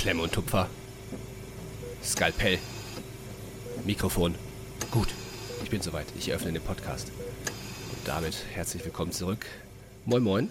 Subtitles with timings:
[0.00, 0.66] Klemme und Tupfer.
[2.02, 2.58] Skalpell.
[3.84, 4.34] Mikrofon.
[4.90, 5.08] Gut,
[5.62, 6.06] ich bin soweit.
[6.16, 7.12] Ich eröffne den Podcast.
[7.92, 9.44] Und damit herzlich willkommen zurück.
[10.06, 10.50] Moin Moin.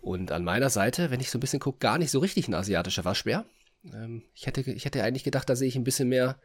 [0.00, 2.54] Und an meiner Seite, wenn ich so ein bisschen gucke, gar nicht so richtig ein
[2.54, 3.44] asiatischer Waschbär.
[3.92, 6.38] Ähm, ich, hätte, ich hätte eigentlich gedacht, da sehe ich ein bisschen mehr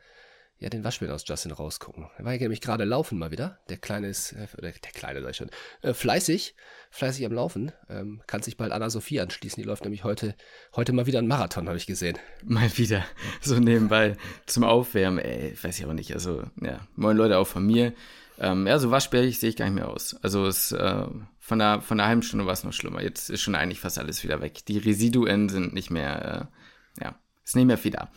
[0.64, 2.07] ja, den Waschbären aus Justin rausgucken.
[2.18, 3.59] Er war ja nämlich gerade laufen mal wieder.
[3.68, 5.50] Der Kleine ist, äh, der Kleine ich schon,
[5.82, 6.55] äh, fleißig,
[6.89, 7.73] fleißig am Laufen.
[7.89, 9.62] Ähm, kann sich bald Anna-Sophie anschließen.
[9.62, 10.35] Die läuft nämlich heute,
[10.73, 12.18] heute mal wieder einen Marathon, habe ich gesehen.
[12.45, 13.04] Mal wieder,
[13.41, 15.20] so nebenbei zum Aufwärmen.
[15.20, 16.13] Ey, weiß ich aber nicht.
[16.13, 17.91] Also, ja, moin Leute auch von mir.
[18.40, 20.16] Ähm, ja, so waschbärig sehe ich gar nicht mehr aus.
[20.21, 21.05] Also es, äh,
[21.40, 23.02] von, einer, von einer halben Stunde war es noch schlimmer.
[23.02, 24.66] Jetzt ist schon eigentlich fast alles wieder weg.
[24.66, 26.49] Die Residuen sind nicht mehr,
[26.98, 28.09] äh, ja, ist nicht mehr viel da.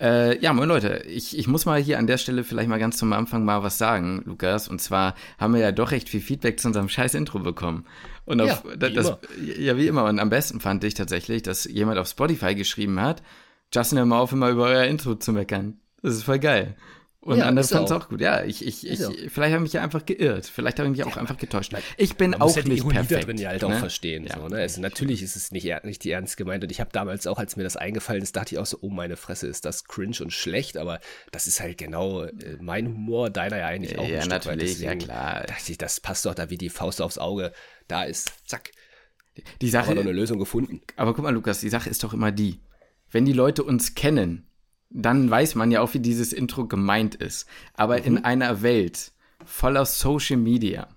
[0.00, 2.98] Äh, ja, moin Leute, ich, ich muss mal hier an der Stelle vielleicht mal ganz
[2.98, 4.68] zum Anfang mal was sagen, Lukas.
[4.68, 7.86] Und zwar haben wir ja doch recht viel Feedback zu unserem scheiß Intro bekommen.
[8.24, 9.16] Und auf, ja, wie das,
[9.58, 10.04] ja, wie immer.
[10.04, 13.22] Und am besten fand ich tatsächlich, dass jemand auf Spotify geschrieben hat,
[13.72, 15.78] Justin, hör mal auf, immer über euer Intro zu meckern.
[16.02, 16.76] Das ist voll geil.
[17.26, 18.20] Und ja, anders fand es auch gut.
[18.20, 19.00] Ja, ich, ich, ich,
[19.32, 20.46] vielleicht habe ich mich ja einfach geirrt.
[20.46, 21.74] Vielleicht habe ich mich auch ja, einfach getäuscht.
[21.96, 23.26] Ich bin auch nicht perfekt.
[23.26, 23.68] drin ja halt ne?
[23.68, 24.26] auch verstehen.
[24.26, 24.36] Ja.
[24.36, 24.58] So, ne?
[24.58, 26.62] also natürlich ist es nicht, nicht ernst gemeint.
[26.62, 28.90] Und ich habe damals auch, als mir das eingefallen ist, dachte ich auch so, oh
[28.90, 30.76] meine Fresse, ist das cringe und schlecht.
[30.76, 31.00] Aber
[31.32, 34.06] das ist halt genau äh, mein Humor, deiner ja eigentlich auch.
[34.06, 35.42] Ja, natürlich, ja klar.
[35.48, 37.52] Dachte ich, das passt doch da wie die Faust aufs Auge.
[37.88, 38.70] Da ist, zack.
[39.60, 39.88] Die Sache.
[39.88, 40.80] Haben noch eine Lösung gefunden.
[40.94, 42.60] Aber guck mal, Lukas, die Sache ist doch immer die.
[43.10, 44.46] Wenn die Leute uns kennen,
[44.90, 47.46] dann weiß man ja auch, wie dieses Intro gemeint ist.
[47.74, 48.04] Aber mhm.
[48.04, 49.12] in einer Welt
[49.44, 50.88] voller Social Media,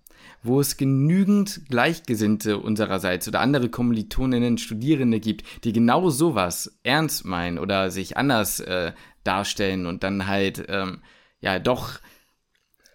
[0.42, 7.60] wo es genügend Gleichgesinnte unsererseits oder andere Kommilitoninnen, Studierende gibt, die genau sowas ernst meinen
[7.60, 11.02] oder sich anders äh, darstellen und dann halt, ähm,
[11.42, 12.00] ja, doch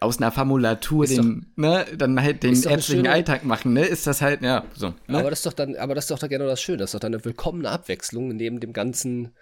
[0.00, 4.20] aus einer Formulatur den, doch, ne, dann halt den ärztlichen Alltag machen, ne, ist das
[4.22, 4.94] halt, ja, so.
[5.06, 5.18] Ne?
[5.18, 6.94] Aber das ist doch dann, aber das ist doch dann genau das Schöne, das ist
[6.94, 9.32] doch dann eine willkommene Abwechslung neben dem ganzen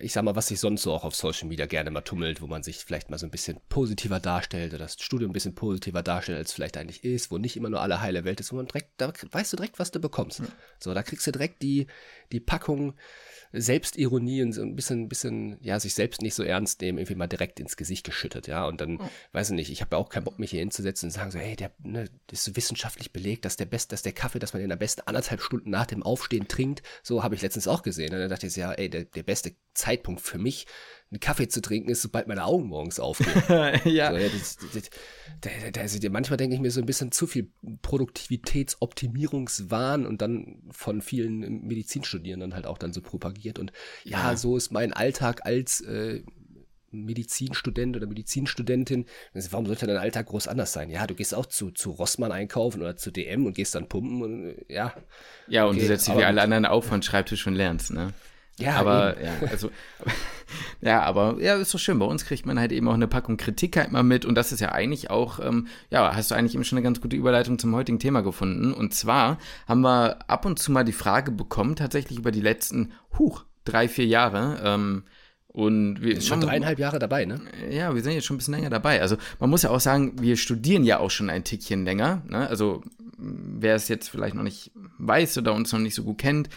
[0.00, 2.46] ich sag mal, was sich sonst so auch auf Social Media gerne mal tummelt, wo
[2.46, 6.02] man sich vielleicht mal so ein bisschen positiver darstellt oder das Studium ein bisschen positiver
[6.02, 8.56] darstellt, als es vielleicht eigentlich ist, wo nicht immer nur alle heile Welt ist, wo
[8.56, 10.40] man direkt, da weißt du direkt, was du bekommst.
[10.40, 10.46] Ja.
[10.78, 11.86] So, da kriegst du direkt die,
[12.32, 12.94] die Packung
[13.56, 17.28] Selbstironie und so ein bisschen, bisschen, ja, sich selbst nicht so ernst nehmen, irgendwie mal
[17.28, 18.66] direkt ins Gesicht geschüttet, ja.
[18.66, 19.08] Und dann, oh.
[19.32, 21.38] weiß ich nicht, ich habe ja auch keinen Bock, mich hier hinzusetzen und sagen so,
[21.38, 24.52] hey, der, ne, das ist so wissenschaftlich belegt, dass der beste, dass der Kaffee, dass
[24.52, 26.82] man den am besten anderthalb Stunden nach dem Aufstehen trinkt.
[27.02, 28.12] So habe ich letztens auch gesehen.
[28.12, 30.66] Und dann dachte ich, ja, ey, der, der beste Zeitpunkt für mich,
[31.10, 33.42] einen Kaffee zu trinken, ist, sobald meine Augen morgens aufgehen.
[33.84, 34.10] ja.
[34.10, 34.90] So, ja das, das,
[35.72, 37.50] das, manchmal denke ich mir so ein bisschen zu viel
[37.82, 43.58] Produktivitätsoptimierungswahn und dann von vielen Medizinstudierenden halt auch dann so propagiert.
[43.58, 43.72] Und
[44.04, 46.22] ja, ja so ist mein Alltag als äh,
[46.94, 49.06] Medizinstudent oder Medizinstudentin.
[49.50, 50.90] Warum sollte dein Alltag groß anders sein?
[50.90, 54.22] Ja, du gehst auch zu, zu Rossmann einkaufen oder zu DM und gehst dann pumpen
[54.22, 54.94] und äh, ja.
[55.48, 58.12] Ja, und okay, du setzt dich wie alle anderen auf von Schreibtisch und lernst, ne?
[58.58, 59.26] Ja, aber eben.
[59.26, 59.70] ja, also
[60.80, 61.98] ja, aber ja, ist doch schön.
[61.98, 64.52] Bei uns kriegt man halt eben auch eine Packung Kritik halt mal mit und das
[64.52, 67.58] ist ja eigentlich auch, ähm, ja, hast du eigentlich eben schon eine ganz gute Überleitung
[67.58, 68.72] zum heutigen Thema gefunden.
[68.72, 72.92] Und zwar haben wir ab und zu mal die Frage bekommen, tatsächlich über die letzten,
[73.18, 75.04] huch, drei, vier Jahre, ähm,
[75.54, 77.40] und wir sind schon dreieinhalb Jahre dabei, ne?
[77.70, 79.00] Ja, wir sind jetzt schon ein bisschen länger dabei.
[79.00, 82.22] Also man muss ja auch sagen, wir studieren ja auch schon ein Tickchen länger.
[82.28, 82.48] Ne?
[82.48, 82.82] Also
[83.16, 86.48] wer es jetzt vielleicht noch nicht weiß oder uns noch nicht so gut kennt,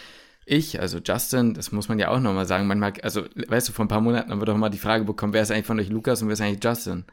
[0.50, 3.84] ich, also Justin, das muss man ja auch nochmal sagen, manchmal, also weißt du, vor
[3.84, 5.90] ein paar Monaten haben wir doch mal die Frage bekommen, wer ist eigentlich von euch
[5.90, 7.04] Lukas und wer ist eigentlich Justin?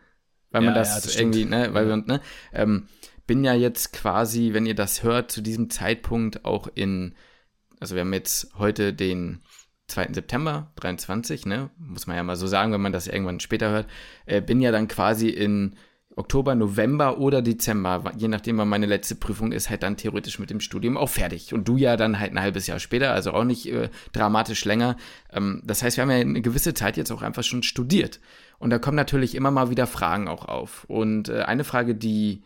[0.52, 2.20] Weil ja, man das, ja, das irgendwie, ne, weil wir, ne,
[2.52, 2.86] ähm,
[3.26, 7.16] bin ja jetzt quasi, wenn ihr das hört, zu diesem Zeitpunkt auch in,
[7.80, 9.40] also wir haben jetzt heute den
[9.88, 10.12] 2.
[10.12, 13.88] September 23, ne, muss man ja mal so sagen, wenn man das irgendwann später hört,
[14.26, 15.74] äh, bin ja dann quasi in
[16.16, 20.50] Oktober, November oder Dezember, je nachdem, wann meine letzte Prüfung ist, halt dann theoretisch mit
[20.50, 21.52] dem Studium auch fertig.
[21.52, 24.96] Und du ja dann halt ein halbes Jahr später, also auch nicht äh, dramatisch länger.
[25.32, 28.20] Ähm, das heißt, wir haben ja eine gewisse Zeit jetzt auch einfach schon studiert.
[28.58, 30.84] Und da kommen natürlich immer mal wieder Fragen auch auf.
[30.84, 32.42] Und äh, eine Frage, die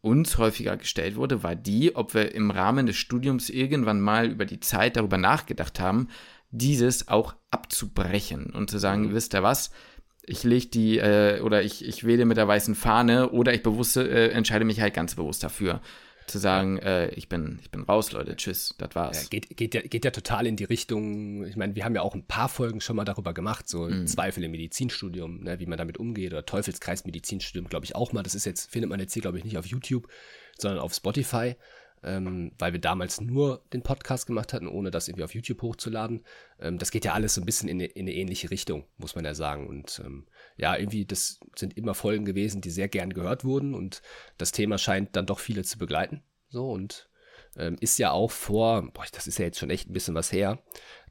[0.00, 4.46] uns häufiger gestellt wurde, war die, ob wir im Rahmen des Studiums irgendwann mal über
[4.46, 6.08] die Zeit darüber nachgedacht haben,
[6.50, 9.14] dieses auch abzubrechen und zu sagen, mhm.
[9.14, 9.70] wisst ihr was,
[10.26, 14.08] ich lege die äh, oder ich, ich wähle mit der weißen Fahne oder ich bewusste,
[14.08, 15.80] äh, entscheide mich halt ganz bewusst dafür
[16.26, 19.24] zu sagen, äh, ich bin ich bin raus, Leute, tschüss, das war's.
[19.24, 22.02] Ja, geht, geht, ja, geht ja total in die Richtung, ich meine, wir haben ja
[22.02, 24.06] auch ein paar Folgen schon mal darüber gemacht, so mhm.
[24.06, 28.22] Zweifel im Medizinstudium, ne, wie man damit umgeht oder Teufelskreis Medizinstudium, glaube ich auch mal,
[28.22, 30.08] das ist jetzt, findet man jetzt hier, glaube ich, nicht auf YouTube,
[30.56, 31.56] sondern auf Spotify
[32.02, 36.24] ähm, weil wir damals nur den Podcast gemacht hatten, ohne das irgendwie auf YouTube hochzuladen.
[36.58, 39.14] Ähm, das geht ja alles so ein bisschen in eine, in eine ähnliche Richtung, muss
[39.14, 39.66] man ja sagen.
[39.66, 40.26] Und ähm,
[40.56, 44.02] ja, irgendwie, das sind immer Folgen gewesen, die sehr gern gehört wurden und
[44.38, 46.22] das Thema scheint dann doch viele zu begleiten.
[46.48, 47.10] So und
[47.56, 50.32] ähm, ist ja auch vor, boah, das ist ja jetzt schon echt ein bisschen was
[50.32, 50.62] her.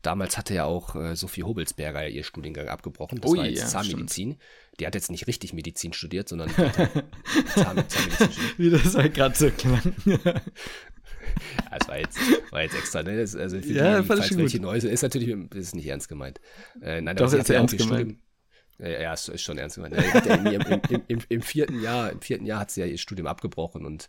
[0.01, 3.19] Damals hatte ja auch äh, Sophie Hobelsberger ihr Studiengang abgebrochen.
[3.19, 4.37] Das Ui, war jetzt ja, Zahnmedizin.
[4.79, 7.03] Die hat jetzt nicht richtig Medizin studiert, sondern Zahn,
[7.55, 8.53] Zahnmedizin studiert.
[8.57, 9.93] Wie das halt gerade so klang.
[11.71, 12.17] Das war jetzt,
[12.51, 13.17] war jetzt extra, ne?
[13.17, 14.65] Das, also für Ja, die, falls welche gut.
[14.65, 16.39] neu sind, ist natürlich das ist nicht ernst gemeint.
[16.81, 18.01] Äh, nein, Doch, aber sie ist hat ja ernst gemeint.
[18.01, 18.21] Studium.
[18.79, 19.95] Ja, ist, schon ernst gemeint.
[19.95, 22.97] Ja, hat im, im, im, Im vierten Jahr, im vierten Jahr hat sie ja ihr
[22.97, 24.07] Studium abgebrochen und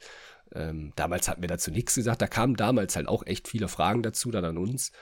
[0.55, 2.23] ähm, damals hatten wir dazu nichts gesagt.
[2.23, 4.93] Da kamen damals halt auch echt viele Fragen dazu, dann an uns.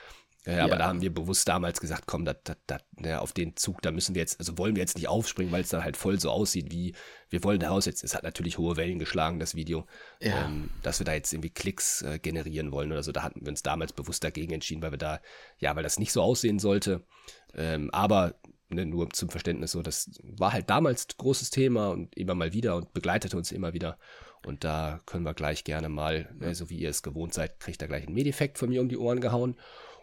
[0.45, 0.67] Aber Ja.
[0.77, 3.91] da haben wir bewusst damals gesagt, komm, dat, dat, dat, ne, auf den Zug, da
[3.91, 6.31] müssen wir jetzt, also wollen wir jetzt nicht aufspringen, weil es dann halt voll so
[6.31, 6.95] aussieht, wie
[7.29, 8.03] wir wollen daraus jetzt.
[8.03, 9.85] Es hat natürlich hohe Wellen geschlagen, das Video,
[10.21, 10.45] Ja.
[10.45, 13.11] ähm, dass wir da jetzt irgendwie Klicks äh, generieren wollen oder so.
[13.11, 15.19] Da hatten wir uns damals bewusst dagegen entschieden, weil wir da,
[15.59, 17.03] ja, weil das nicht so aussehen sollte.
[17.53, 18.35] Ähm, aber
[18.69, 22.77] ne, nur zum Verständnis so, das war halt damals großes Thema und immer mal wieder
[22.77, 23.97] und begleitete uns immer wieder.
[24.45, 27.81] Und da können wir gleich gerne mal, ne, so wie ihr es gewohnt seid, kriegt
[27.81, 29.57] ihr gleich einen Medeffekt von mir um die Ohren gehauen.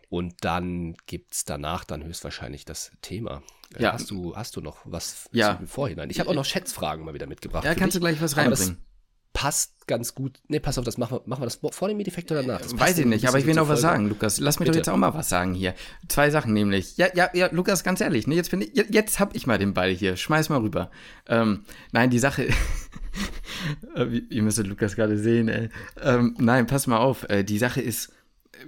[0.08, 3.42] Und dann gibt's danach dann höchstwahrscheinlich das Thema.
[3.76, 3.92] Äh, Ja.
[3.92, 5.56] Hast du, hast du noch was Ja.
[5.56, 6.10] zum Vorhinein?
[6.10, 7.64] Ich habe auch noch Schätzfragen mal wieder mitgebracht.
[7.64, 8.08] Ja, kannst du dich.
[8.08, 8.78] gleich was reinbringen.
[9.32, 10.40] passt ganz gut.
[10.48, 12.60] Ne, pass auf, das machen wir, machen wir das vor dem Medeffekt oder danach?
[12.62, 13.94] Das passt Weiß ich nicht, aber ich will noch was Folge.
[13.96, 14.38] sagen, Lukas.
[14.40, 14.78] Lass mich doch Bitte.
[14.78, 15.74] jetzt auch mal was sagen hier.
[16.08, 16.96] Zwei Sachen nämlich.
[16.96, 19.74] Ja, ja, ja, Lukas, ganz ehrlich, ne, jetzt bin ich, jetzt, hab ich mal den
[19.74, 20.16] Ball hier.
[20.16, 20.90] Schmeiß mal rüber.
[21.26, 22.46] Ähm, nein, die Sache.
[23.96, 25.70] Äh, Ihr müsstet Lukas gerade sehen, ey.
[26.00, 27.28] Ähm, nein, pass mal auf.
[27.30, 28.12] Äh, die Sache ist, äh,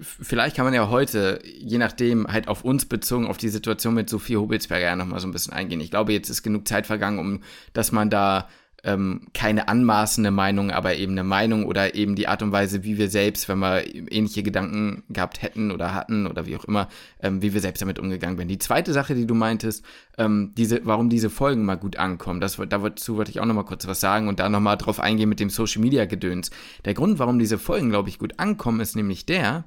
[0.01, 4.09] vielleicht kann man ja heute, je nachdem, halt auf uns bezogen, auf die Situation mit
[4.09, 5.81] Sophie Hobelsberger ja nochmal so ein bisschen eingehen.
[5.81, 7.43] Ich glaube, jetzt ist genug Zeit vergangen, um,
[7.73, 8.49] dass man da
[8.85, 12.97] ähm, keine anmaßende Meinung, aber eben eine Meinung oder eben die Art und Weise, wie
[12.97, 16.89] wir selbst, wenn wir ähnliche Gedanken gehabt hätten oder hatten oder wie auch immer,
[17.21, 18.49] ähm, wie wir selbst damit umgegangen wären.
[18.49, 19.85] Die zweite Sache, die du meintest,
[20.17, 23.65] ähm, diese, warum diese Folgen mal gut ankommen, das, dazu wollte ich auch noch mal
[23.65, 26.51] kurz was sagen und da noch mal drauf eingehen mit dem Social Media Gedöns.
[26.85, 29.65] Der Grund, warum diese Folgen, glaube ich, gut ankommen, ist nämlich der,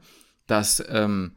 [0.48, 1.34] dass ähm,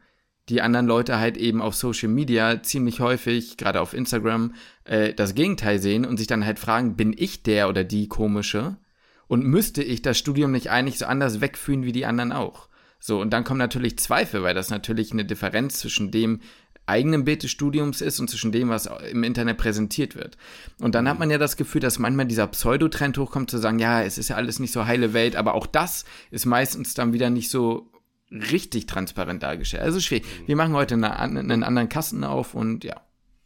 [0.49, 4.53] die anderen Leute halt eben auf Social Media ziemlich häufig, gerade auf Instagram,
[4.83, 8.77] äh, das Gegenteil sehen und sich dann halt fragen, bin ich der oder die komische?
[9.27, 12.69] Und müsste ich das Studium nicht eigentlich so anders wegführen wie die anderen auch?
[12.99, 16.41] So, und dann kommen natürlich Zweifel, weil das natürlich eine Differenz zwischen dem
[16.85, 20.37] eigenen Bild des Studiums ist und zwischen dem, was im Internet präsentiert wird.
[20.79, 24.03] Und dann hat man ja das Gefühl, dass manchmal dieser Pseudotrend hochkommt, zu sagen, ja,
[24.03, 27.31] es ist ja alles nicht so heile Welt, aber auch das ist meistens dann wieder
[27.31, 27.89] nicht so
[28.31, 29.83] richtig transparent dargestellt.
[29.83, 30.25] Also schwierig.
[30.45, 33.01] Wir machen heute eine, einen anderen Kasten auf und ja.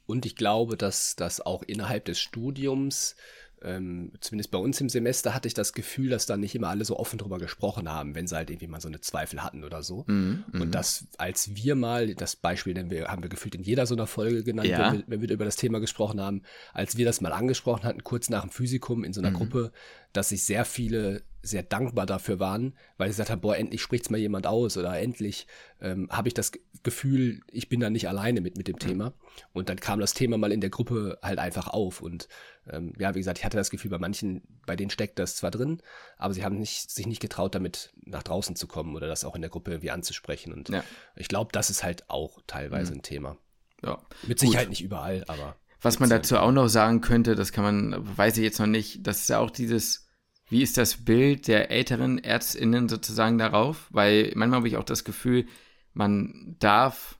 [0.05, 3.15] Und ich glaube, dass das auch innerhalb des Studiums,
[3.63, 6.85] ähm, zumindest bei uns im Semester, hatte ich das Gefühl, dass da nicht immer alle
[6.85, 9.83] so offen drüber gesprochen haben, wenn sie halt irgendwie mal so eine Zweifel hatten oder
[9.83, 10.05] so.
[10.07, 13.85] Mhm, Und das, als wir mal, das Beispiel nennen wir, haben wir gefühlt in jeder
[13.85, 14.91] so einer Folge genannt, Ja.
[14.91, 18.03] wenn, wir, wenn wir über das Thema gesprochen haben, als wir das mal angesprochen hatten,
[18.03, 19.35] kurz nach dem Physikum in so einer Mhm.
[19.35, 19.71] Gruppe,
[20.13, 24.09] dass sich sehr viele sehr dankbar dafür waren, weil sie gesagt haben, boah, endlich spricht's
[24.09, 25.47] mal jemand aus oder endlich
[25.79, 29.13] ähm, habe ich das Ge- Gefühl, ich bin da nicht alleine mit, mit dem Thema.
[29.53, 32.01] Und dann kam das Thema mal in der Gruppe halt einfach auf.
[32.01, 32.27] Und
[32.71, 35.51] ähm, ja, wie gesagt, ich hatte das Gefühl, bei manchen, bei denen steckt das zwar
[35.51, 35.81] drin,
[36.17, 39.35] aber sie haben nicht, sich nicht getraut, damit nach draußen zu kommen oder das auch
[39.35, 40.53] in der Gruppe irgendwie anzusprechen.
[40.53, 40.83] Und Ja.
[41.15, 43.37] ich glaube, das ist halt auch teilweise ein Thema.
[43.83, 44.01] ja.
[44.27, 48.17] Mit Sicherheit nicht überall, aber Was man dazu auch noch sagen könnte, das kann man,
[48.17, 50.07] weiß ich jetzt noch nicht, das ist ja auch dieses,
[50.49, 53.87] wie ist das Bild der älteren ÄrztInnen sozusagen darauf?
[53.91, 55.45] Weil manchmal habe ich auch das Gefühl,
[55.93, 57.18] man darf,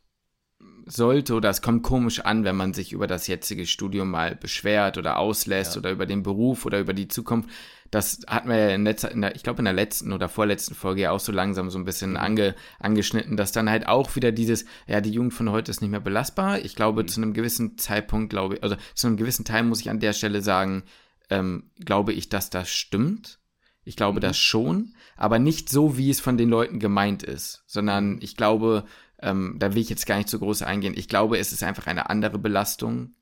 [0.91, 4.97] sollte oder es kommt komisch an, wenn man sich über das jetzige Studium mal beschwert
[4.97, 5.79] oder auslässt Ja.
[5.79, 7.49] oder über den Beruf oder über die Zukunft.
[7.91, 10.75] Das hatten wir ja in letzter, in der, ich glaube in der letzten oder vorletzten
[10.75, 14.31] Folge ja auch so langsam so ein bisschen ange, angeschnitten, dass dann halt auch wieder
[14.31, 16.59] dieses, ja, die Jugend von heute ist nicht mehr belastbar.
[16.59, 19.89] Ich glaube, zu einem gewissen Zeitpunkt, glaube ich, also zu einem gewissen Teil muss ich
[19.89, 20.83] an der Stelle sagen,
[21.31, 23.39] ähm, glaube ich, dass das stimmt.
[23.85, 28.19] Ich glaube das schon, aber nicht so, wie es von den Leuten gemeint ist, sondern
[28.21, 28.83] ich glaube,
[29.21, 30.93] ähm, da will ich jetzt gar nicht so groß eingehen.
[30.95, 33.15] Ich glaube, es ist einfach eine andere Belastung,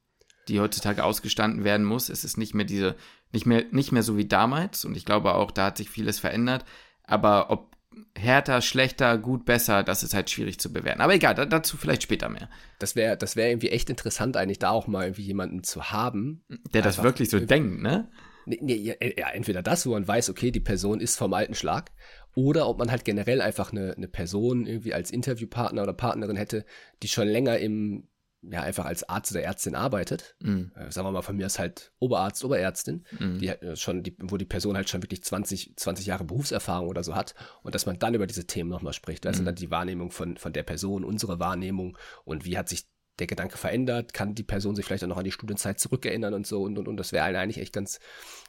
[0.48, 2.10] die heutzutage ausgestanden werden muss.
[2.10, 2.96] Es ist nicht mehr diese,
[3.32, 6.20] nicht mehr, nicht mehr so wie damals und ich glaube auch, da hat sich vieles
[6.20, 6.66] verändert.
[7.04, 7.76] Aber ob
[8.16, 11.02] härter, schlechter, gut, besser, das ist halt schwierig zu bewerten.
[11.02, 12.50] Aber egal, da, dazu vielleicht später mehr.
[12.80, 16.44] das wäre das wäre irgendwie echt interessant, eigentlich da auch mal irgendwie jemanden zu haben.
[16.74, 18.10] Der das wirklich so denkt, ne?
[18.46, 21.54] Nee, nee, ja, ja, entweder das, wo man weiß, okay, die Person ist vom alten
[21.54, 21.92] Schlag,
[22.38, 26.66] oder ob man halt generell einfach eine, eine Person irgendwie als Interviewpartner oder Partnerin hätte,
[27.02, 28.08] die schon länger im,
[28.44, 30.36] ja, einfach als Arzt oder Ärztin arbeitet.
[30.42, 30.72] Mhm.
[30.76, 33.40] Äh, sagen wir mal, von mir ist halt Oberarzt, Oberärztin, Mhm.
[33.40, 36.88] die halt äh, schon, die, wo die Person halt schon wirklich 20, 20 Jahre Berufserfahrung
[36.88, 39.26] oder so hat und dass man dann über diese Themen nochmal spricht.
[39.26, 39.46] Das Mhm.
[39.46, 42.86] dann die Wahrnehmung von, von der Person, unsere Wahrnehmung und wie hat sich
[43.20, 46.46] der Gedanke verändert, kann die Person sich vielleicht auch noch an die Studienzeit zurückerinnern und
[46.46, 48.00] so und und und das wäre eigentlich echt ganz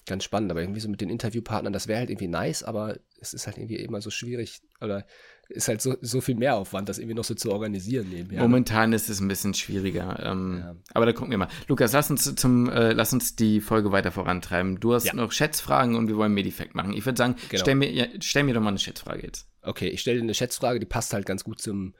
[0.06, 3.34] ganz spannend, aber irgendwie so mit den Interviewpartnern, das wäre halt irgendwie nice, aber es
[3.34, 5.06] ist halt irgendwie immer so schwierig oder
[5.48, 8.42] ist halt so, so viel Mehraufwand, das irgendwie noch so zu organisieren nebenher.
[8.42, 10.76] Momentan ist es ein bisschen schwieriger, ähm, ja.
[10.92, 11.48] aber da gucken wir mal.
[11.68, 14.78] Lukas, lass uns zum äh, lass uns die Folge weiter vorantreiben.
[14.80, 15.14] Du hast ja.
[15.14, 16.92] noch Schätzfragen und wir wollen Medifact machen.
[16.92, 17.62] Ich würde sagen, genau.
[17.62, 19.46] stell, mir, ja, stell mir doch mal eine Schätzfrage jetzt.
[19.62, 21.94] Okay, ich stelle dir eine Schätzfrage, die passt halt ganz gut zum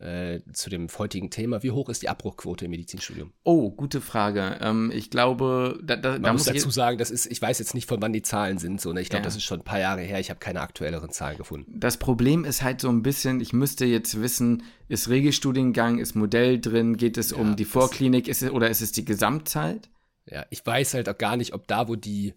[0.00, 1.62] äh, zu dem heutigen Thema.
[1.62, 3.32] Wie hoch ist die Abbruchquote im Medizinstudium?
[3.44, 4.58] Oh, gute Frage.
[4.60, 7.74] Ähm, ich glaube, da, da, Man da muss dazu sagen, das ist, ich weiß jetzt
[7.74, 8.80] nicht, von wann die Zahlen sind.
[8.80, 9.00] So, ne?
[9.00, 9.24] Ich glaube, ja.
[9.24, 10.18] das ist schon ein paar Jahre her.
[10.18, 11.78] Ich habe keine aktuelleren Zahlen gefunden.
[11.78, 16.60] Das Problem ist halt so ein bisschen, ich müsste jetzt wissen, ist Regelstudiengang, ist Modell
[16.60, 19.90] drin, geht es ja, um die Vorklinik ist es, oder ist es die Gesamtzeit?
[20.26, 22.34] Ja, ich weiß halt auch gar nicht, ob da, wo die,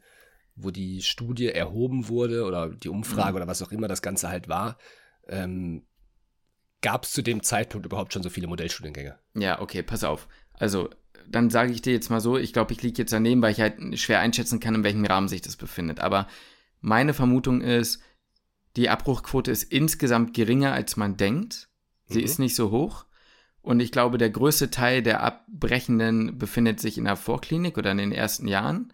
[0.55, 3.35] wo die Studie erhoben wurde oder die Umfrage mhm.
[3.37, 4.77] oder was auch immer das Ganze halt war,
[5.27, 5.83] ähm,
[6.81, 9.17] gab es zu dem Zeitpunkt überhaupt schon so viele Modellstudiengänge?
[9.35, 10.27] Ja, okay, pass auf.
[10.53, 10.89] Also,
[11.27, 13.59] dann sage ich dir jetzt mal so, ich glaube, ich liege jetzt daneben, weil ich
[13.59, 15.99] halt schwer einschätzen kann, in welchem Rahmen sich das befindet.
[15.99, 16.27] Aber
[16.79, 18.01] meine Vermutung ist,
[18.75, 21.69] die Abbruchquote ist insgesamt geringer, als man denkt.
[22.05, 22.25] Sie mhm.
[22.25, 23.05] ist nicht so hoch.
[23.61, 27.97] Und ich glaube, der größte Teil der Abbrechenden befindet sich in der Vorklinik oder in
[27.97, 28.93] den ersten Jahren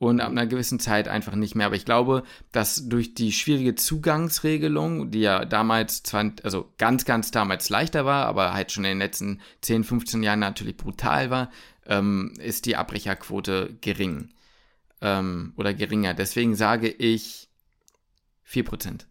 [0.00, 1.66] und ab einer gewissen Zeit einfach nicht mehr.
[1.66, 7.30] Aber ich glaube, dass durch die schwierige Zugangsregelung, die ja damals, zwar, also ganz, ganz
[7.32, 11.50] damals leichter war, aber halt schon in den letzten 10, 15 Jahren natürlich brutal war,
[11.86, 14.30] ähm, ist die Abbrecherquote gering.
[15.02, 16.14] Ähm, oder geringer.
[16.14, 17.50] Deswegen sage ich
[18.48, 19.04] 4%.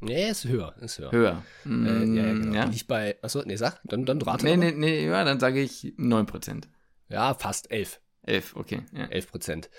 [0.00, 1.12] Nee, ist höher, ist höher.
[1.12, 1.42] Höher.
[1.64, 2.54] Mm, äh, ja, genau.
[2.54, 2.64] ja.
[2.64, 5.94] Liegt bei, achso, nee, sag, dann, dann rate Nee, nee, nee, ja, dann sage ich
[5.96, 6.64] 9%.
[7.08, 8.00] Ja, fast 11.
[8.26, 8.82] 11, okay.
[8.92, 9.06] Ja.
[9.06, 9.70] 11 Prozent.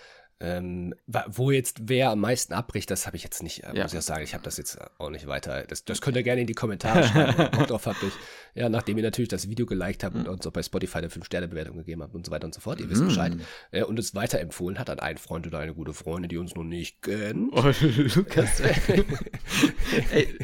[0.42, 0.94] Ähm,
[1.28, 3.84] wo jetzt wer am meisten abbricht, das habe ich jetzt nicht, äh, ja.
[3.84, 5.64] muss ich auch sagen, ich habe das jetzt auch nicht weiter.
[5.64, 8.04] Das, das könnt ihr gerne in die Kommentare schreiben, Bock drauf habt.
[8.04, 8.12] Ich,
[8.54, 11.78] ja, nachdem ihr natürlich das Video geliked habt und uns auch bei Spotify eine 5-Sterne-Bewertung
[11.78, 13.08] gegeben habt und so weiter und so fort, ihr wisst mm.
[13.08, 13.34] Bescheid.
[13.72, 16.64] Äh, und es weiterempfohlen hat an einen Freund oder eine gute Freundin, die uns noch
[16.64, 17.54] nicht kennt.
[17.54, 17.64] Oh,
[18.16, 18.60] Lukas.
[20.12, 20.38] Ey,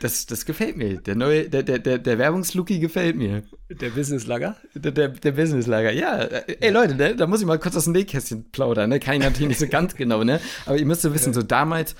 [0.00, 1.00] das, das gefällt mir.
[1.00, 3.44] Der neue, der, der, der, der Werbungsluki gefällt mir.
[3.70, 4.56] Der Business-Lager?
[4.74, 6.18] Der, der, der Business-Lager, ja.
[6.20, 8.98] Ey, Leute, ne, da muss ich mal kurz aus dem Nähkästchen plaudern, ne?
[8.98, 10.40] Ich natürlich nicht so ganz genau, ne?
[10.66, 11.94] Aber ihr müsst so wissen, so damals,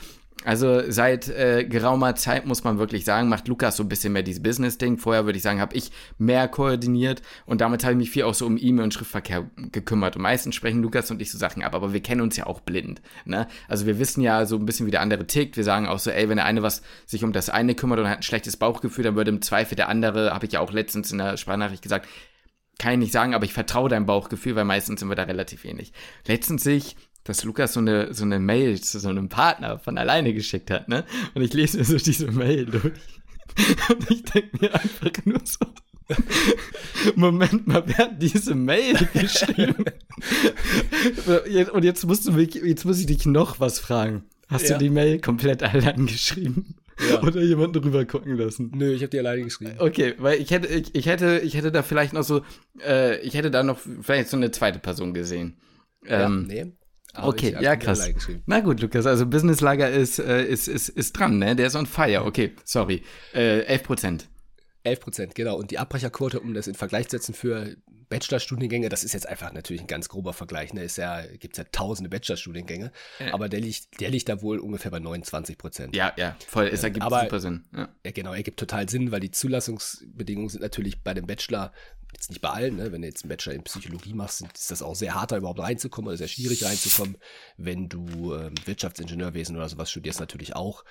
[0.45, 4.23] also seit äh, geraumer Zeit muss man wirklich sagen, macht Lukas so ein bisschen mehr
[4.23, 4.99] dieses Business-Ding.
[4.99, 8.35] Vorher würde ich sagen, habe ich mehr koordiniert und damit habe ich mich viel auch
[8.35, 10.14] so um E-Mail und Schriftverkehr gekümmert.
[10.14, 12.61] Und meistens sprechen Lukas und ich so Sachen ab, aber wir kennen uns ja auch
[12.61, 13.02] blind.
[13.25, 13.49] Ne?
[13.66, 15.57] Also wir wissen ja so ein bisschen, wie der andere tickt.
[15.57, 18.09] Wir sagen auch so, ey, wenn der eine was sich um das eine kümmert und
[18.09, 21.11] hat ein schlechtes Bauchgefühl, dann würde im Zweifel der andere, habe ich ja auch letztens
[21.11, 22.07] in der Sprachnachricht gesagt,
[22.78, 25.64] kann ich nicht sagen, aber ich vertraue deinem Bauchgefühl, weil meistens sind wir da relativ
[25.64, 25.92] ähnlich.
[26.26, 26.97] Letztens sehe ich
[27.28, 30.88] dass Lukas so eine, so eine Mail zu so einem Partner von alleine geschickt hat,
[30.88, 31.04] ne?
[31.35, 32.94] Und ich lese mir so diese Mail durch.
[33.90, 35.66] Und ich denke mir einfach nur so,
[37.16, 39.85] Moment mal, wer hat diese Mail geschrieben?
[41.73, 44.25] Und jetzt musst du mich, jetzt muss ich dich noch was fragen.
[44.49, 44.78] Hast ja.
[44.78, 46.76] du die Mail komplett allein geschrieben?
[47.11, 47.23] Ja.
[47.23, 48.73] Oder jemanden drüber gucken lassen?
[48.75, 49.75] Nö, ich habe die alleine geschrieben.
[49.78, 52.40] Okay, weil ich hätte, ich, ich, hätte, ich hätte da vielleicht noch so,
[52.82, 55.58] äh, ich hätte da noch vielleicht so eine zweite Person gesehen.
[56.06, 56.73] Ähm, ja, nee.
[57.18, 58.10] Aber okay, ja, krass.
[58.46, 61.56] Na gut, Lukas, also Businesslager ist, äh, ist, ist, ist dran, ne?
[61.56, 62.25] Der ist on fire.
[62.25, 63.02] Okay, sorry.
[63.34, 64.28] Äh, 11 Prozent.
[64.84, 65.56] 11 Prozent, genau.
[65.56, 67.76] Und die Abbrecherquote, um das in Vergleich zu setzen für
[68.09, 70.73] Bachelorstudiengänge, das ist jetzt einfach natürlich ein ganz grober Vergleich.
[70.73, 70.83] Ne?
[70.83, 73.31] Ist ja, gibt es ja tausende Bachelorstudiengänge, äh.
[73.31, 75.97] aber der liegt, der liegt da wohl ungefähr bei 29 Prozent.
[75.97, 76.69] Ja, ja, voll.
[76.69, 77.65] Es ergibt aber, super Sinn.
[77.75, 77.88] Ja.
[78.05, 81.73] ja, genau, ergibt total Sinn, weil die Zulassungsbedingungen sind natürlich bei dem Bachelor
[82.12, 82.93] jetzt nicht bei allen, ne?
[82.93, 85.61] wenn du jetzt einen Bachelor in Psychologie machst, ist das auch sehr hart, da überhaupt
[85.61, 87.19] reinzukommen oder sehr schwierig reinzukommen.
[87.57, 90.85] Wenn du ähm, Wirtschaftsingenieurwesen oder sowas studierst, natürlich auch.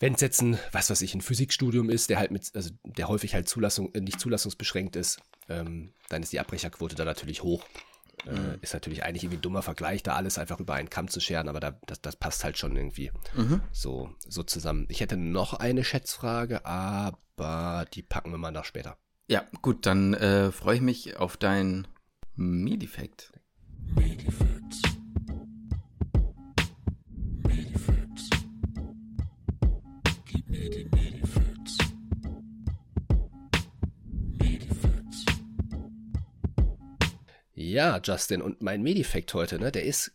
[0.00, 3.06] Wenn es jetzt ein, was weiß ich, ein Physikstudium ist, der halt mit, also der
[3.08, 7.64] häufig halt Zulassung, äh, nicht zulassungsbeschränkt ist, ähm, dann ist die Abbrecherquote da natürlich hoch.
[8.26, 8.58] Äh, mhm.
[8.62, 11.48] Ist natürlich eigentlich irgendwie ein dummer Vergleich, da alles einfach über einen Kamm zu scheren,
[11.48, 13.60] aber da, das, das passt halt schon irgendwie mhm.
[13.72, 14.86] so, so zusammen.
[14.88, 18.96] Ich hätte noch eine Schätzfrage, aber die packen wir mal nach später.
[19.28, 21.86] Ja, gut, dann äh, freue ich mich auf dein
[22.36, 23.32] Medifekt.
[23.94, 24.82] Medifacts.
[37.70, 40.12] Ja, Justin, und mein Medifekt heute, ne, der ist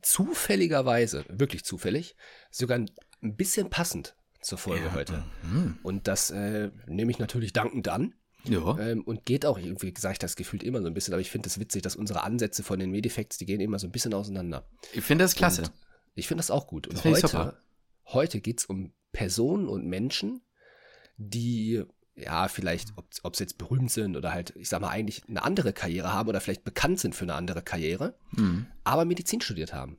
[0.00, 2.16] zufälligerweise, wirklich zufällig,
[2.50, 4.94] sogar ein bisschen passend zur Folge ja.
[4.94, 5.24] heute.
[5.44, 5.78] Mhm.
[5.84, 8.14] Und das äh, nehme ich natürlich dankend an.
[8.44, 8.76] Ja.
[8.80, 11.30] Ähm, und geht auch, wie gesagt, ich das gefühlt immer so ein bisschen, aber ich
[11.30, 13.92] finde es das witzig, dass unsere Ansätze von den Medifacts, die gehen immer so ein
[13.92, 14.68] bisschen auseinander.
[14.92, 15.62] Ich finde das klasse.
[15.62, 15.70] Und
[16.16, 16.88] ich finde das auch gut.
[16.88, 17.56] Und heute,
[18.06, 20.42] heute geht es um Personen und Menschen,
[21.16, 25.22] die ja, vielleicht, ob, ob sie jetzt berühmt sind oder halt, ich sag mal, eigentlich
[25.28, 28.66] eine andere Karriere haben oder vielleicht bekannt sind für eine andere Karriere, Mhm.
[28.84, 29.98] aber Medizin studiert haben.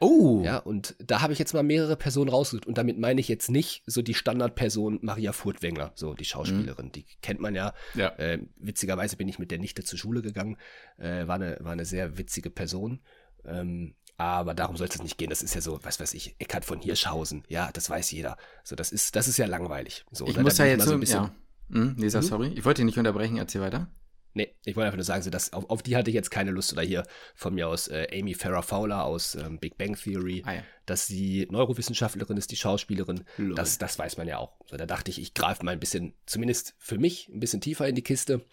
[0.00, 0.42] Oh.
[0.44, 2.66] Ja, und da habe ich jetzt mal mehrere Personen rausgesucht.
[2.66, 6.92] Und damit meine ich jetzt nicht so die Standardperson Maria Furtwängler, so die Schauspielerin.
[6.92, 7.74] Die kennt man ja.
[7.94, 8.10] Ja.
[8.10, 10.56] Äh, witzigerweise bin ich mit der Nichte zur Schule gegangen.
[10.98, 13.00] Äh, war, eine, war eine sehr witzige Person.
[13.44, 15.30] Ähm, aber darum soll es nicht gehen.
[15.30, 17.42] Das ist ja so, was weiß ich, Eckhard von Hirschhausen.
[17.48, 18.36] Ja, das weiß jeder.
[18.62, 20.04] So, das ist, das ist ja langweilig.
[20.12, 21.34] So, Ich muss ja jetzt so, ein bisschen- ja.
[21.70, 22.48] Hm, Lisa, sorry.
[22.56, 23.88] Ich wollte dich nicht unterbrechen, erzähl weiter.
[24.34, 26.50] Nee, ich wollte einfach nur sagen, so, dass, auf, auf die hatte ich jetzt keine
[26.50, 26.72] Lust.
[26.72, 27.02] Oder hier
[27.34, 30.62] von mir aus äh, Amy Farrah Fowler aus ähm, Big Bang Theory, Ah, ja.
[30.86, 33.24] dass sie Neurowissenschaftlerin ist, die Schauspielerin.
[33.56, 34.52] Das, das weiß man ja auch.
[34.66, 37.88] So, da dachte ich, ich greife mal ein bisschen, zumindest für mich, ein bisschen tiefer
[37.88, 38.44] in die Kiste.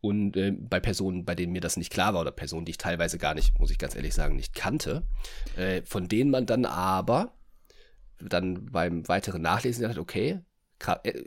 [0.00, 2.78] Und äh, bei Personen, bei denen mir das nicht klar war, oder Personen, die ich
[2.78, 5.02] teilweise gar nicht, muss ich ganz ehrlich sagen, nicht kannte,
[5.56, 7.34] äh, von denen man dann aber
[8.20, 10.40] dann beim weiteren Nachlesen dachte, okay, gra- äh,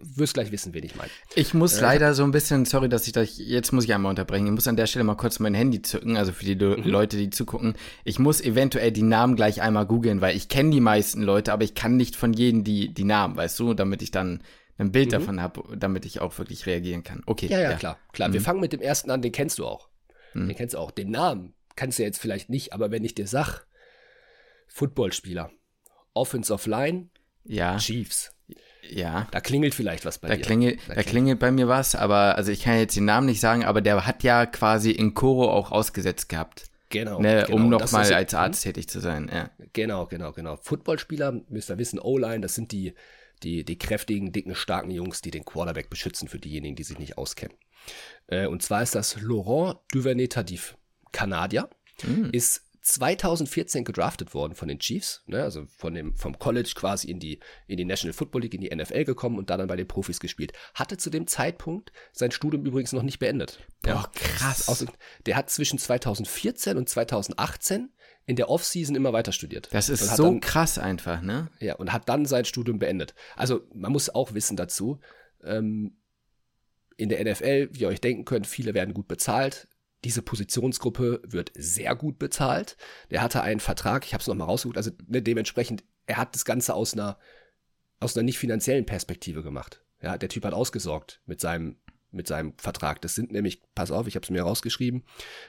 [0.01, 1.10] wirst gleich wissen, wen ich meine.
[1.36, 4.46] Ich muss leider so ein bisschen, sorry, dass ich das, jetzt muss ich einmal unterbrechen.
[4.48, 6.84] Ich muss an der Stelle mal kurz mein Handy zücken, also für die Mhm.
[6.89, 7.75] Leute, die zugucken.
[8.03, 11.63] Ich muss eventuell die Namen gleich einmal googeln, weil ich kenne die meisten Leute, aber
[11.63, 14.41] ich kann nicht von jedem die, die Namen, weißt du, damit ich dann
[14.77, 17.22] ein Bild davon habe, damit ich auch wirklich reagieren kann.
[17.25, 17.46] Okay.
[17.48, 17.51] Mhm.
[17.51, 18.00] Ja, ja, klar.
[18.13, 19.89] Klar, wir fangen mit dem ersten an, den kennst du auch.
[20.34, 20.91] Den kennst du auch.
[20.91, 23.65] Den Namen kannst du jetzt vielleicht nicht, aber wenn ich dir sag,
[24.67, 25.51] Footballspieler,
[26.13, 27.10] Offensive Line,
[27.43, 28.31] Ja, Chiefs,
[28.89, 29.27] ja.
[29.31, 30.41] da klingelt vielleicht was bei Da dir.
[30.41, 33.63] klingelt, da klingelt bei mir was, aber, also ich kann jetzt den Namen nicht sagen,
[33.63, 37.55] aber der hat ja quasi in Koro auch ausgesetzt gehabt, Genau, ne, genau.
[37.55, 39.50] um nochmal als Arzt tätig zu sein, ja.
[39.73, 40.57] Genau, genau, genau.
[40.57, 42.93] Footballspieler, müsst ihr wissen, O-Line, das sind die,
[43.43, 47.17] die, die kräftigen, dicken, starken Jungs, die den Quarterback beschützen für diejenigen, die sich nicht
[47.17, 47.55] auskennen.
[48.27, 50.75] Äh, und zwar ist das Laurent Duvernay-Tardif,
[51.13, 51.69] Kanadier,
[52.31, 57.19] ist 2014 gedraftet worden von den Chiefs, ne, also von dem, vom College quasi in
[57.19, 59.88] die, in die National Football League, in die NFL gekommen und da dann bei den
[59.88, 60.53] Profis gespielt.
[60.73, 63.59] Hatte zu dem Zeitpunkt sein Studium übrigens noch nicht beendet.
[63.83, 64.67] Boah, krass.
[64.67, 64.85] Aus,
[65.25, 67.89] der hat zwischen 2014 und 2018
[68.25, 69.69] in der Offseason immer weiter studiert.
[69.71, 71.50] Das ist so dann, krass einfach, ne?
[71.59, 73.13] ja, und hat dann sein Studium beendet.
[73.35, 75.00] Also man muss auch wissen dazu,
[75.43, 75.97] ähm,
[76.97, 79.67] in der NFL, wie ihr euch denken könnt, viele werden gut bezahlt.
[80.03, 82.77] Diese Positionsgruppe wird sehr gut bezahlt.
[83.11, 86.46] Der hatte einen Vertrag, ich habe es nochmal rausgesucht, also ne, dementsprechend, er hat das
[86.46, 87.20] Ganze aus einer,
[88.00, 89.83] aus einer nicht finanziellen Perspektive gemacht.
[90.01, 91.77] Ja, der Typ hat ausgesorgt mit seinem,
[92.09, 93.01] mit seinem Vertrag.
[93.01, 95.03] Das sind nämlich, pass auf, ich habe es mir rausgeschrieben,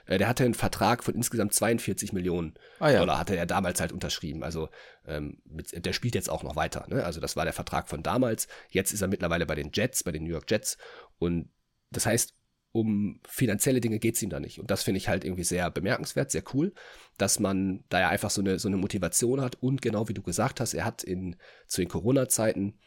[0.07, 2.99] äh, der hatte einen Vertrag von insgesamt 42 Millionen Ah ja.
[3.01, 4.43] Dollar, hatte er damals halt unterschrieben.
[4.43, 4.69] Also
[5.07, 6.87] ähm, mit, der spielt jetzt auch noch weiter.
[6.89, 7.05] Ne?
[7.05, 8.49] Also das war der Vertrag von damals.
[8.69, 10.77] Jetzt ist er mittlerweile bei den Jets, bei den New York Jets.
[11.19, 11.49] Und
[11.91, 12.35] das heißt,
[12.73, 14.59] um finanzielle Dinge geht's ihm da nicht.
[14.59, 16.73] Und das finde ich halt irgendwie sehr bemerkenswert, sehr cool,
[17.19, 19.57] dass man da ja einfach so eine, so eine Motivation hat.
[19.57, 22.79] Und genau wie du gesagt hast, er hat in, zu den Corona-Zeiten,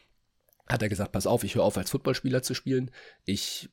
[0.67, 2.89] hat er gesagt, pass auf, ich höre auf als Footballspieler zu spielen.
[3.25, 3.69] Ich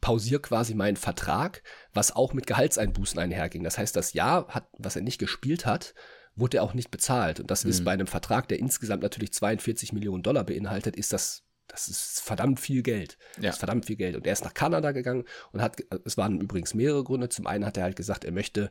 [0.00, 3.64] pausiere quasi meinen Vertrag, was auch mit Gehaltseinbußen einherging.
[3.64, 5.94] Das heißt, das Jahr, hat, was er nicht gespielt hat,
[6.36, 7.40] wurde er auch nicht bezahlt.
[7.40, 11.44] Und das ist bei einem Vertrag, der insgesamt natürlich 42 Millionen Dollar beinhaltet, ist das,
[11.70, 13.16] das ist verdammt viel Geld.
[13.36, 13.42] Ja.
[13.44, 14.16] Das ist verdammt viel Geld.
[14.16, 17.28] Und er ist nach Kanada gegangen und hat, es waren übrigens mehrere Gründe.
[17.28, 18.70] Zum einen hat er halt gesagt, er möchte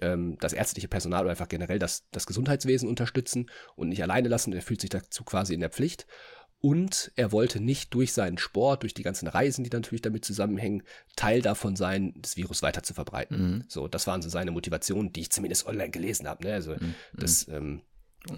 [0.00, 4.52] ähm, das ärztliche Personal oder einfach generell das, das Gesundheitswesen unterstützen und nicht alleine lassen.
[4.52, 6.06] Er fühlt sich dazu quasi in der Pflicht.
[6.60, 10.82] Und er wollte nicht durch seinen Sport, durch die ganzen Reisen, die natürlich damit zusammenhängen,
[11.14, 13.36] Teil davon sein, das Virus weiter zu verbreiten.
[13.56, 13.64] Mhm.
[13.68, 16.42] So, das waren so seine Motivationen, die ich zumindest online gelesen habe.
[16.46, 16.54] Ne?
[16.54, 16.94] Also, Mhm.
[17.12, 17.82] das, ähm,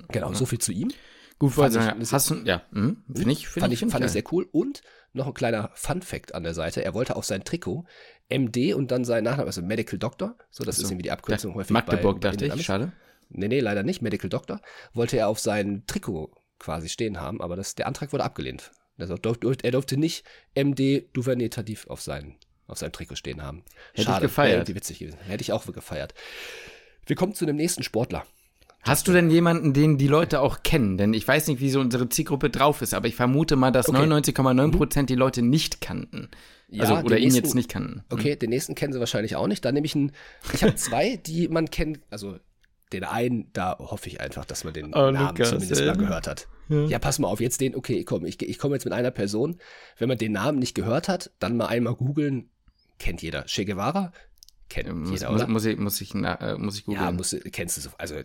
[0.09, 0.91] genau, so viel zu ihm.
[1.39, 4.05] Gut, Fand ich- sagen, hast du, ja, hm, finde ich, finde Fand ich, ich, fand
[4.05, 4.49] ich sehr cool.
[4.53, 6.85] Und noch ein kleiner Fun-Fact an der Seite.
[6.85, 7.85] Er wollte auf sein Trikot
[8.29, 10.37] MD und dann sein Nachname, also Medical Doctor.
[10.51, 10.85] So, das Ach so.
[10.85, 12.93] ist irgendwie die Abkürzung häufig Magdeburg, bei, dachte ich, schade.
[13.29, 14.03] Nee, nee, leider nicht.
[14.03, 14.61] Medical Doctor.
[14.95, 18.71] Wollte er auf sein Trikot quasi stehen haben, aber das, der Antrag wurde abgelehnt.
[18.99, 23.63] Also er durfte nicht MD Duvernay Tardif auf, sein, auf seinem Trikot stehen haben.
[23.93, 24.69] Hätte ich gefeiert.
[24.69, 25.19] wäre witzig gewesen.
[25.19, 26.15] Hätte ich auch gefeiert.
[27.05, 28.25] Wir kommen zu dem nächsten Sportler.
[28.87, 30.97] Hast du denn jemanden, den die Leute auch kennen?
[30.97, 33.89] Denn ich weiß nicht, wie so unsere Zielgruppe drauf ist, aber ich vermute mal, dass
[33.89, 33.99] Okay.
[33.99, 36.29] 99,9 Prozent die Leute nicht kannten.
[36.79, 38.03] Also, Ja, oder den ihn nächsten- jetzt nicht kannten.
[38.11, 39.65] Okay, den nächsten kennen sie wahrscheinlich auch nicht.
[39.65, 40.13] Dann nehme ich einen.
[40.53, 42.01] Ich habe zwei, die man kennt.
[42.11, 42.39] Also
[42.93, 45.87] den einen, da hoffe ich einfach, dass man den Oh, Namen Lukas, zumindest ey.
[45.89, 46.47] mal gehört hat.
[46.69, 46.99] Ja.
[46.99, 49.57] pass mal auf, jetzt den, okay, komm, ich, ich komme jetzt mit einer Person.
[49.99, 52.51] Wenn man den Namen nicht gehört hat, dann mal einmal googeln.
[52.99, 53.45] Kennt jeder.
[53.47, 54.13] Che Guevara?
[54.69, 55.51] Kennt Muss, jeder, muss, oder?
[55.51, 57.05] muss, ich, muss ich, na, äh, muss ich googeln.
[57.05, 57.91] ja, musst, du- kennst du so.
[57.99, 58.17] Also,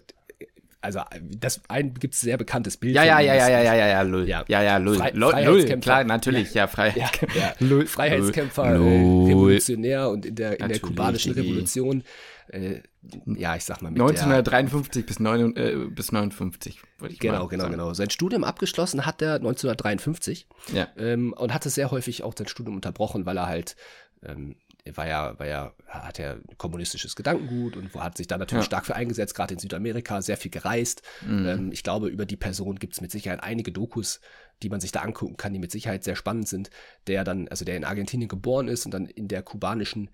[0.81, 2.95] also das ein gibt es sehr bekanntes Bild.
[2.95, 4.27] Ja, ja, ja, das- ja, ja, ja, ja, lull.
[4.27, 4.43] Ja.
[4.47, 4.97] Ja, ja, lull.
[4.97, 5.79] Frei- Lull, Freiheitskämpfer.
[5.81, 7.39] klar, natürlich, ja, Ja, Freiheitskämpfer.
[7.39, 7.53] ja.
[7.59, 7.85] Lull.
[7.87, 9.27] Freiheitskämpfer, äh, Lull.
[9.29, 11.47] Revolutionär und in der, in der Natürlich, kubanischen Digi.
[11.47, 12.03] Revolution
[12.49, 12.81] äh,
[13.25, 17.47] ja, ich sag mal, mit 1953 der, bis, 9, äh, bis 59, würde ich Genau,
[17.47, 17.73] genau, sagen.
[17.73, 17.93] genau.
[17.93, 20.87] Sein Studium abgeschlossen hat er 1953 ja.
[20.97, 23.75] ähm, und hatte sehr häufig auch sein Studium unterbrochen, weil er halt
[24.23, 24.55] ähm,
[24.93, 28.67] war ja, war ja, hat er kommunistisches Gedankengut und hat sich da natürlich ja.
[28.67, 31.01] stark für eingesetzt, gerade in Südamerika, sehr viel gereist.
[31.25, 31.45] Mhm.
[31.47, 34.21] Ähm, ich glaube, über die Person gibt es mit Sicherheit einige Dokus,
[34.63, 36.69] die man sich da angucken kann, die mit Sicherheit sehr spannend sind,
[37.07, 40.09] der dann, also der in Argentinien geboren ist und dann in der kubanischen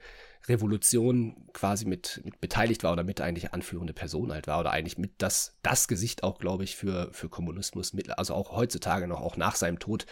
[0.47, 4.97] Revolution quasi mit, mit beteiligt war oder mit eigentlich anführende Person halt war oder eigentlich
[4.97, 9.21] mit das, das Gesicht auch, glaube ich, für, für Kommunismus, mit, also auch heutzutage noch,
[9.21, 10.05] auch nach seinem Tod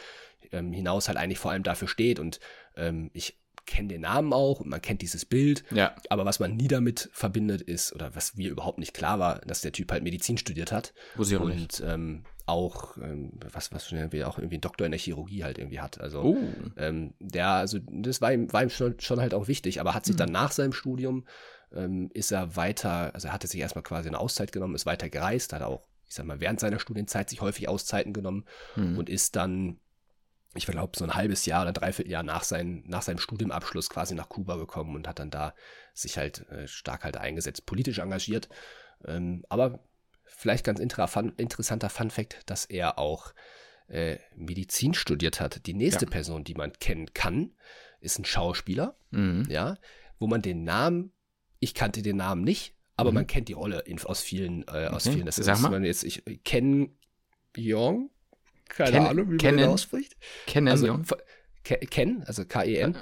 [0.51, 2.39] ähm, hinaus halt eigentlich vor allem dafür steht und
[2.75, 5.63] ähm, ich kennt den Namen auch und man kennt dieses Bild.
[5.71, 5.95] Ja.
[6.10, 9.62] Aber was man nie damit verbindet ist, oder was mir überhaupt nicht klar war, dass
[9.62, 10.93] der Typ halt Medizin studiert hat.
[11.15, 11.82] Muss ich auch und nicht.
[11.86, 15.58] Ähm, auch, ähm, was, was schon irgendwie auch irgendwie einen Doktor in der Chirurgie halt
[15.58, 15.99] irgendwie hat.
[15.99, 16.38] Also oh.
[16.78, 20.06] ähm, der, also das war ihm, war ihm schon, schon halt auch wichtig, aber hat
[20.06, 20.19] sich hm.
[20.19, 21.25] dann nach seinem Studium
[21.73, 25.10] ähm, ist er weiter, also er hatte sich erstmal quasi eine Auszeit genommen, ist weiter
[25.10, 28.97] gereist, hat auch, ich sag mal, während seiner Studienzeit sich häufig Auszeiten genommen hm.
[28.97, 29.80] und ist dann
[30.55, 34.15] ich glaube, so ein halbes Jahr oder dreiviertel Jahr nach, sein, nach seinem Studienabschluss quasi
[34.15, 35.53] nach Kuba gekommen und hat dann da
[35.93, 38.47] sich halt äh, stark halt eingesetzt, politisch engagiert.
[39.05, 39.79] Ähm, aber
[40.23, 43.33] vielleicht ganz interessanter Fun Fact, dass er auch
[43.87, 45.65] äh, Medizin studiert hat.
[45.67, 46.11] Die nächste ja.
[46.11, 47.51] Person, die man kennen kann,
[47.99, 49.45] ist ein Schauspieler, mhm.
[49.49, 49.77] ja,
[50.19, 51.11] wo man den Namen,
[51.59, 53.15] ich kannte den Namen nicht, aber mhm.
[53.15, 55.15] man kennt die Rolle in, aus vielen, äh, aus okay.
[55.15, 55.25] vielen.
[55.25, 56.89] Das Sag ist, man jetzt, ich kenne
[57.57, 58.09] Young,
[58.69, 60.15] keine Ken, Ahnung, wie Kennen, man den ausspricht.
[60.47, 60.99] Kennen, also,
[61.63, 62.97] Ken, also K-E-N.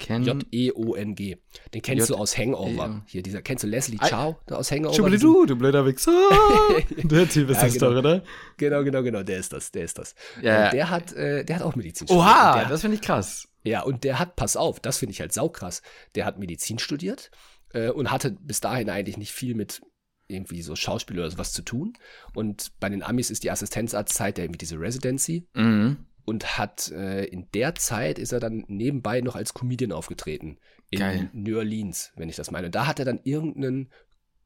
[0.00, 1.36] J-E-O-N-G.
[1.72, 3.02] Den kennst J du aus Hangover.
[3.06, 5.10] Hier, dieser, kennst du Leslie Chow aus Hangover?
[5.10, 6.12] du, du blöder Wichser.
[7.04, 7.90] der Typ ist ja, das genau.
[7.90, 8.22] doch, oder?
[8.56, 10.14] Genau, genau, genau, der ist das, der ist das.
[10.42, 10.70] Ja.
[10.70, 12.26] der hat, äh, der hat auch Medizin studiert.
[12.26, 13.48] Oha, der, das finde ich krass.
[13.62, 15.80] Ja, und der hat, pass auf, das finde ich halt saukrass.
[16.14, 17.30] Der hat Medizin studiert
[17.72, 19.80] äh, und hatte bis dahin eigentlich nicht viel mit
[20.28, 21.94] irgendwie so Schauspiel oder sowas zu tun.
[22.34, 25.46] Und bei den Amis ist die Assistenzarztzeit ja irgendwie diese Residency.
[25.54, 26.06] Mhm.
[26.24, 30.58] Und hat äh, in der Zeit ist er dann nebenbei noch als Comedian aufgetreten.
[30.90, 31.30] In Geil.
[31.34, 32.66] New Orleans, wenn ich das meine.
[32.66, 33.90] Und da hat er dann irgendeinen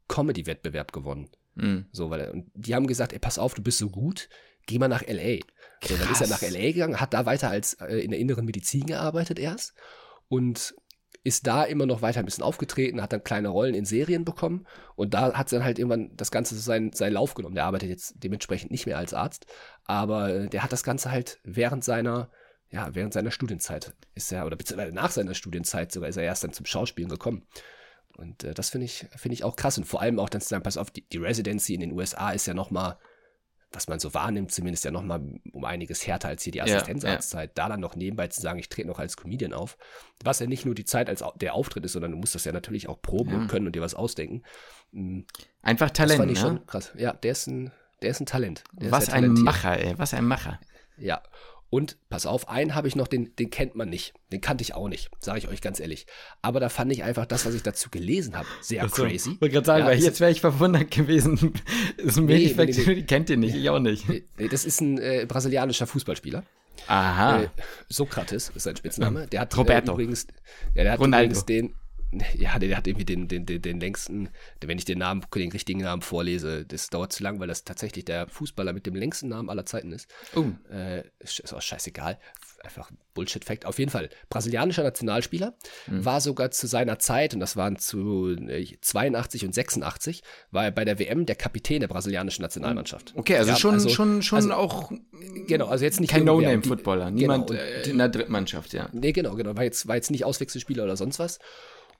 [0.08, 1.28] Comedy-Wettbewerb gewonnen.
[1.54, 1.86] Mhm.
[1.92, 4.28] So, weil er, und die haben gesagt, ey, pass auf, du bist so gut,
[4.66, 5.40] geh mal nach L.A.
[5.86, 6.72] So, dann ist er nach L.A.
[6.72, 9.74] gegangen, hat da weiter als äh, in der inneren Medizin gearbeitet erst.
[10.28, 10.74] Und
[11.28, 14.66] ist da immer noch weiter ein bisschen aufgetreten, hat dann kleine Rollen in Serien bekommen
[14.96, 17.54] und da hat dann halt irgendwann das Ganze seinen, seinen Lauf genommen.
[17.54, 19.46] Der arbeitet jetzt dementsprechend nicht mehr als Arzt,
[19.84, 22.30] aber äh, der hat das Ganze halt während seiner,
[22.70, 26.44] ja, während seiner Studienzeit ist er, oder beziehungsweise nach seiner Studienzeit sogar ist er erst
[26.44, 27.46] dann zum Schauspielen gekommen.
[28.16, 29.76] Und äh, das finde ich, finde ich auch krass.
[29.76, 32.30] Und vor allem auch dann zu sagen, pass auf, die, die Residency in den USA
[32.30, 32.96] ist ja nochmal
[33.72, 35.20] was man so wahrnimmt, zumindest ja nochmal
[35.52, 37.68] um einiges härter als hier die Assistenzarztzeit, ja, ja.
[37.68, 39.76] da dann noch nebenbei zu sagen, ich trete noch als Comedian auf,
[40.24, 42.52] was ja nicht nur die Zeit als der Auftritt ist, sondern du musst das ja
[42.52, 43.37] natürlich auch proben ja.
[43.37, 44.42] und können und dir was ausdenken.
[44.92, 45.20] Mm,
[45.62, 46.48] Einfach Talent, das fand ich ne?
[46.48, 46.92] schon krass.
[46.96, 48.64] Ja, der ist ein, der ist ein Talent.
[48.72, 50.59] Der was ein Macher, ey, was ein Macher.
[50.96, 51.22] Ja,
[51.70, 54.14] und pass auf, einen habe ich noch, den, den kennt man nicht.
[54.33, 56.07] Den kannte ich auch nicht, sage ich euch ganz ehrlich.
[56.40, 59.33] Aber da fand ich einfach das, was ich dazu gelesen habe, sehr also, crazy.
[59.33, 61.54] Ich wollte gerade sagen, ja, weil jetzt wäre ich verwundert gewesen.
[61.98, 63.02] ist ein nee, nee, nee, nee.
[63.07, 64.09] kennt ihr nicht, ich auch nicht.
[64.09, 66.42] Nee, das ist ein äh, brasilianischer Fußballspieler.
[66.87, 67.42] Aha.
[67.42, 67.48] Äh,
[67.88, 69.26] Sokrates ist sein Spitzname.
[69.26, 69.92] Der hat Roberto.
[69.92, 70.26] Äh, übrigens,
[70.74, 71.26] ja, der hat Ronaldo.
[71.26, 71.74] übrigens den,
[72.38, 75.80] ja, der, hat irgendwie den, den, den, den längsten, wenn ich den Namen, den richtigen
[75.80, 79.50] Namen vorlese, das dauert zu lang, weil das tatsächlich der Fußballer mit dem längsten Namen
[79.50, 80.08] aller Zeiten ist.
[80.34, 80.46] Oh.
[80.70, 82.18] Äh, ist auch scheißegal.
[82.64, 83.66] Einfach Bullshit-Fact.
[83.66, 85.54] Auf jeden Fall, brasilianischer Nationalspieler,
[85.86, 86.04] mhm.
[86.04, 88.34] war sogar zu seiner Zeit, und das waren zu
[88.80, 93.12] 82 äh, und 86, war er bei der WM der Kapitän der brasilianischen Nationalmannschaft.
[93.16, 94.92] Okay, also ja, schon, also, schon, schon also, auch.
[95.46, 96.10] Genau, also jetzt nicht.
[96.10, 98.88] Kein No-Name-Footballer, niemand genau, und, äh, in der Drittmannschaft, ja.
[98.92, 99.56] Nee, genau, genau.
[99.56, 101.38] War jetzt, war jetzt nicht Auswechselspieler oder sonst was.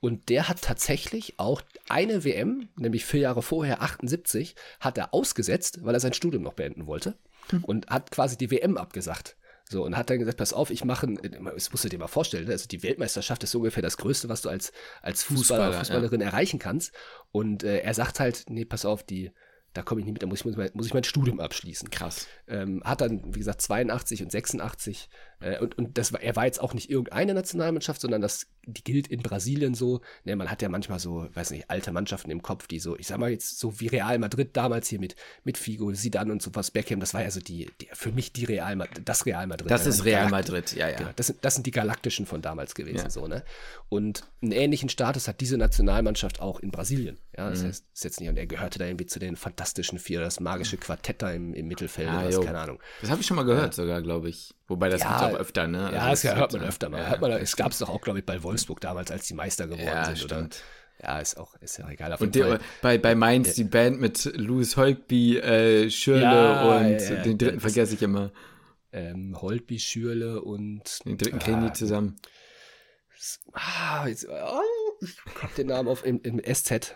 [0.01, 5.81] Und der hat tatsächlich auch eine WM, nämlich vier Jahre vorher, 78, hat er ausgesetzt,
[5.83, 7.17] weil er sein Studium noch beenden wollte.
[7.51, 7.65] Hm.
[7.65, 9.37] Und hat quasi die WM abgesagt.
[9.71, 11.07] So, und hat dann gesagt, pass auf, ich mache,
[11.55, 12.53] das musst du dir mal vorstellen, ne?
[12.53, 16.29] also die Weltmeisterschaft ist ungefähr das Größte, was du als, als Fußballer, Fußballer Fußballerin ja.
[16.29, 16.95] erreichen kannst.
[17.33, 19.31] Und äh, er sagt halt, nee, pass auf, die,
[19.75, 21.91] da komme ich nicht mit, da muss ich, muss ich mein Studium abschließen.
[21.91, 22.29] Krass.
[22.47, 25.09] Ähm, hat dann, wie gesagt, 82 und 86 äh,
[25.61, 29.07] und, und das war, er war jetzt auch nicht irgendeine Nationalmannschaft, sondern das, die gilt
[29.07, 30.01] in Brasilien so.
[30.25, 33.07] Ne, man hat ja manchmal so, weiß nicht, alte Mannschaften im Kopf, die so, ich
[33.07, 36.73] sag mal jetzt so wie Real Madrid damals hier mit, mit Figo, Zidane und sowas,
[36.73, 39.71] Beckham, das war ja so die, die für mich die Real das Real Madrid.
[39.71, 40.97] Das ist Real Madrid, ja, ja.
[40.97, 43.11] Genau, das, sind, das sind die Galaktischen von damals gewesen, ja.
[43.11, 43.45] so, ne?
[43.89, 47.19] Und einen ähnlichen Status hat diese Nationalmannschaft auch in Brasilien.
[47.37, 47.69] Ja, das mhm.
[47.69, 50.77] heißt, ist jetzt nicht, und er gehörte da irgendwie zu den fantastischen vier, das magische
[50.77, 52.81] Quartett da im, im Mittelfeld, ah, was, keine Ahnung.
[53.01, 53.85] Das habe ich schon mal gehört, ja.
[53.85, 54.55] sogar, glaube ich.
[54.69, 55.91] Wobei das ja, auch öfter, ne?
[55.93, 57.01] Ja, also das, das hört man öfter mal.
[57.01, 59.35] Ja, hört man, es gab es doch auch, glaube ich, bei Wolfsburg damals, als die
[59.35, 60.25] Meister geworden ja, sind.
[60.25, 60.49] Oder,
[61.03, 62.15] Ja, ist auch, ist ja egal.
[62.21, 67.39] und der, bei, bei Mainz die Band mit Louis Holtby, äh, Schürle ja, und den
[67.39, 68.31] dritten vergesse ich immer.
[68.93, 71.05] Ähm, Holtby, Schürle und.
[71.07, 72.17] Den dritten kennen die ah, zusammen.
[73.53, 74.61] Ah, jetzt, oh,
[75.03, 76.95] ich hab den Namen auf im, im SZ.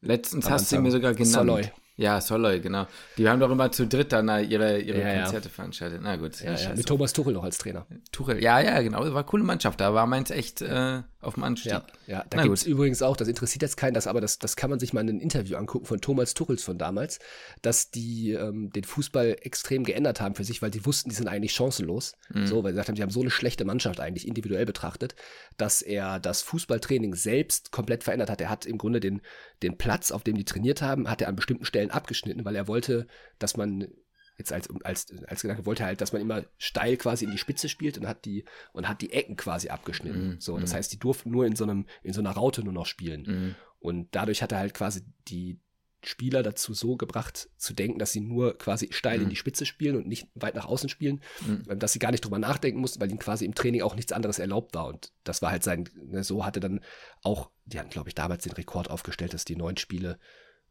[0.00, 1.32] Letztens hast du ihn mir sogar genannt.
[1.32, 1.70] Soloy.
[1.96, 2.86] Ja, Soloy, genau.
[3.16, 5.54] Die haben doch immer zu dritt dann ihre, ihre ja, Konzerte ja.
[5.54, 6.00] veranstaltet.
[6.02, 6.40] Na gut.
[6.40, 7.86] Ja, mit Thomas Tuchel noch als Trainer.
[8.10, 9.04] Tuchel, ja, ja, genau.
[9.04, 9.80] Das war eine coole Mannschaft.
[9.80, 11.72] Da war meins echt äh, auf dem Anstieg.
[11.72, 12.24] Ja, ja.
[12.30, 14.78] da gibt es übrigens auch, das interessiert jetzt keinen, das, aber das, das kann man
[14.78, 17.18] sich mal in einem Interview angucken von Thomas Tuchels von damals,
[17.62, 21.28] dass die ähm, den Fußball extrem geändert haben für sich, weil die wussten, die sind
[21.28, 22.14] eigentlich chancenlos.
[22.32, 22.46] Mhm.
[22.46, 25.14] So, weil sie gesagt haben, die haben so eine schlechte Mannschaft eigentlich individuell betrachtet,
[25.56, 28.40] dass er das Fußballtraining selbst komplett verändert hat.
[28.40, 29.20] Er hat im Grunde den,
[29.62, 32.68] den Platz, auf dem die trainiert haben, hat er an bestimmten Stellen abgeschnitten, weil er
[32.68, 33.06] wollte,
[33.38, 33.88] dass man
[34.36, 37.38] jetzt als, als, als Gedanke wollte er halt, dass man immer steil quasi in die
[37.38, 40.34] Spitze spielt und hat die, und hat die Ecken quasi abgeschnitten.
[40.34, 40.76] Mm, so, das mm.
[40.76, 43.22] heißt, die durften nur in so einem, in so einer Raute nur noch spielen.
[43.22, 43.54] Mm.
[43.78, 45.60] Und dadurch hat er halt quasi die
[46.06, 49.30] Spieler dazu so gebracht, zu denken, dass sie nur quasi steil in mhm.
[49.30, 51.78] die Spitze spielen und nicht weit nach außen spielen, mhm.
[51.78, 54.38] dass sie gar nicht drüber nachdenken mussten, weil ihnen quasi im Training auch nichts anderes
[54.38, 54.86] erlaubt war.
[54.86, 56.80] Und das war halt sein, ne, so hatte dann
[57.22, 60.18] auch, die hatten, glaube ich, damals den Rekord aufgestellt, dass die neun Spiele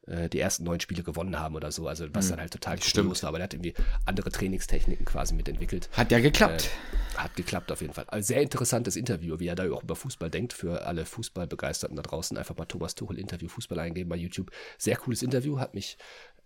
[0.05, 1.87] die ersten neun Spiele gewonnen haben oder so.
[1.87, 2.29] Also was mhm.
[2.31, 3.73] dann halt total kurios war, aber der hat irgendwie
[4.05, 5.89] andere Trainingstechniken quasi mitentwickelt.
[5.93, 6.69] Hat ja geklappt.
[7.13, 8.05] Äh, hat geklappt auf jeden Fall.
[8.07, 12.03] Also sehr interessantes Interview, wie er da auch über Fußball denkt, für alle Fußballbegeisterten da
[12.03, 12.37] draußen.
[12.37, 14.51] Einfach mal Thomas Tuchel Interview Fußball eingeben bei YouTube.
[14.77, 15.97] Sehr cooles Interview, hat mich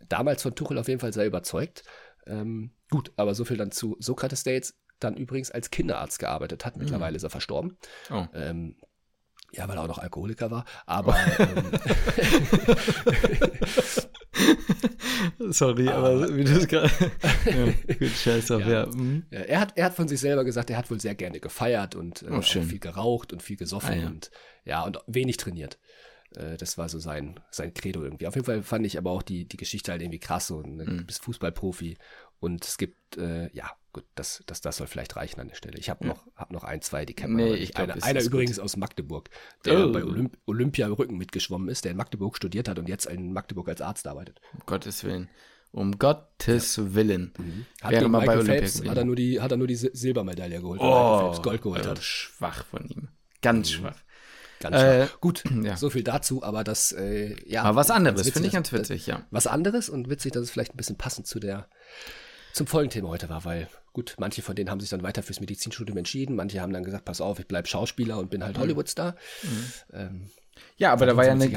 [0.08, 1.84] damals von Tuchel auf jeden Fall sehr überzeugt.
[2.28, 6.66] Ähm, gut, aber so viel dann zu Sokrates, der jetzt dann übrigens als Kinderarzt gearbeitet
[6.66, 6.76] hat.
[6.76, 6.84] Mhm.
[6.84, 7.18] Mittlerweile mhm.
[7.18, 7.78] ist er verstorben.
[8.12, 8.26] Oh.
[8.34, 8.76] Ähm,
[9.54, 10.66] ja, weil er auch noch Alkoholiker war.
[10.86, 11.16] Aber.
[11.40, 11.72] ähm,
[15.52, 16.92] Sorry, aber, aber wie du es gerade.
[17.46, 18.84] ja, gut, scheiß auf, ja.
[18.84, 18.86] ja.
[18.88, 19.26] Mhm.
[19.30, 22.24] Er, hat, er hat von sich selber gesagt, er hat wohl sehr gerne gefeiert und
[22.24, 24.08] äh, oh, viel geraucht und viel gesoffen ah, ja.
[24.08, 24.32] und
[24.66, 25.80] ja, und wenig trainiert.
[26.36, 28.28] Äh, das war so sein, sein Credo irgendwie.
[28.28, 30.86] Auf jeden Fall fand ich aber auch die, die Geschichte halt irgendwie krass und ne,
[30.86, 31.06] mhm.
[31.06, 31.98] bist Fußballprofi
[32.40, 35.78] und es gibt, äh, ja, gut, das, das, das soll vielleicht reichen an der Stelle.
[35.78, 36.14] Ich habe ja.
[36.14, 38.66] noch, hab noch ein, zwei, die kennen nee, ich glaub, Einer, einer übrigens gut.
[38.66, 39.30] aus Magdeburg,
[39.66, 39.92] der oh.
[39.92, 43.70] bei Olymp Olympia Rücken mitgeschwommen ist, der in Magdeburg studiert hat und jetzt in Magdeburg
[43.70, 44.40] als Arzt arbeitet.
[44.54, 45.30] Um Gottes Willen.
[45.72, 46.94] Um Gottes ja.
[46.94, 47.34] Willen.
[47.38, 47.66] Mhm.
[47.82, 50.80] Hat Wäre mal bei Phelps, hat er nur die, hat er nur die Silbermedaille geholt,
[50.82, 52.00] oh, Phelps Gold geholt hat.
[52.04, 53.10] Schwach von ihm.
[53.42, 53.74] Ganz mhm.
[53.74, 53.98] schwach.
[54.60, 55.78] Ganz äh, Gut, ja.
[55.78, 57.64] so viel dazu, aber das, äh, ja.
[57.64, 59.26] Aber was anderes, finde ich ganz witzig, ja.
[59.32, 61.68] Was anderes und witzig, dass es vielleicht ein bisschen passend zu der
[62.58, 65.98] zum Folgenthema heute war, weil gut, manche von denen haben sich dann weiter fürs Medizinstudium
[65.98, 68.62] entschieden, manche haben dann gesagt, pass auf, ich bleibe Schauspieler und bin halt mhm.
[68.62, 69.16] Hollywoodstar.
[69.44, 69.64] Mhm.
[69.94, 70.30] Ähm,
[70.78, 71.50] ja, aber da war ja, eine,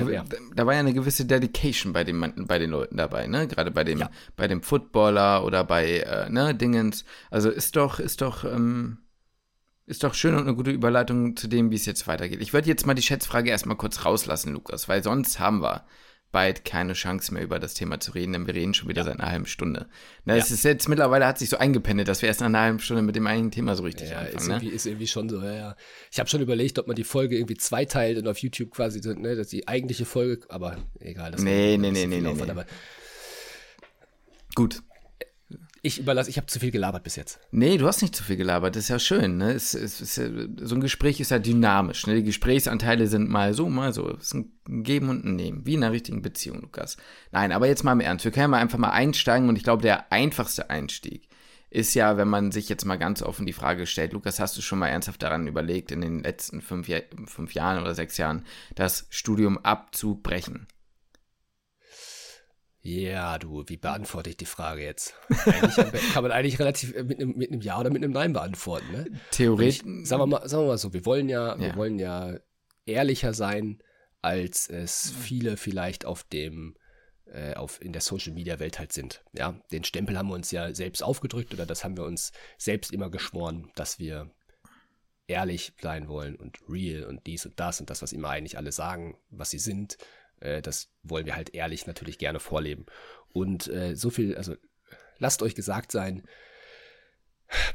[0.54, 3.46] da war ja eine gewisse Dedication bei den, bei den Leuten dabei, ne?
[3.48, 4.10] Gerade bei dem, ja.
[4.36, 7.04] bei dem Footballer oder bei, äh, ne, Dingens.
[7.30, 8.98] Also ist doch, ist doch, ähm,
[9.86, 12.42] ist doch schön und eine gute Überleitung zu dem, wie es jetzt weitergeht.
[12.42, 15.84] Ich würde jetzt mal die Schätzfrage erstmal kurz rauslassen, Lukas, weil sonst haben wir
[16.32, 19.06] bald keine Chance mehr über das Thema zu reden, denn wir reden schon wieder ja.
[19.06, 19.88] seit einer halben Stunde.
[20.24, 20.42] Na, ja.
[20.42, 23.02] Es ist jetzt mittlerweile hat sich so eingependelt, dass wir erst nach einer halben Stunde
[23.02, 24.36] mit dem eigenen Thema so richtig ja, anfangen.
[24.36, 24.54] Ist, ne?
[24.54, 25.76] irgendwie, ist irgendwie schon so, ja, ja.
[26.10, 29.36] Ich habe schon überlegt, ob man die Folge irgendwie zweiteilt und auf YouTube quasi, ne,
[29.36, 31.32] dass die eigentliche Folge, aber egal.
[31.32, 32.62] Das nee, nee, nee, nee, nee, nee.
[34.54, 34.82] Gut,
[35.82, 37.40] ich überlasse, ich habe zu viel gelabert bis jetzt.
[37.50, 39.38] Nee, du hast nicht zu viel gelabert, das ist ja schön.
[39.38, 39.52] Ne?
[39.52, 42.06] Es, es, es, so ein Gespräch ist ja dynamisch.
[42.06, 42.16] Ne?
[42.16, 44.10] Die Gesprächsanteile sind mal so, mal so.
[44.10, 46.96] Es ist ein Geben und ein Nehmen, wie in einer richtigen Beziehung, Lukas.
[47.32, 48.24] Nein, aber jetzt mal im Ernst.
[48.24, 51.28] Wir können ja mal einfach mal einsteigen und ich glaube, der einfachste Einstieg
[51.70, 54.60] ist ja, wenn man sich jetzt mal ganz offen die Frage stellt, Lukas, hast du
[54.60, 56.90] schon mal ernsthaft daran überlegt, in den letzten fünf,
[57.26, 60.66] fünf Jahren oder sechs Jahren das Studium abzubrechen?
[62.82, 65.14] Ja, du, wie beantworte ich die Frage jetzt?
[65.28, 65.74] Eigentlich
[66.12, 68.90] kann man eigentlich relativ äh, mit einem, mit einem Ja oder mit einem Nein beantworten,
[68.90, 69.06] ne?
[69.32, 69.82] Theoretisch.
[70.06, 72.38] Sagen wir mal, sagen wir mal so, wir wollen ja, ja, wir wollen ja
[72.86, 73.82] ehrlicher sein,
[74.22, 76.74] als es viele vielleicht auf dem,
[77.26, 79.22] äh, auf, in der Social Media Welt halt sind.
[79.32, 82.92] Ja, den Stempel haben wir uns ja selbst aufgedrückt oder das haben wir uns selbst
[82.92, 84.30] immer geschworen, dass wir
[85.26, 88.72] ehrlich sein wollen und real und dies und das und das, was immer eigentlich alle
[88.72, 89.98] sagen, was sie sind
[90.40, 92.86] äh, das wollen wir halt ehrlich natürlich gerne vorleben.
[93.32, 94.56] Und äh, so viel, also
[95.18, 96.24] lasst euch gesagt sein,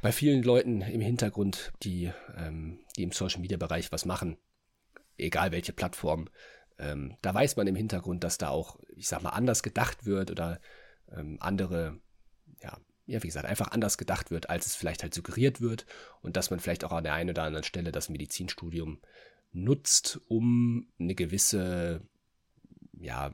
[0.02, 4.38] bei vielen Leuten im Hintergrund, die, ähm, die im Social Media Bereich was machen,
[5.18, 6.30] egal welche Plattform,
[6.78, 10.32] ähm, da weiß man im Hintergrund, dass da auch, ich sag mal, anders gedacht wird
[10.32, 10.60] oder
[11.12, 12.00] ähm, andere,
[12.62, 15.86] ja, ja, wie gesagt, einfach anders gedacht wird, als es vielleicht halt suggeriert wird
[16.22, 19.00] und dass man vielleicht auch an der einen oder anderen Stelle das Medizinstudium
[19.52, 22.02] nutzt, um eine gewisse
[23.00, 23.34] ja,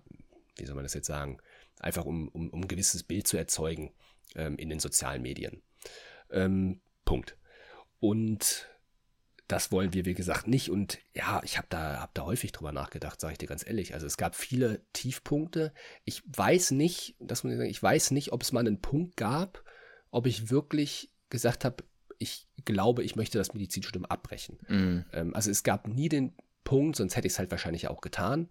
[0.57, 1.39] wie soll man das jetzt sagen,
[1.79, 3.93] einfach um, um, um ein gewisses Bild zu erzeugen
[4.35, 5.61] ähm, in den sozialen Medien.
[6.29, 7.37] Ähm, Punkt.
[7.99, 8.67] Und
[9.47, 10.69] das wollen wir, wie gesagt, nicht.
[10.69, 13.93] Und ja, ich habe da, hab da häufig drüber nachgedacht, sage ich dir ganz ehrlich.
[13.93, 15.73] Also es gab viele Tiefpunkte.
[16.05, 19.63] Ich weiß nicht, das muss ich weiß nicht, ob es mal einen Punkt gab,
[20.09, 21.83] ob ich wirklich gesagt habe,
[22.17, 24.59] ich glaube, ich möchte das Medizinstudium abbrechen.
[25.11, 28.49] Ähm, also es gab nie den Punkt, sonst hätte ich es halt wahrscheinlich auch getan.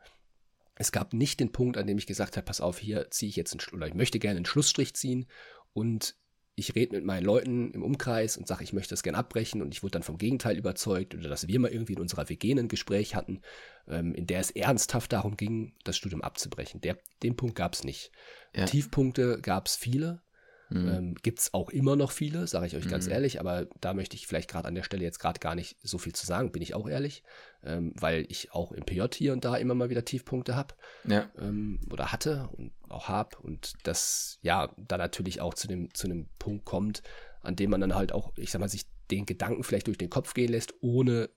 [0.81, 3.37] Es gab nicht den Punkt, an dem ich gesagt habe, pass auf, hier ziehe ich
[3.37, 5.27] jetzt einen, oder ich möchte gerne einen Schlussstrich ziehen
[5.75, 6.17] und
[6.55, 9.75] ich rede mit meinen Leuten im Umkreis und sage, ich möchte das gerne abbrechen und
[9.75, 12.69] ich wurde dann vom Gegenteil überzeugt oder dass wir mal irgendwie in unserer WG ein
[12.69, 13.43] Gespräch hatten,
[13.89, 16.81] ähm, in der es ernsthaft darum ging, das Studium abzubrechen.
[16.81, 18.11] Der, den Punkt gab es nicht.
[18.57, 18.65] Ja.
[18.65, 20.23] Tiefpunkte gab es viele,
[20.71, 20.89] Mhm.
[20.89, 23.13] Ähm, Gibt es auch immer noch viele, sage ich euch ganz mhm.
[23.13, 25.99] ehrlich, aber da möchte ich vielleicht gerade an der Stelle jetzt gerade gar nicht so
[25.99, 27.25] viel zu sagen, bin ich auch ehrlich,
[27.65, 31.29] ähm, weil ich auch im PJ hier und da immer mal wieder Tiefpunkte habe ja.
[31.39, 36.07] ähm, oder hatte und auch habe und das ja da natürlich auch zu dem, zu
[36.07, 37.03] einem Punkt kommt,
[37.43, 40.11] an dem man dann halt auch, ich sag mal, sich den Gedanken vielleicht durch den
[40.11, 41.31] Kopf gehen lässt, ohne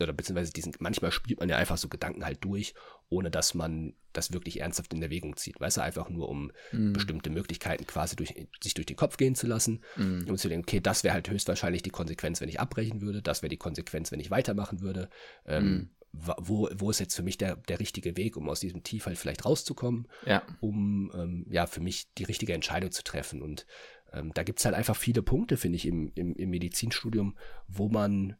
[0.00, 2.74] oder beziehungsweise diesen, manchmal spielt man ja einfach so Gedanken halt durch,
[3.08, 5.60] ohne dass man das wirklich ernsthaft in Erwägung zieht.
[5.60, 6.92] Weißt du, einfach nur um mm.
[6.92, 10.28] bestimmte Möglichkeiten quasi durch, sich durch den Kopf gehen zu lassen mm.
[10.28, 13.42] und zu denken, okay, das wäre halt höchstwahrscheinlich die Konsequenz, wenn ich abbrechen würde, das
[13.42, 15.08] wäre die Konsequenz, wenn ich weitermachen würde.
[15.46, 15.90] Ähm, mm.
[16.38, 19.18] Wo, wo ist jetzt für mich der, der richtige Weg, um aus diesem Tief halt
[19.18, 20.42] vielleicht rauszukommen, ja.
[20.60, 23.42] um ähm, ja für mich die richtige Entscheidung zu treffen.
[23.42, 23.66] Und
[24.14, 27.36] ähm, da gibt es halt einfach viele Punkte, finde ich, im, im, im Medizinstudium,
[27.68, 28.36] wo man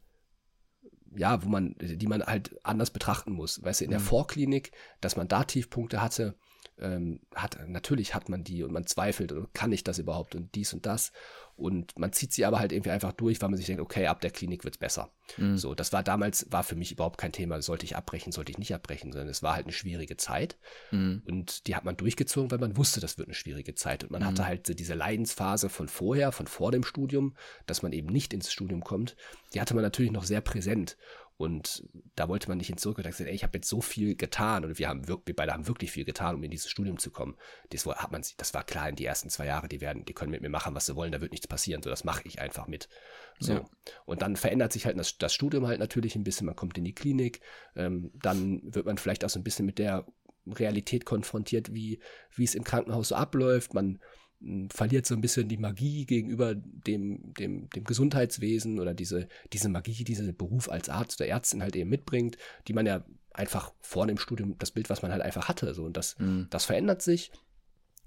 [1.15, 3.63] ja, wo man, die man halt anders betrachten muss.
[3.63, 4.05] Weißt du, in der mhm.
[4.05, 6.37] Vorklinik, dass man da Tiefpunkte hatte,
[6.79, 10.73] ähm, hat, natürlich hat man die und man zweifelt, kann ich das überhaupt und dies
[10.73, 11.13] und das.
[11.57, 14.21] Und man zieht sie aber halt irgendwie einfach durch, weil man sich denkt, okay, ab
[14.21, 15.11] der Klinik wird es besser.
[15.39, 15.57] Mhm.
[15.57, 18.59] So, das war damals, war für mich überhaupt kein Thema, sollte ich abbrechen, sollte ich
[18.59, 20.59] nicht abbrechen, sondern es war halt eine schwierige Zeit.
[20.91, 21.23] Mhm.
[21.27, 24.05] Und die hat man durchgezogen, weil man wusste, das wird eine schwierige Zeit.
[24.05, 24.27] Und man mhm.
[24.27, 27.35] hatte halt diese Leidensphase von vorher, von vor dem Studium,
[27.67, 29.17] dass man eben nicht ins Studium kommt,
[29.55, 30.99] die hatte man natürlich noch sehr präsent.
[31.39, 34.17] Und da wollte man nicht hin zurück und gesagt, ey, ich habe jetzt so viel
[34.17, 36.99] getan und wir haben wirklich, wir beide haben wirklich viel getan, um in dieses Studium
[36.99, 37.37] zu kommen.
[37.71, 40.31] Das hat man, das war klar in die ersten zwei Jahre, die werden, die können
[40.31, 41.83] mit mir machen, was sie wollen, da wird nichts passieren.
[41.83, 42.89] So, das mache ich einfach mit.
[43.39, 43.53] So.
[43.53, 43.65] Ja.
[44.07, 46.85] Und dann verändert sich halt das, das, Studium halt natürlich ein bisschen, man kommt in
[46.85, 47.41] die Klinik,
[47.75, 50.07] ähm, dann wird man vielleicht auch so ein bisschen mit der
[50.47, 51.99] Realität konfrontiert, wie,
[52.35, 53.75] wie es im Krankenhaus so abläuft.
[53.75, 53.99] Man
[54.71, 59.95] verliert so ein bisschen die Magie gegenüber dem, dem, dem Gesundheitswesen oder diese, diese Magie,
[59.95, 62.37] die dieser Beruf als Arzt oder Ärztin halt eben mitbringt,
[62.69, 65.73] die man ja einfach vor dem Studium, das Bild, was man halt einfach hatte.
[65.75, 66.47] So, und das, mhm.
[66.51, 67.33] das verändert sich.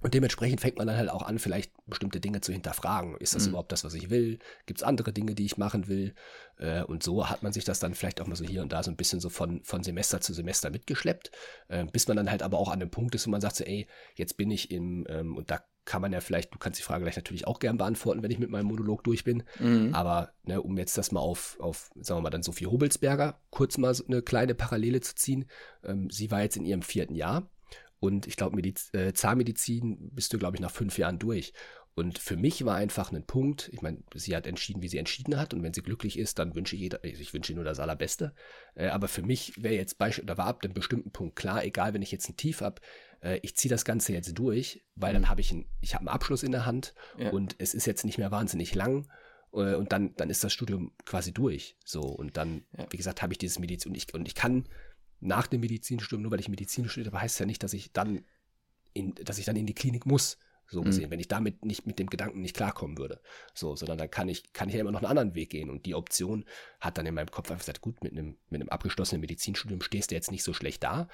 [0.02, 3.18] Und dementsprechend fängt man dann halt auch an, vielleicht bestimmte Dinge zu hinterfragen.
[3.18, 3.50] Ist das mhm.
[3.50, 4.40] überhaupt das, was ich will?
[4.66, 6.14] Gibt es andere Dinge, die ich machen will?
[6.58, 8.82] Äh, und so hat man sich das dann vielleicht auch mal so hier und da
[8.82, 11.32] so ein bisschen so von, von Semester zu Semester mitgeschleppt,
[11.68, 13.66] äh, bis man dann halt aber auch an dem Punkt ist, wo man sagt so,
[13.66, 16.84] ey, jetzt bin ich im, ähm, und da kann man ja vielleicht, du kannst die
[16.84, 19.42] Frage gleich natürlich auch gern beantworten, wenn ich mit meinem Monolog durch bin.
[19.60, 19.96] Mhm.
[19.96, 23.80] Aber ne, um jetzt das mal auf, auf, sagen wir mal, dann Sophie Hobelsberger kurz
[23.80, 25.46] mal so eine kleine Parallele zu ziehen.
[25.84, 27.50] Ähm, sie war jetzt in ihrem vierten Jahr
[28.00, 31.54] und ich glaube, äh, Zahnmedizin bist du, glaube ich, nach fünf Jahren durch.
[32.00, 35.38] Und für mich war einfach ein Punkt, ich meine, sie hat entschieden, wie sie entschieden
[35.38, 35.54] hat.
[35.54, 38.34] Und wenn sie glücklich ist, dann wünsche ich jeder, ich wünsche ihr nur das Allerbeste.
[38.74, 41.94] Äh, aber für mich wäre jetzt Beispiel, da war ab einem bestimmten Punkt klar, egal,
[41.94, 42.80] wenn ich jetzt ein Tief habe,
[43.22, 45.30] äh, ich ziehe das Ganze jetzt durch, weil dann mhm.
[45.30, 47.32] habe ich einen, ich habe einen Abschluss in der Hand ja.
[47.32, 49.12] und es ist jetzt nicht mehr wahnsinnig lang.
[49.52, 51.76] Äh, und dann, dann ist das Studium quasi durch.
[51.84, 52.88] So, und dann, ja.
[52.90, 54.70] wie gesagt, habe ich dieses Medizin und ich, und ich kann
[55.20, 58.24] nach dem Medizinstudium, nur weil ich Medizin studiere, heißt es ja nicht, dass ich dann
[58.94, 60.38] in, dass ich dann in die Klinik muss,
[60.70, 60.86] so mhm.
[60.86, 61.12] gesehen, mhm.
[61.12, 63.22] wenn ich damit nicht mit dem Gedanken nicht klarkommen würde.
[63.54, 65.70] So, sondern dann kann ich, kann ich ja immer noch einen anderen Weg gehen.
[65.70, 66.46] Und die Option
[66.80, 70.12] hat dann in meinem Kopf einfach gesagt, gut, mit einem, mit einem abgeschlossenen Medizinstudium stehst
[70.12, 71.08] du jetzt nicht so schlecht da.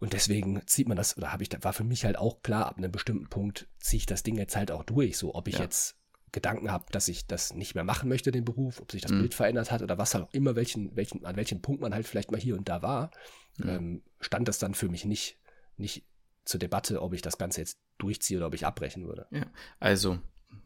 [0.00, 2.78] Und deswegen zieht man das, oder habe ich, war für mich halt auch klar, ab
[2.78, 5.18] einem bestimmten Punkt ziehe ich das Ding jetzt halt auch durch.
[5.18, 5.62] So, ob ich ja.
[5.62, 5.96] jetzt
[6.30, 9.20] Gedanken habe, dass ich das nicht mehr machen möchte, den Beruf, ob sich das mhm.
[9.20, 12.06] Bild verändert hat oder was halt auch immer, welchen, welchen, an welchem Punkt man halt
[12.06, 13.10] vielleicht mal hier und da war,
[13.56, 13.68] mhm.
[13.68, 15.38] ähm, stand das dann für mich nicht,
[15.76, 16.04] nicht
[16.44, 19.26] zur Debatte, ob ich das Ganze jetzt durchziehe oder ob ich abbrechen würde.
[19.30, 19.46] Ja,
[19.80, 20.18] also,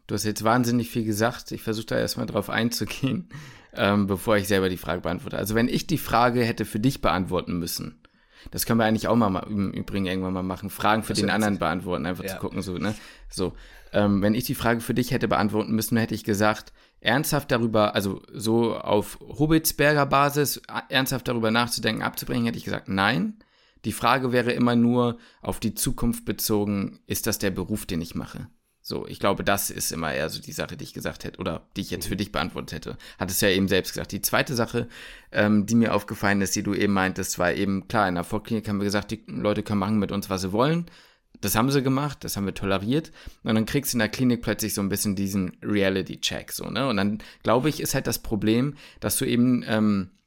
[0.07, 1.51] du hast jetzt wahnsinnig viel gesagt.
[1.51, 3.29] Ich versuche da erstmal drauf einzugehen,
[3.73, 5.37] ähm, bevor ich selber die Frage beantworte.
[5.37, 8.03] Also, wenn ich die Frage hätte für dich beantworten müssen,
[8.51, 10.69] das können wir eigentlich auch mal im Übrigen irgendwann mal machen.
[10.69, 12.31] Fragen für den anderen beantworten, einfach ja.
[12.31, 12.93] zu gucken, so, ne?
[13.29, 13.53] So.
[13.93, 17.93] Ähm, wenn ich die Frage für dich hätte beantworten müssen, hätte ich gesagt, ernsthaft darüber,
[17.93, 23.37] also so auf Hobbitsberger Basis, ernsthaft darüber nachzudenken, abzubringen, hätte ich gesagt, nein.
[23.85, 28.15] Die Frage wäre immer nur auf die Zukunft bezogen, ist das der Beruf, den ich
[28.15, 28.47] mache?
[28.85, 31.65] So, ich glaube, das ist immer eher so die Sache, die ich gesagt hätte oder
[31.77, 32.17] die ich jetzt für mhm.
[32.17, 32.97] dich beantwortet hätte.
[33.17, 34.11] Hat es ja eben selbst gesagt.
[34.11, 34.89] Die zweite Sache,
[35.31, 38.67] ähm, die mir aufgefallen ist, die du eben meintest, war eben klar, in der Vorklinik
[38.67, 40.85] haben wir gesagt, die Leute können machen mit uns, was sie wollen.
[41.39, 43.11] das haben sie gemacht, das haben wir toleriert.
[43.43, 46.87] Und dann kriegst du in der Klinik plötzlich so ein bisschen diesen Reality-Check, so, ne?
[46.87, 50.22] Und dann, glaube ich, ist halt das Problem, dass du eben ähm, äh,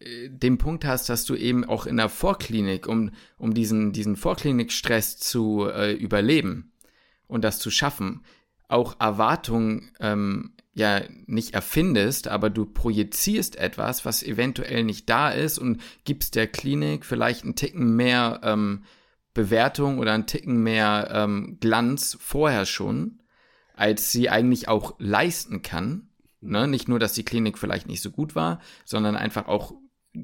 [0.00, 5.16] den Punkt hast, dass du eben auch in der Vorklinik, um, um diesen, diesen Vorklinikstress
[5.16, 6.72] zu äh, überleben
[7.26, 8.24] und das zu schaffen,
[8.68, 15.58] auch Erwartungen ähm, ja nicht erfindest, aber du projizierst etwas, was eventuell nicht da ist
[15.58, 18.84] und gibst der Klinik vielleicht einen Ticken mehr ähm,
[19.32, 23.22] Bewertung oder einen Ticken mehr ähm, Glanz vorher schon,
[23.74, 26.08] als sie eigentlich auch leisten kann.
[26.40, 26.68] Ne?
[26.68, 29.74] Nicht nur, dass die Klinik vielleicht nicht so gut war, sondern einfach auch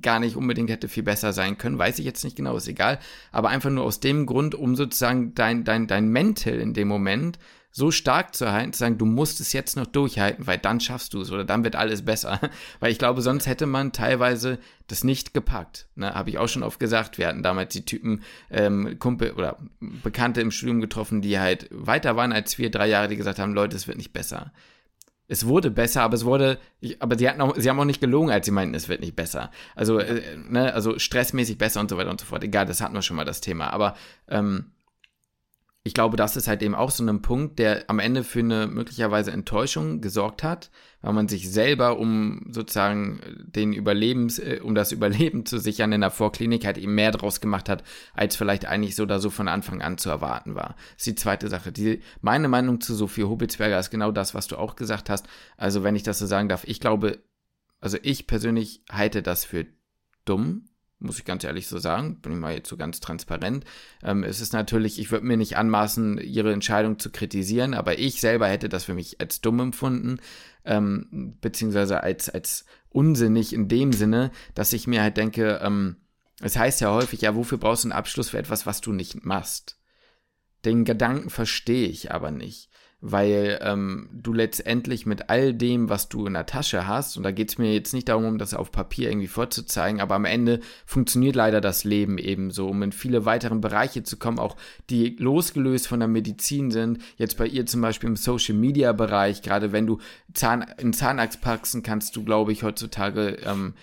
[0.01, 2.99] gar nicht unbedingt hätte viel besser sein können, weiß ich jetzt nicht genau, ist egal,
[3.31, 7.39] aber einfach nur aus dem Grund, um sozusagen dein, dein, dein Mental in dem Moment
[7.75, 11.15] so stark zu halten, zu sagen, du musst es jetzt noch durchhalten, weil dann schaffst
[11.15, 12.39] du es oder dann wird alles besser.
[12.81, 15.87] Weil ich glaube, sonst hätte man teilweise das nicht gepackt.
[15.95, 17.17] Ne, Habe ich auch schon oft gesagt.
[17.17, 22.15] Wir hatten damals die Typen, ähm, Kumpel oder Bekannte im Studium getroffen, die halt weiter
[22.15, 24.53] waren als wir, drei Jahre, die gesagt haben, Leute, es wird nicht besser
[25.33, 26.59] es wurde besser, aber es wurde,
[26.99, 29.17] aber sie hatten auch, sie haben auch nicht gelogen, als sie meinten, es wird nicht
[29.17, 29.51] besser.
[29.75, 32.45] Also, äh, ne, also stressmäßig besser und so weiter und so fort.
[32.45, 33.73] Egal, das hatten wir schon mal das Thema.
[33.73, 33.97] Aber
[34.29, 34.67] ähm,
[35.85, 38.69] ich glaube, das ist halt eben auch so ein Punkt, der am Ende für eine
[38.69, 40.71] möglicherweise Enttäuschung gesorgt hat,
[41.01, 46.01] weil man sich selber, um sozusagen den Überlebens, äh, um das Überleben zu sichern in
[46.01, 47.83] der Vorklinik, halt eben mehr draus gemacht hat,
[48.15, 50.77] als vielleicht eigentlich so oder so von Anfang an zu erwarten war.
[50.93, 51.73] Das ist die zweite Sache.
[51.73, 55.27] Die, meine Meinung zu Sophie Hobelsberger ist genau das, was du auch gesagt hast.
[55.57, 57.25] Also, wenn ich das so sagen darf, ich glaube,
[57.81, 59.67] also ich persönlich halte das für
[60.25, 60.67] dumm,
[61.03, 63.65] muss ich ganz ehrlich so sagen, bin ich mal jetzt so ganz transparent.
[64.03, 68.21] Ähm, es ist natürlich, ich würde mir nicht anmaßen, ihre Entscheidung zu kritisieren, aber ich
[68.21, 70.19] selber hätte das für mich als dumm empfunden,
[70.65, 75.97] ähm, beziehungsweise als, als unsinnig in dem Sinne, dass ich mir halt denke, ähm,
[76.41, 79.25] es heißt ja häufig, ja, wofür brauchst du einen Abschluss für etwas, was du nicht
[79.25, 79.79] machst?
[80.65, 82.72] Den Gedanken verstehe ich aber nicht
[83.05, 87.33] weil ähm, du letztendlich mit all dem, was du in der Tasche hast, und da
[87.33, 90.61] geht es mir jetzt nicht darum, um das auf Papier irgendwie vorzuzeigen, aber am Ende
[90.87, 94.57] funktioniert leider das Leben eben so, um in viele weitere Bereiche zu kommen, auch
[94.89, 97.01] die losgelöst von der Medizin sind.
[97.17, 99.99] Jetzt bei ihr zum Beispiel im Social Media Bereich, gerade wenn du
[100.33, 103.75] Zahn, in Zahnarzt packst, kannst du, glaube ich, heutzutage ähm,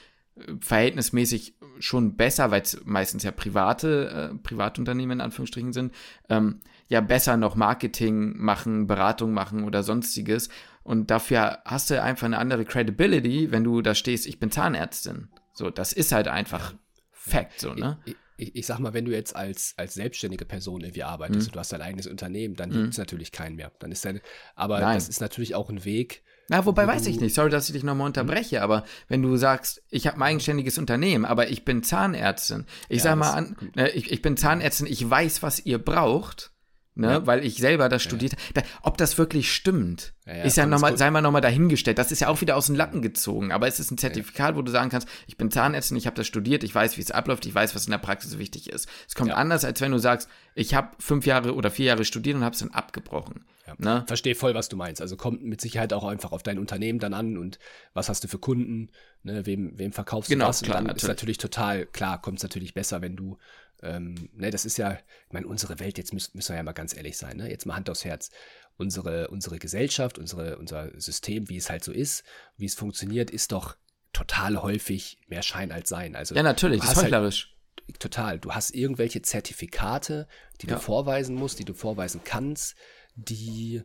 [0.61, 5.93] verhältnismäßig schon besser, weil es meistens ja private, äh, Privatunternehmen in Anführungsstrichen sind,
[6.29, 6.59] ähm,
[6.89, 10.49] ja besser noch Marketing machen, Beratung machen oder sonstiges.
[10.83, 15.29] Und dafür hast du einfach eine andere Credibility, wenn du da stehst, ich bin Zahnärztin.
[15.53, 16.73] So, das ist halt einfach
[17.11, 17.99] Fact, so, ne?
[18.05, 21.45] Ich, ich, ich, sag mal, wenn du jetzt als, als selbstständige Person irgendwie arbeitest mhm.
[21.47, 22.73] und du hast dein eigenes Unternehmen, dann mhm.
[22.73, 23.71] gibt es natürlich keinen mehr.
[23.79, 24.21] Dann ist deine,
[24.55, 24.95] aber Nein.
[24.95, 26.23] das ist natürlich auch ein Weg.
[26.47, 27.35] Na, wobei weiß ich nicht.
[27.35, 28.63] Sorry, dass ich dich nochmal unterbreche, mhm.
[28.63, 32.65] aber wenn du sagst, ich habe ein eigenständiges Unternehmen, aber ich bin Zahnärztin.
[32.87, 36.51] Ich ja, sag mal an, ne, ich, ich bin Zahnärztin, ich weiß, was ihr braucht
[36.99, 37.11] ne?
[37.11, 37.27] Ja.
[37.27, 38.67] weil ich selber das studiert habe.
[38.83, 41.97] Ob das wirklich stimmt, ist ja nochmal, sei mal nochmal dahingestellt.
[41.97, 43.51] Das ist ja auch wieder aus den Latten gezogen.
[43.51, 46.27] Aber es ist ein Zertifikat, wo du sagen kannst, ich bin Zahnärztin, ich habe das
[46.27, 48.87] studiert, ich weiß, wie es abläuft, ich weiß, was in der Praxis wichtig ist.
[49.07, 52.35] Es kommt anders, als wenn du sagst, ich habe fünf Jahre oder vier Jahre studiert
[52.35, 53.45] und habe es dann abgebrochen.
[53.65, 53.75] Ja.
[53.77, 54.03] Ne?
[54.07, 55.01] Verstehe voll, was du meinst.
[55.01, 57.59] Also kommt mit Sicherheit auch einfach auf dein Unternehmen dann an und
[57.93, 58.89] was hast du für Kunden,
[59.23, 59.45] ne?
[59.45, 60.61] wem, wem verkaufst genau, du was.
[60.61, 61.03] Klar, und dann natürlich.
[61.03, 63.37] ist natürlich total, klar, kommt es natürlich besser, wenn du
[63.83, 66.73] ähm, ne, das ist ja, ich meine, unsere Welt, jetzt müssen, müssen wir ja mal
[66.73, 67.49] ganz ehrlich sein, ne?
[67.49, 68.31] jetzt mal Hand aufs Herz.
[68.77, 72.23] Unsere, unsere Gesellschaft, unsere, unser System, wie es halt so ist,
[72.55, 73.75] wie es funktioniert, ist doch
[74.13, 76.15] total häufig mehr Schein als Sein.
[76.15, 77.55] Also, ja, natürlich, das ist heuchlerisch.
[77.87, 78.39] Halt, total.
[78.39, 80.27] Du hast irgendwelche Zertifikate,
[80.61, 80.75] die ja.
[80.75, 82.75] du vorweisen musst, die du vorweisen kannst,
[83.15, 83.83] die,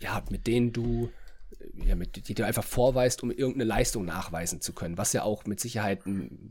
[0.00, 1.10] ja, mit denen du
[1.84, 5.44] ja, mit, die du einfach vorweist, um irgendeine Leistung nachweisen zu können, was ja auch
[5.46, 6.02] mit Sicherheit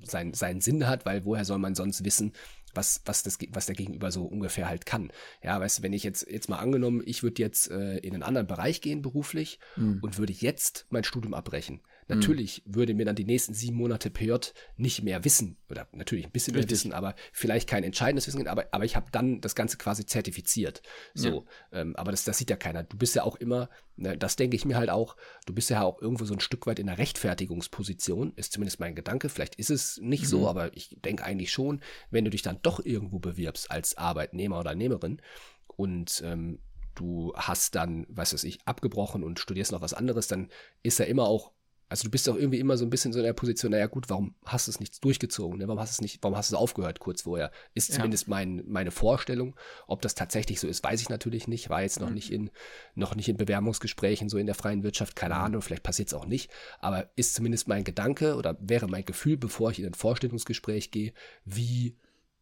[0.04, 2.34] seinen, seinen Sinn hat, weil woher soll man sonst wissen,
[2.74, 5.12] was, was, das, was der Gegenüber so ungefähr halt kann.
[5.44, 8.24] Ja, weißt du, wenn ich jetzt, jetzt mal angenommen, ich würde jetzt äh, in einen
[8.24, 10.00] anderen Bereich gehen beruflich mhm.
[10.02, 11.82] und würde jetzt mein Studium abbrechen.
[12.08, 12.76] Natürlich mhm.
[12.76, 14.34] würde mir dann die nächsten sieben Monate PJ
[14.78, 16.70] nicht mehr wissen, oder natürlich ein bisschen Richtig.
[16.70, 20.06] mehr wissen, aber vielleicht kein entscheidendes Wissen, aber, aber ich habe dann das Ganze quasi
[20.06, 20.82] zertifiziert.
[21.14, 21.82] So, ja.
[21.82, 22.84] ähm, aber das, das sieht ja keiner.
[22.84, 25.84] Du bist ja auch immer, ne, das denke ich mir halt auch, du bist ja
[25.84, 29.30] auch irgendwo so ein Stück weit in der Rechtfertigungsposition, ist zumindest mein Gedanke.
[29.30, 30.28] Vielleicht ist es nicht mhm.
[30.28, 34.60] so, aber ich denke eigentlich schon, wenn du dich dann doch irgendwo bewirbst als Arbeitnehmer
[34.60, 35.22] oder Nehmerin
[35.68, 36.60] und ähm,
[36.96, 40.50] du hast dann, was weiß ich, abgebrochen und studierst noch was anderes, dann
[40.84, 41.52] ist ja immer auch
[41.90, 44.10] also du bist doch irgendwie immer so ein bisschen so in der Position, naja gut,
[44.10, 45.60] warum hast du es nicht durchgezogen?
[45.60, 45.68] Ne?
[45.68, 47.52] Warum hast du es nicht, warum hast du es aufgehört kurz vorher?
[47.74, 48.32] Ist zumindest ja.
[48.32, 49.56] mein, meine Vorstellung.
[49.88, 51.70] Ob das tatsächlich so ist, weiß ich natürlich nicht.
[51.70, 52.16] War jetzt noch mhm.
[52.16, 52.50] nicht in,
[52.96, 55.42] noch nicht in Bewerbungsgesprächen so in der freien Wirtschaft, keine mhm.
[55.42, 56.52] Ahnung, vielleicht passiert es auch nicht.
[56.80, 61.14] Aber ist zumindest mein Gedanke oder wäre mein Gefühl, bevor ich in ein Vorstellungsgespräch gehe,
[61.46, 61.96] wie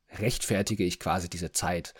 [0.09, 1.93] rechtfertige ich quasi diese Zeit?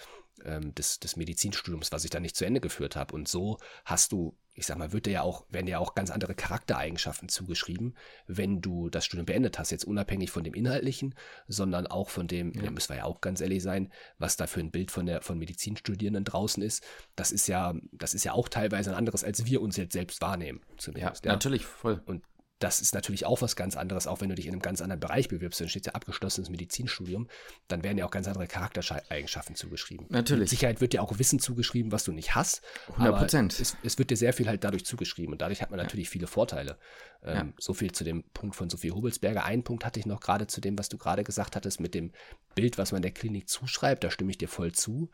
[0.44, 3.14] ähm, des, des Medizinstudiums, was ich dann nicht zu Ende geführt habe.
[3.16, 5.96] Und so hast du, ich sag mal, wird dir ja auch, werden dir ja auch
[5.96, 7.94] ganz andere Charaktereigenschaften zugeschrieben,
[8.26, 9.72] wenn du das Studium beendet hast.
[9.72, 11.14] Jetzt unabhängig von dem Inhaltlichen,
[11.48, 12.72] sondern auch von dem, ja.
[12.72, 15.38] müssen wir ja auch ganz ehrlich sein, was da für ein Bild von der von
[15.38, 16.84] Medizinstudierenden draußen ist.
[17.18, 20.22] Das ist ja, das ist ja auch teilweise ein anderes, als wir uns jetzt selbst
[20.22, 20.62] wahrnehmen.
[20.78, 21.36] Zumindest, ja, ja.
[21.36, 22.02] natürlich, voll.
[22.06, 22.24] Und
[22.66, 25.00] das ist natürlich auch was ganz anderes, auch wenn du dich in einem ganz anderen
[25.00, 27.28] Bereich bewirbst, dann steht ja abgeschlossenes Medizinstudium,
[27.68, 30.08] dann werden ja auch ganz andere Charaktereigenschaften zugeschrieben.
[30.10, 30.40] Natürlich.
[30.40, 32.64] Mit Sicherheit wird dir auch Wissen zugeschrieben, was du nicht hast.
[32.94, 33.60] 100 Prozent.
[33.60, 36.14] Es, es, wird dir sehr viel halt dadurch zugeschrieben und dadurch hat man natürlich ja.
[36.14, 36.80] viele Vorteile.
[37.24, 37.54] Ähm, ja.
[37.60, 39.46] So viel zu dem Punkt von Sophie Hubelsberger.
[39.46, 42.14] Einen Punkt hatte ich noch gerade zu dem, was du gerade gesagt hattest, mit dem
[42.56, 45.12] Bild, was man der Klinik zuschreibt, da stimme ich dir voll zu.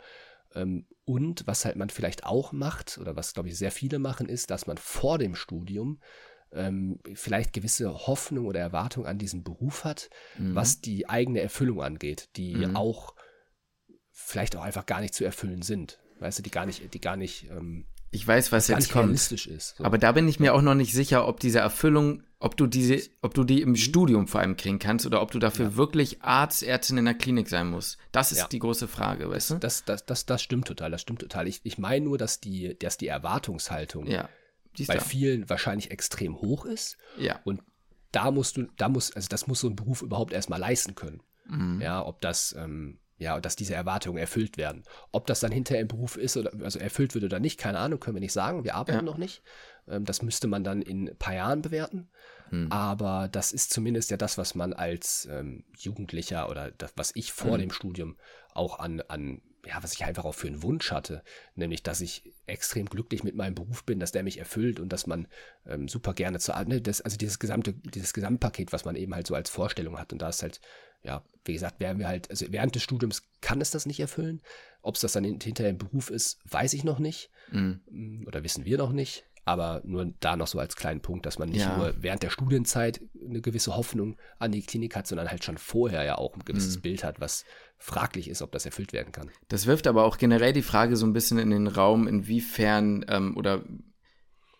[0.56, 4.30] Ähm, und was halt man vielleicht auch macht, oder was glaube ich sehr viele machen,
[4.30, 5.99] ist, dass man vor dem Studium
[6.54, 10.56] ähm, vielleicht gewisse Hoffnung oder Erwartung an diesen Beruf hat, mhm.
[10.56, 12.76] was die eigene Erfüllung angeht, die mhm.
[12.76, 13.16] auch
[14.12, 15.99] vielleicht auch einfach gar nicht zu erfüllen sind.
[16.20, 17.49] Weißt du, die gar nicht, die gar nicht.
[17.49, 19.14] Ähm, ich weiß, was jetzt kommt.
[19.14, 19.84] Ist, so.
[19.84, 23.02] Aber da bin ich mir auch noch nicht sicher, ob diese Erfüllung, ob du diese,
[23.22, 23.76] ob du die im mhm.
[23.78, 25.76] Studium vor allem kriegen kannst oder ob du dafür ja.
[25.78, 27.97] wirklich Arzt, Ärztin in der Klinik sein musst.
[28.12, 28.47] Das ist ja.
[28.47, 29.56] die große Frage, weißt du?
[29.56, 31.47] Das, das, das, das stimmt total, das stimmt total.
[31.47, 34.28] Ich, ich meine nur, dass die, dass die Erwartungshaltung ja
[34.88, 34.99] bei da.
[34.99, 36.97] vielen wahrscheinlich extrem hoch ist.
[37.17, 37.39] Ja.
[37.43, 37.61] Und
[38.11, 41.22] da musst du, da muss, also das muss so ein Beruf überhaupt erstmal leisten können.
[41.47, 41.82] Mhm.
[41.82, 44.84] Ja, ob das, ähm, ja, dass diese Erwartungen erfüllt werden.
[45.11, 47.99] Ob das dann hinterher im Beruf ist oder also erfüllt wird oder nicht, keine Ahnung,
[47.99, 48.63] können wir nicht sagen.
[48.63, 49.03] Wir arbeiten ja.
[49.03, 49.43] noch nicht.
[49.88, 52.09] Ähm, das müsste man dann in ein paar Jahren bewerten.
[52.49, 52.72] Mhm.
[52.72, 57.32] Aber das ist zumindest ja das, was man als ähm, Jugendlicher oder das, was ich
[57.32, 57.61] vor mhm.
[57.61, 58.17] dem Studium
[58.53, 61.24] auch an, an ja, was ich einfach auch für einen Wunsch hatte,
[61.55, 65.07] nämlich, dass ich extrem glücklich mit meinem Beruf bin, dass der mich erfüllt und dass
[65.07, 65.28] man
[65.66, 69.28] ähm, super gerne zu, ne, das, also dieses gesamte, dieses Gesamtpaket, was man eben halt
[69.28, 70.62] so als Vorstellung hat und da ist halt,
[71.03, 74.41] ja, wie gesagt, werden wir halt, also während des Studiums kann es das nicht erfüllen.
[74.84, 78.24] Ob es das dann hinterher im Beruf ist, weiß ich noch nicht mhm.
[78.28, 79.26] oder wissen wir noch nicht.
[79.44, 81.76] Aber nur da noch so als kleinen Punkt, dass man nicht ja.
[81.76, 86.04] nur während der Studienzeit eine gewisse Hoffnung an die Klinik hat, sondern halt schon vorher
[86.04, 86.82] ja auch ein gewisses mhm.
[86.82, 87.46] Bild hat, was
[87.78, 89.32] fraglich ist, ob das erfüllt werden kann.
[89.48, 93.36] Das wirft aber auch generell die Frage so ein bisschen in den Raum, inwiefern ähm,
[93.36, 93.64] oder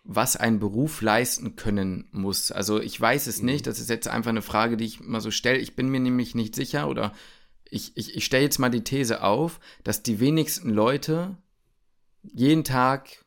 [0.04, 2.50] was ein Beruf leisten können muss.
[2.50, 3.46] Also ich weiß es mhm.
[3.46, 5.58] nicht, das ist jetzt einfach eine Frage, die ich mal so stelle.
[5.58, 7.12] Ich bin mir nämlich nicht sicher oder
[7.70, 11.36] ich, ich, ich stelle jetzt mal die These auf, dass die wenigsten Leute
[12.22, 13.24] jeden Tag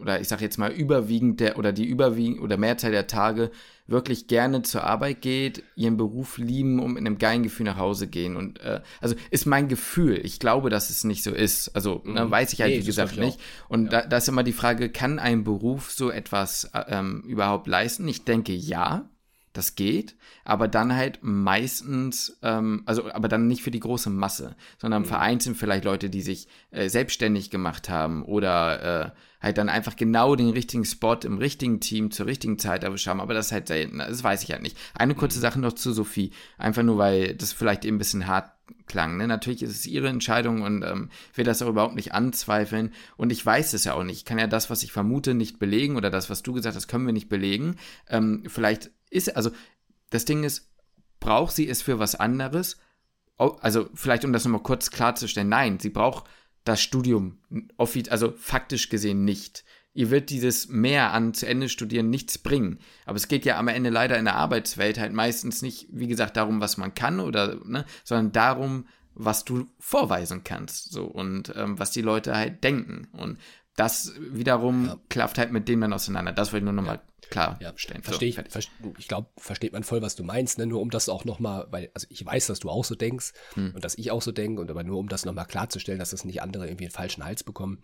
[0.00, 3.50] oder ich sage jetzt mal überwiegend der oder die überwiegend oder Mehrzahl der Tage
[3.86, 8.06] wirklich gerne zur Arbeit geht, ihren Beruf lieben und mit einem geilen Gefühl nach Hause
[8.06, 8.36] gehen.
[8.36, 10.24] Und äh, also ist mein Gefühl.
[10.24, 11.68] Ich glaube, dass es nicht so ist.
[11.76, 12.14] Also ne, mhm.
[12.14, 13.38] ne, weiß ich halt, nee, wie gesagt, nicht.
[13.68, 14.02] Und ja.
[14.02, 18.08] da, da ist immer die Frage, kann ein Beruf so etwas äh, ähm, überhaupt leisten?
[18.08, 19.08] Ich denke ja
[19.54, 24.56] das geht, aber dann halt meistens, ähm, also aber dann nicht für die große Masse,
[24.78, 25.06] sondern mhm.
[25.06, 29.10] vereinzelt vielleicht Leute, die sich äh, selbstständig gemacht haben oder äh,
[29.44, 33.20] halt dann einfach genau den richtigen Spot im richtigen Team zur richtigen Zeit erwischt haben,
[33.20, 34.76] aber das ist halt selten, das weiß ich halt nicht.
[34.94, 35.42] Eine kurze mhm.
[35.42, 38.50] Sache noch zu Sophie, einfach nur, weil das vielleicht eben ein bisschen hart
[38.86, 39.18] klang.
[39.18, 39.28] Ne?
[39.28, 42.92] Natürlich ist es ihre Entscheidung und ähm, will das auch überhaupt nicht anzweifeln.
[43.16, 44.18] Und ich weiß es ja auch nicht.
[44.18, 46.88] Ich kann ja das, was ich vermute, nicht belegen oder das, was du gesagt hast,
[46.88, 47.76] können wir nicht belegen.
[48.08, 49.50] Ähm, vielleicht ist, also
[50.10, 50.70] das Ding ist,
[51.20, 52.78] braucht sie es für was anderes?
[53.36, 56.24] Also vielleicht, um das nochmal kurz klarzustellen, nein, sie braucht
[56.64, 57.38] das Studium,
[58.08, 59.64] also faktisch gesehen nicht.
[59.92, 62.80] Ihr wird dieses mehr an zu Ende studieren nichts bringen.
[63.06, 66.36] Aber es geht ja am Ende leider in der Arbeitswelt halt meistens nicht, wie gesagt,
[66.36, 71.78] darum, was man kann oder, ne, sondern darum, was du vorweisen kannst, so und ähm,
[71.78, 73.06] was die Leute halt denken.
[73.12, 73.38] Und
[73.76, 74.98] das wiederum ja.
[75.08, 76.32] klafft halt mit dem dann auseinander.
[76.32, 77.02] Das wollte ich nur nochmal ja.
[77.30, 78.02] Klarstellen.
[78.02, 78.02] Ja.
[78.02, 78.52] Verstehe so, ich.
[78.52, 78.62] Ver
[78.98, 80.58] ich glaube, versteht man voll, was du meinst.
[80.58, 80.66] Ne?
[80.66, 83.72] Nur um das auch nochmal, weil, also ich weiß, dass du auch so denkst hm.
[83.74, 86.24] und dass ich auch so denke, und aber nur um das nochmal klarzustellen, dass das
[86.24, 87.82] nicht andere irgendwie einen falschen Hals bekommen.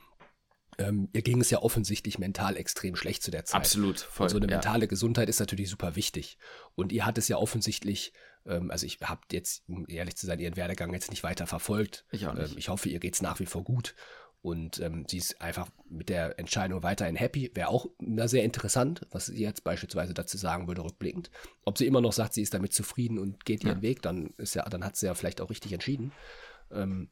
[0.79, 3.61] Ähm, ihr ging es ja offensichtlich mental extrem schlecht zu der Zeit.
[3.61, 4.25] Absolut, voll.
[4.25, 6.39] Und so eine mentale Gesundheit ist natürlich super wichtig.
[6.75, 8.13] Und ihr hat es ja offensichtlich
[8.47, 12.05] ähm, also ich habe jetzt, um ehrlich zu sein, ihren Werdegang jetzt nicht weiter verfolgt.
[12.11, 12.53] Ich auch nicht.
[12.53, 13.95] Ähm, ich hoffe, ihr geht es nach wie vor gut.
[14.43, 17.51] Und ähm, sie ist einfach mit der Entscheidung weiterhin happy.
[17.55, 21.31] Wäre auch na, sehr interessant, was sie jetzt beispielsweise dazu sagen würde, rückblickend.
[21.65, 23.83] Ob sie immer noch sagt, sie ist damit zufrieden und geht ihren ja.
[23.83, 26.13] Weg, dann ist ja, dann hat sie ja vielleicht auch richtig entschieden.
[26.73, 27.11] Ähm,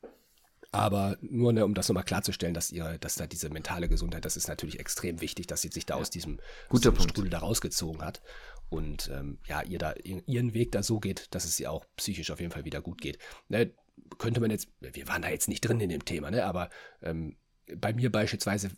[0.70, 4.37] aber nur ne, um das nochmal klarzustellen, dass ihr, dass da diese mentale Gesundheit, das
[4.37, 6.01] ist natürlich extrem wichtig, dass sie sich da ja.
[6.01, 8.22] aus diesem, Guter aus Strudel da rausgezogen hat.
[8.70, 12.31] Und ähm, ja, ihr da ihren Weg da so geht, dass es ihr auch psychisch
[12.31, 13.18] auf jeden Fall wieder gut geht.
[13.49, 13.72] Ne,
[14.19, 16.45] könnte man jetzt, wir waren da jetzt nicht drin in dem Thema, ne?
[16.45, 16.71] aber
[17.03, 17.37] ähm,
[17.77, 18.71] bei mir beispielsweise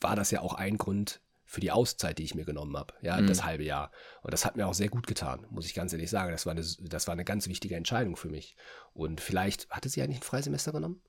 [0.00, 3.20] war das ja auch ein Grund für die Auszeit, die ich mir genommen habe, ja,
[3.20, 3.28] mhm.
[3.28, 3.92] das halbe Jahr.
[4.22, 6.32] Und das hat mir auch sehr gut getan, muss ich ganz ehrlich sagen.
[6.32, 8.56] Das war eine, das war eine ganz wichtige Entscheidung für mich.
[8.92, 11.00] Und vielleicht, hatte sie eigentlich ein Freisemester genommen?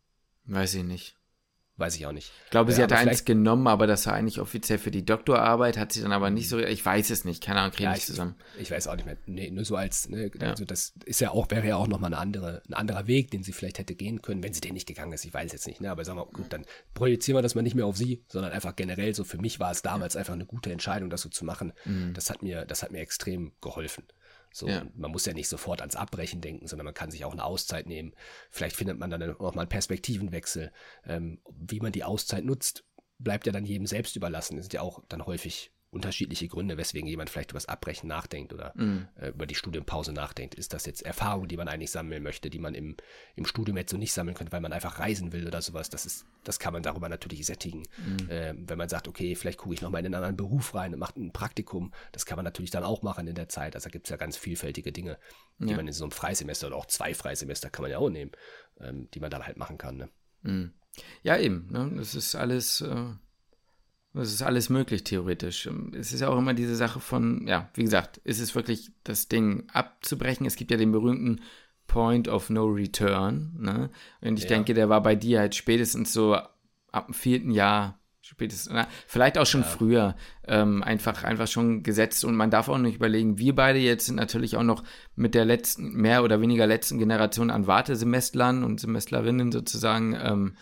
[0.46, 1.17] Weiß ich nicht.
[1.78, 2.32] Weiß ich auch nicht.
[2.46, 5.78] Ich glaube, sie äh, hatte eins genommen, aber das war eigentlich offiziell für die Doktorarbeit,
[5.78, 8.08] hat sie dann aber nicht so, ich weiß es nicht, keine Ahnung, kriege ja, nicht
[8.08, 8.36] zusammen.
[8.58, 9.18] Ich weiß auch nicht mehr.
[9.28, 10.50] Nee, nur so als, ne, ja.
[10.50, 13.44] also das ist ja auch, wäre ja auch nochmal eine andere, ein anderer Weg, den
[13.44, 15.68] sie vielleicht hätte gehen können, wenn sie den nicht gegangen ist, ich weiß es jetzt
[15.68, 16.66] nicht, ne, aber sagen wir, gut, dann
[16.96, 19.70] projizieren wir das mal nicht mehr auf sie, sondern einfach generell so, für mich war
[19.70, 21.74] es damals einfach eine gute Entscheidung, das so zu machen.
[21.86, 22.16] Mhm.
[22.16, 24.04] Das hat mir, das hat mir extrem geholfen.
[24.52, 24.86] So, ja.
[24.96, 27.88] man muss ja nicht sofort ans Abbrechen denken, sondern man kann sich auch eine Auszeit
[27.88, 28.14] nehmen.
[28.50, 30.72] Vielleicht findet man dann auch mal einen Perspektivenwechsel.
[31.06, 32.84] Ähm, wie man die Auszeit nutzt,
[33.20, 34.56] bleibt ja dann jedem selbst überlassen.
[34.56, 38.54] Das sind ja auch dann häufig unterschiedliche Gründe, weswegen jemand vielleicht über das Abbrechen nachdenkt
[38.54, 39.08] oder mhm.
[39.16, 40.56] äh, über die Studienpause nachdenkt.
[40.56, 42.98] Ist das jetzt Erfahrung, die man eigentlich sammeln möchte, die man im,
[43.36, 45.90] im Studium jetzt so nicht sammeln könnte, weil man einfach reisen will oder sowas?
[45.90, 47.84] Das ist, das kann man darüber natürlich sättigen.
[48.06, 48.30] Mhm.
[48.30, 51.00] Äh, wenn man sagt, okay, vielleicht gucke ich nochmal in einen anderen Beruf rein und
[51.00, 53.74] mache ein Praktikum, das kann man natürlich dann auch machen in der Zeit.
[53.76, 55.18] Also da gibt es ja ganz vielfältige Dinge,
[55.58, 55.78] die ja.
[55.78, 58.32] man in so einem Freisemester oder auch zwei Freisemester kann man ja auch nehmen,
[58.82, 59.96] ähm, die man dann halt machen kann.
[59.96, 60.10] Ne?
[60.42, 60.74] Mhm.
[61.24, 61.70] Ja, eben.
[61.72, 61.94] Ne?
[61.96, 62.82] Das ist alles.
[62.82, 63.14] Äh
[64.22, 65.70] es ist alles möglich, theoretisch.
[65.94, 69.28] Es ist ja auch immer diese Sache von, ja, wie gesagt, ist es wirklich das
[69.28, 70.46] Ding abzubrechen?
[70.46, 71.42] Es gibt ja den berühmten
[71.88, 73.54] Point of No Return.
[73.58, 73.90] Ne?
[74.22, 74.50] Und ich ja.
[74.50, 76.36] denke, der war bei dir halt spätestens so
[76.92, 79.68] ab dem vierten Jahr, spätestens, na, vielleicht auch schon ja.
[79.68, 80.16] früher,
[80.48, 82.26] ähm, einfach, einfach schon gesetzt.
[82.26, 84.84] Und man darf auch nicht überlegen, wir beide jetzt sind natürlich auch noch
[85.16, 90.58] mit der letzten, mehr oder weniger letzten Generation an Wartesemestlern und Semeslerinnen sozusagen ähm,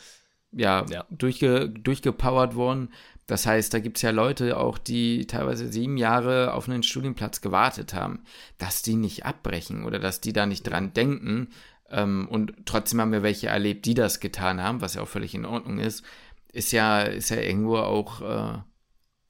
[0.52, 1.06] ja, ja.
[1.10, 2.90] Durchge, durchgepowert worden.
[3.28, 7.42] Das heißt, da gibt es ja Leute auch, die teilweise sieben Jahre auf einen Studienplatz
[7.42, 8.24] gewartet haben,
[8.58, 11.50] dass die nicht abbrechen oder dass die da nicht dran denken.
[11.90, 15.34] Ähm, und trotzdem haben wir welche erlebt, die das getan haben, was ja auch völlig
[15.34, 16.04] in Ordnung ist,
[16.52, 18.60] ist ja, ist ja irgendwo auch äh,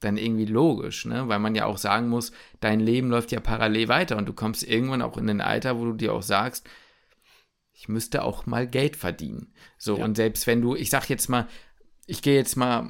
[0.01, 1.27] dann irgendwie logisch, ne?
[1.27, 4.63] Weil man ja auch sagen muss, dein Leben läuft ja parallel weiter und du kommst
[4.63, 6.67] irgendwann auch in ein Alter, wo du dir auch sagst,
[7.73, 9.53] ich müsste auch mal Geld verdienen.
[9.77, 10.05] So, ja.
[10.05, 11.47] und selbst wenn du, ich sag jetzt mal,
[12.05, 12.89] ich gehe jetzt mal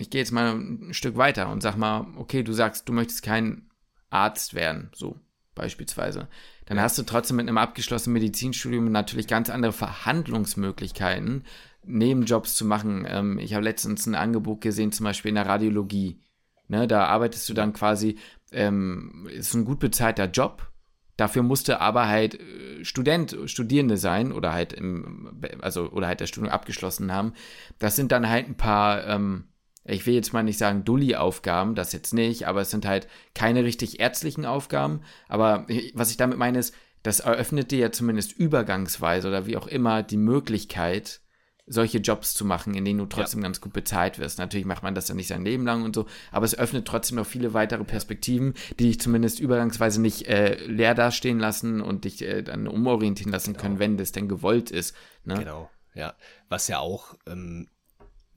[0.00, 3.22] ich gehe jetzt mal ein Stück weiter und sag mal, okay, du sagst, du möchtest
[3.22, 3.70] kein
[4.10, 5.20] Arzt werden, so
[5.54, 6.28] beispielsweise.
[6.66, 11.44] Dann hast du trotzdem mit einem abgeschlossenen Medizinstudium natürlich ganz andere Verhandlungsmöglichkeiten,
[11.84, 13.06] Nebenjobs zu machen.
[13.08, 16.20] Ähm, ich habe letztens ein Angebot gesehen, zum Beispiel in der Radiologie.
[16.68, 18.16] Ne, da arbeitest du dann quasi,
[18.52, 20.70] ähm, ist ein gut bezahlter Job.
[21.16, 26.28] Dafür musste aber halt äh, Student, Studierende sein oder halt im, also oder halt das
[26.28, 27.34] Studium abgeschlossen haben.
[27.78, 29.49] Das sind dann halt ein paar ähm,
[29.90, 33.64] ich will jetzt mal nicht sagen Dulli-Aufgaben, das jetzt nicht, aber es sind halt keine
[33.64, 35.00] richtig ärztlichen Aufgaben.
[35.28, 39.66] Aber was ich damit meine ist, das eröffnet dir ja zumindest übergangsweise oder wie auch
[39.66, 41.20] immer die Möglichkeit,
[41.66, 43.44] solche Jobs zu machen, in denen du trotzdem ja.
[43.44, 44.38] ganz gut bezahlt wirst.
[44.38, 47.16] Natürlich macht man das ja nicht sein Leben lang und so, aber es öffnet trotzdem
[47.16, 52.22] noch viele weitere Perspektiven, die dich zumindest übergangsweise nicht äh, leer dastehen lassen und dich
[52.22, 53.62] äh, dann umorientieren lassen genau.
[53.62, 54.96] können, wenn das denn gewollt ist.
[55.24, 55.34] Ne?
[55.38, 56.14] Genau, ja.
[56.48, 57.68] Was ja auch ähm,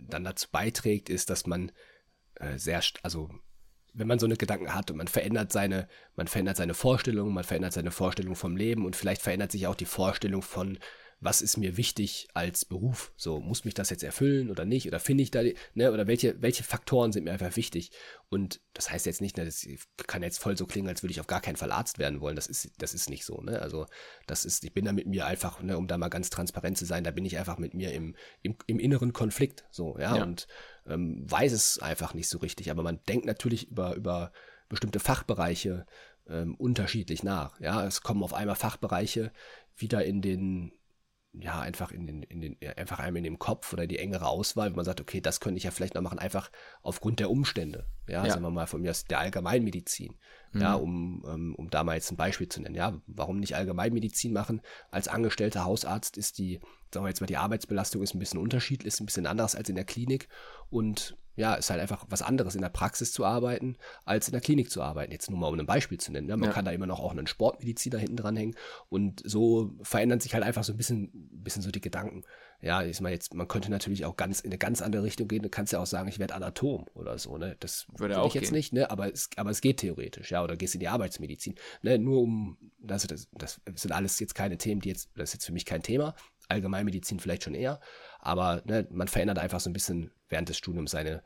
[0.09, 1.71] dann dazu beiträgt, ist, dass man
[2.35, 3.29] äh, sehr, also
[3.93, 7.43] wenn man so eine Gedanken hat und man verändert seine, man verändert seine Vorstellung, man
[7.43, 10.79] verändert seine Vorstellung vom Leben und vielleicht verändert sich auch die Vorstellung von
[11.23, 13.13] was ist mir wichtig als Beruf?
[13.17, 14.87] So, muss mich das jetzt erfüllen oder nicht?
[14.87, 15.41] Oder finde ich da,
[15.73, 17.91] ne, oder welche, welche Faktoren sind mir einfach wichtig?
[18.29, 19.65] Und das heißt jetzt nicht, ne, das
[20.07, 22.35] kann jetzt voll so klingen, als würde ich auf gar keinen Fall Arzt werden wollen.
[22.35, 23.61] Das ist, das ist nicht so, ne?
[23.61, 23.85] Also,
[24.27, 26.85] das ist, ich bin da mit mir einfach, ne, um da mal ganz transparent zu
[26.85, 30.23] sein, da bin ich einfach mit mir im, im, im inneren Konflikt, so, ja, ja.
[30.23, 30.47] und
[30.87, 32.69] ähm, weiß es einfach nicht so richtig.
[32.71, 34.31] Aber man denkt natürlich über, über
[34.67, 35.85] bestimmte Fachbereiche
[36.27, 37.59] ähm, unterschiedlich nach.
[37.59, 39.31] Ja, es kommen auf einmal Fachbereiche
[39.75, 40.71] wieder in den
[41.33, 44.69] ja, einfach in den, in den, einfach einem in dem Kopf oder die engere Auswahl,
[44.69, 46.51] wenn man sagt, okay, das könnte ich ja vielleicht noch machen, einfach
[46.83, 47.87] aufgrund der Umstände.
[48.07, 48.31] Ja, ja.
[48.31, 50.15] sagen wir mal von mir aus der Allgemeinmedizin.
[50.51, 50.61] Mhm.
[50.61, 52.75] Ja, um, um, um da mal jetzt ein Beispiel zu nennen.
[52.75, 54.61] Ja, warum nicht Allgemeinmedizin machen?
[54.91, 56.59] Als angestellter Hausarzt ist die,
[56.93, 59.69] sagen wir jetzt mal, die Arbeitsbelastung ist ein bisschen unterschiedlich, ist ein bisschen anders als
[59.69, 60.27] in der Klinik
[60.69, 64.41] und ja, ist halt einfach was anderes, in der Praxis zu arbeiten, als in der
[64.41, 65.11] Klinik zu arbeiten.
[65.11, 66.29] Jetzt nur mal, um ein Beispiel zu nennen.
[66.29, 66.53] Ja, man ja.
[66.53, 68.55] kann da immer noch auch einen Sportmediziner hinten dranhängen
[68.89, 72.23] und so verändern sich halt einfach so ein bisschen, bisschen so die Gedanken.
[72.61, 75.41] Ja, ich meine jetzt, man könnte natürlich auch ganz in eine ganz andere Richtung gehen.
[75.43, 77.57] Du kannst ja auch sagen, ich werde Anatom oder so, ne?
[77.59, 78.53] Das würde auch ich jetzt gehen.
[78.53, 78.89] nicht, ne?
[78.89, 81.55] Aber es, aber es geht theoretisch, ja, oder gehst in die Arbeitsmedizin.
[81.81, 81.99] Ne?
[81.99, 85.45] Nur um, das, das, das sind alles jetzt keine Themen, die jetzt, das ist jetzt
[85.45, 86.15] für mich kein Thema.
[86.47, 87.79] Allgemeinmedizin vielleicht schon eher.
[88.19, 91.23] Aber ne, man verändert einfach so ein bisschen während des Studiums seine,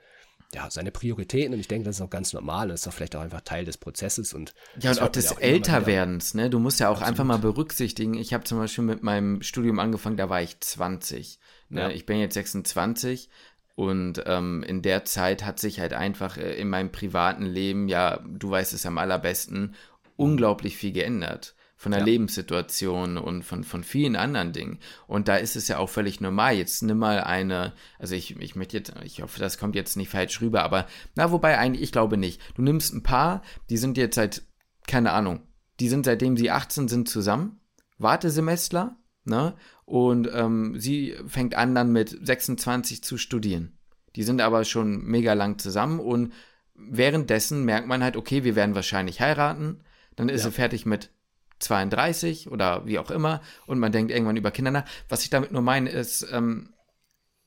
[0.53, 2.67] ja, seine Prioritäten und ich denke, das ist auch ganz normal.
[2.67, 5.39] Das ist auch vielleicht auch einfach Teil des Prozesses und ja und auch des auch
[5.39, 6.35] Älterwerdens.
[6.35, 7.09] Ne, du musst ja auch Absolut.
[7.09, 8.13] einfach mal berücksichtigen.
[8.13, 11.39] Ich habe zum Beispiel mit meinem Studium angefangen, da war ich 20.
[11.69, 11.81] Ne?
[11.81, 11.89] Ja.
[11.89, 13.29] Ich bin jetzt 26
[13.75, 18.19] und ähm, in der Zeit hat sich halt einfach äh, in meinem privaten Leben, ja,
[18.27, 19.75] du weißt es am allerbesten,
[20.15, 22.05] unglaublich viel geändert von der Ja.
[22.05, 24.79] Lebenssituation und von, von vielen anderen Dingen.
[25.05, 26.55] Und da ist es ja auch völlig normal.
[26.55, 30.09] Jetzt nimm mal eine, also ich, ich möchte jetzt, ich hoffe, das kommt jetzt nicht
[30.09, 32.41] falsch rüber, aber na, wobei eigentlich, ich glaube nicht.
[32.55, 34.41] Du nimmst ein Paar, die sind jetzt seit,
[34.87, 35.41] keine Ahnung,
[35.79, 37.59] die sind seitdem sie 18 sind zusammen,
[37.99, 39.53] Wartesemestler, ne?
[39.85, 43.77] Und ähm, sie fängt an, dann mit 26 zu studieren.
[44.15, 46.33] Die sind aber schon mega lang zusammen und
[46.73, 49.81] währenddessen merkt man halt, okay, wir werden wahrscheinlich heiraten.
[50.15, 50.49] Dann ist Ja.
[50.49, 51.11] sie fertig mit
[51.59, 54.85] 32 oder wie auch immer und man denkt irgendwann über Kinder nach.
[55.09, 56.73] Was ich damit nur meine, ist, ähm,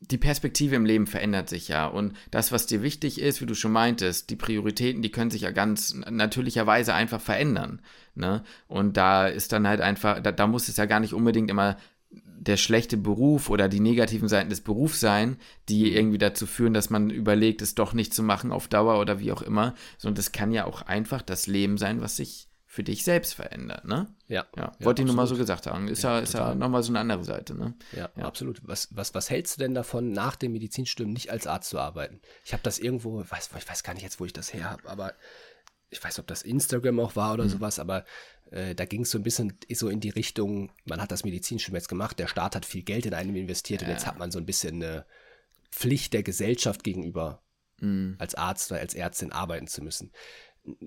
[0.01, 3.55] die Perspektive im Leben verändert sich ja und das, was dir wichtig ist, wie du
[3.55, 7.83] schon meintest, die Prioritäten, die können sich ja ganz natürlicherweise einfach verändern.
[8.15, 8.43] Ne?
[8.67, 11.77] Und da ist dann halt einfach, da, da muss es ja gar nicht unbedingt immer
[12.11, 15.37] der schlechte Beruf oder die negativen Seiten des Berufs sein,
[15.69, 19.21] die irgendwie dazu führen, dass man überlegt, es doch nicht zu machen auf Dauer oder
[19.21, 22.49] wie auch immer, sondern das kann ja auch einfach das Leben sein, was sich
[22.81, 24.07] für dich selbst verändert, ne?
[24.27, 24.47] Ja.
[24.57, 25.87] Ja, wollte ich nur mal so gesagt haben.
[25.87, 27.75] Ist Ja, ja, ist ja nochmal so eine andere Seite, ne?
[27.93, 28.25] Ja, Ja.
[28.25, 28.67] absolut.
[28.67, 32.23] Was, was, was hältst du denn davon, nach dem Medizinstudium nicht als Arzt zu arbeiten?
[32.43, 34.89] Ich habe das irgendwo, weiß, ich weiß gar nicht jetzt, wo ich das her habe,
[34.89, 35.13] aber
[35.91, 38.07] ich weiß, ob das Instagram auch war oder sowas, aber
[38.51, 41.77] äh, da ging es so ein bisschen so in die Richtung, man hat das Medizinstudium
[41.77, 44.39] jetzt gemacht, der Staat hat viel Geld in einem investiert und jetzt hat man so
[44.39, 45.05] ein bisschen eine
[45.71, 47.43] Pflicht der Gesellschaft gegenüber,
[47.83, 48.17] Mhm.
[48.19, 50.13] als Arzt oder als Ärztin arbeiten zu müssen.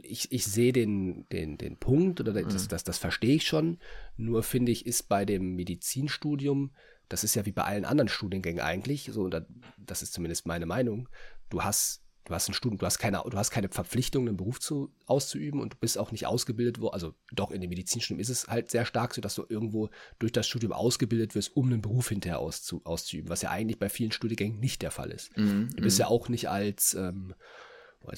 [0.01, 3.77] Ich, ich sehe den, den, den Punkt oder das, das, das verstehe ich schon.
[4.17, 6.71] Nur finde ich, ist bei dem Medizinstudium,
[7.09, 11.09] das ist ja wie bei allen anderen Studiengängen eigentlich, so, das ist zumindest meine Meinung,
[11.49, 14.59] du hast, du hast ein Studium, du hast keine, du hast keine Verpflichtung, einen Beruf
[14.59, 18.29] zu, auszuüben und du bist auch nicht ausgebildet worden, also doch in dem Medizinstudium ist
[18.29, 21.81] es halt sehr stark so, dass du irgendwo durch das Studium ausgebildet wirst, um einen
[21.81, 25.38] Beruf hinterher auszu, auszuüben, was ja eigentlich bei vielen Studiengängen nicht der Fall ist.
[25.38, 25.69] Mhm.
[25.75, 27.36] Du bist ja auch nicht als, ähm,
[27.99, 28.13] boah,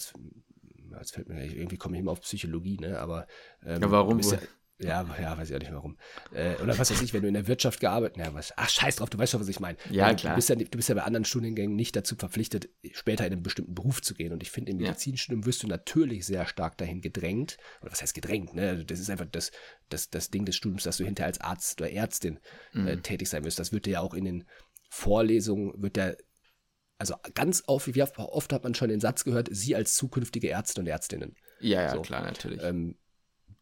[1.00, 3.00] jetzt, fällt mir irgendwie komme ich immer auf Psychologie, ne?
[3.00, 3.28] Aber
[3.66, 4.38] ähm, Ja, warum bist
[4.78, 5.98] ja, ja, weiß ich auch nicht warum.
[6.34, 8.98] Äh, oder was weiß ich, wenn du in der Wirtschaft gearbeitet ja, was, ach, scheiß
[8.98, 9.78] drauf, du weißt schon, was ich meine.
[9.90, 10.34] Ja, du, klar.
[10.34, 13.42] Du bist ja, du bist ja bei anderen Studiengängen nicht dazu verpflichtet, später in einen
[13.42, 14.34] bestimmten Beruf zu gehen.
[14.34, 14.88] Und ich finde, im Ja.
[14.90, 17.58] Medizinstudium wirst du natürlich sehr stark dahin gedrängt.
[17.82, 18.84] Oder was heißt gedrängt, ne?
[18.84, 19.52] Das ist einfach das,
[19.88, 22.40] das, das Ding des Studiums, dass du hinterher als Arzt oder Ärztin
[22.74, 22.88] Mhm.
[22.88, 23.60] äh, tätig sein wirst.
[23.60, 24.44] Das wird dir ja auch in den
[24.90, 26.18] Vorlesungen, wird der
[26.98, 30.82] also ganz oft, wie oft, hat man schon den Satz gehört, Sie als zukünftige Ärzte
[30.82, 31.36] und Ärztinnen.
[31.60, 32.02] Ja, ja, So.
[32.02, 32.62] klar, natürlich.
[32.64, 32.96] Ähm,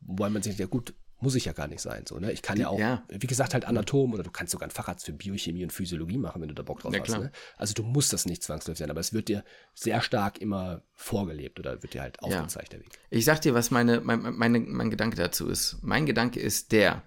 [0.01, 2.05] weil man sich, ja gut, muss ich ja gar nicht sein.
[2.05, 2.33] So, ne?
[2.33, 3.05] Ich kann ja auch, Ja.
[3.07, 6.41] wie gesagt, halt Anatom oder du kannst sogar einen Facharzt für Biochemie und Physiologie machen,
[6.41, 7.17] wenn du da Bock drauf Ja, hast.
[7.17, 7.31] Ne?
[7.55, 11.59] Also du musst das nicht zwangsläufig sein, aber es wird dir sehr stark immer vorgelebt
[11.59, 12.41] oder wird dir halt Ja.
[12.41, 12.99] aufgezeigt, der Weg.
[13.09, 15.77] Ich sag dir, was meine, mein, meine, mein Gedanke dazu ist.
[15.81, 17.03] Mein Gedanke ist der,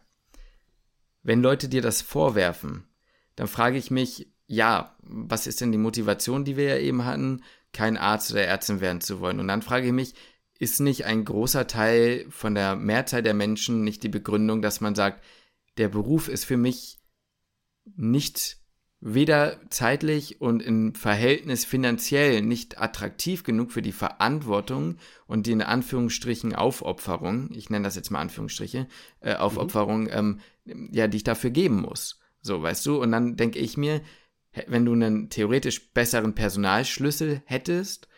[1.22, 2.88] wenn Leute dir das vorwerfen,
[3.34, 7.42] dann frage ich mich, ja, was ist denn die Motivation, die wir ja eben hatten,
[7.72, 9.40] kein Arzt oder Ärztin werden zu wollen?
[9.40, 10.14] Und dann frage ich mich,
[10.58, 14.94] ist nicht ein großer Teil von der Mehrzahl der Menschen nicht die Begründung, dass man
[14.94, 15.22] sagt,
[15.76, 16.98] der Beruf ist für mich
[17.96, 18.58] nicht
[19.00, 25.62] weder zeitlich und im Verhältnis finanziell nicht attraktiv genug für die Verantwortung und die in
[25.62, 28.88] Anführungsstrichen Aufopferung, ich nenne das jetzt mal Anführungsstriche,
[29.20, 32.18] äh, Aufopferung, ähm, ja, die ich dafür geben muss.
[32.40, 33.00] So, weißt du?
[33.00, 34.00] Und dann denke ich mir,
[34.66, 38.08] wenn du einen theoretisch besseren Personalschlüssel hättest,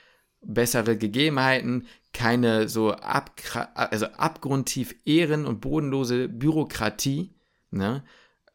[0.40, 7.34] bessere Gegebenheiten, keine so abgra- also abgrundtief ehren- und bodenlose Bürokratie,
[7.70, 8.04] ne?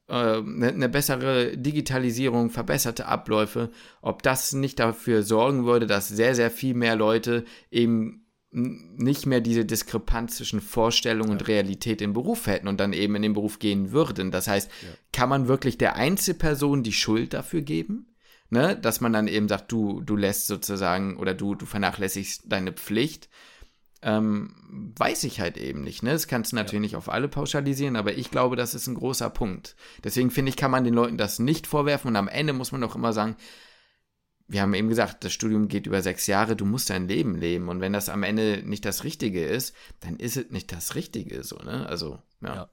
[0.07, 3.71] eine, eine bessere Digitalisierung, verbesserte Abläufe,
[4.01, 8.22] ob das nicht dafür sorgen würde, dass sehr, sehr viel mehr Leute eben
[8.53, 13.23] nicht mehr diese Diskrepanz zwischen Vorstellung und Realität im Beruf hätten und dann eben in
[13.23, 14.29] den Beruf gehen würden.
[14.29, 14.69] Das heißt,
[15.11, 18.13] kann man wirklich der Einzelperson die Schuld dafür geben?
[18.51, 18.77] Ne?
[18.77, 23.27] Dass man dann eben sagt, du, du lässt sozusagen oder du, du vernachlässigst deine Pflicht.
[24.03, 24.53] Ähm,
[24.97, 26.03] weiß ich halt eben nicht.
[26.03, 26.11] Ne?
[26.11, 29.31] Das kannst du natürlich nicht auf alle pauschalisieren, aber ich glaube, das ist ein großer
[29.31, 29.75] Punkt.
[30.03, 32.83] Deswegen finde ich, kann man den Leuten das nicht vorwerfen und am Ende muss man
[32.83, 33.35] auch immer sagen,
[34.47, 37.69] wir haben eben gesagt, das Studium geht über sechs Jahre, du musst dein Leben leben
[37.69, 41.43] und wenn das am Ende nicht das Richtige ist, dann ist es nicht das Richtige
[41.43, 41.87] so, ne?
[41.87, 42.55] Also, ja.
[42.55, 42.69] Ja.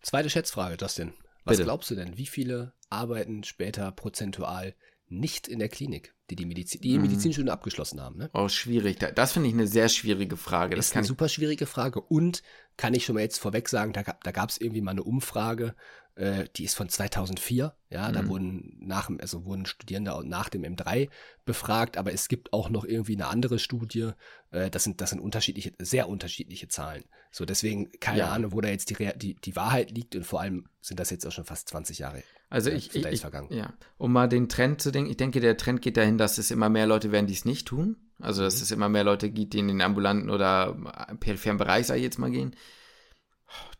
[0.00, 1.12] Zweite Schätzfrage, Justin.
[1.44, 1.64] Was Bitte.
[1.64, 4.74] glaubst du denn, wie viele arbeiten später prozentual
[5.08, 7.02] nicht in der Klinik, die die, Medizin, die Mhm.
[7.02, 8.16] Medizinstudium abgeschlossen haben?
[8.18, 8.30] Ne?
[8.32, 8.98] Oh, schwierig.
[8.98, 10.74] Da- Das finde ich eine sehr schwierige Frage.
[10.76, 12.42] Das ist eine super schwierige Frage und
[12.76, 15.02] kann ich schon mal jetzt vorweg sagen, da, gab- da gab es irgendwie mal eine
[15.02, 15.74] Umfrage,
[16.14, 18.12] äh, die ist von 2004, ja, Mhm.
[18.12, 21.08] da wurden nach dem, also wurden Studierende nach dem M3
[21.46, 24.10] befragt, aber es gibt auch noch irgendwie eine andere Studie,
[24.50, 27.04] äh, das sind, das sind unterschiedliche, sehr unterschiedliche Zahlen.
[27.30, 28.30] So, deswegen keine Ja.
[28.32, 31.26] Ahnung, wo da jetzt die, die, die Wahrheit liegt und vor allem sind das jetzt
[31.26, 32.22] auch schon fast 20 Jahre.
[32.50, 33.48] Also äh, ich, ich vergangen.
[33.50, 36.50] ja, um mal den Trend zu denken, ich denke, der Trend geht dahin, dass es
[36.50, 37.96] immer mehr Leute werden, die es nicht tun.
[38.22, 38.62] Also, dass Mhm.
[38.62, 40.76] es immer mehr Leute gibt, die in den ambulanten oder
[41.20, 42.54] peripheren Bereich, sag ich jetzt mal, gehen.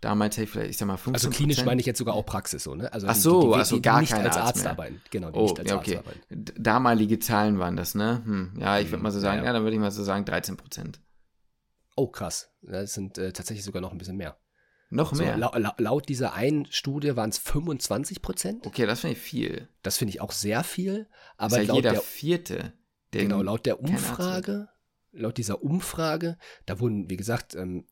[0.02, 2.26] Damals hätte ich vielleicht, ich sag mal, 15 Also klinisch meine ich jetzt sogar auch
[2.26, 2.92] Praxis so, ne?
[2.92, 5.00] Also Ach so, die, die, die, also die gar nicht kein als Arzt Arzt, arbeiten.
[5.10, 5.98] Genau, die Oh, nicht als ja, Arzt okay.
[5.98, 6.20] arbeiten.
[6.28, 8.20] D- Damalige Zahlen waren das, ne?
[8.24, 9.52] Hm, ja, ich würde mal so sagen, ja, ja, ja.
[9.54, 11.00] dann würde ich mal so sagen 13 Prozent.
[11.96, 12.50] Oh, krass.
[12.62, 14.36] Das sind äh, tatsächlich sogar noch ein bisschen mehr.
[14.90, 15.38] Noch So, mehr?
[15.38, 18.66] lau lau laut dieser einen Studie waren es 25 Prozent.
[18.66, 19.68] okay, das finde ich viel.
[19.82, 21.08] Das finde ich auch sehr viel.
[21.38, 22.72] Aber Aber ist ja jeder der, Vierte.
[23.12, 24.68] Der genau, laut der Umfrage,
[25.12, 27.86] laut dieser Umfrage, da wurden, wie gesagt, ähm,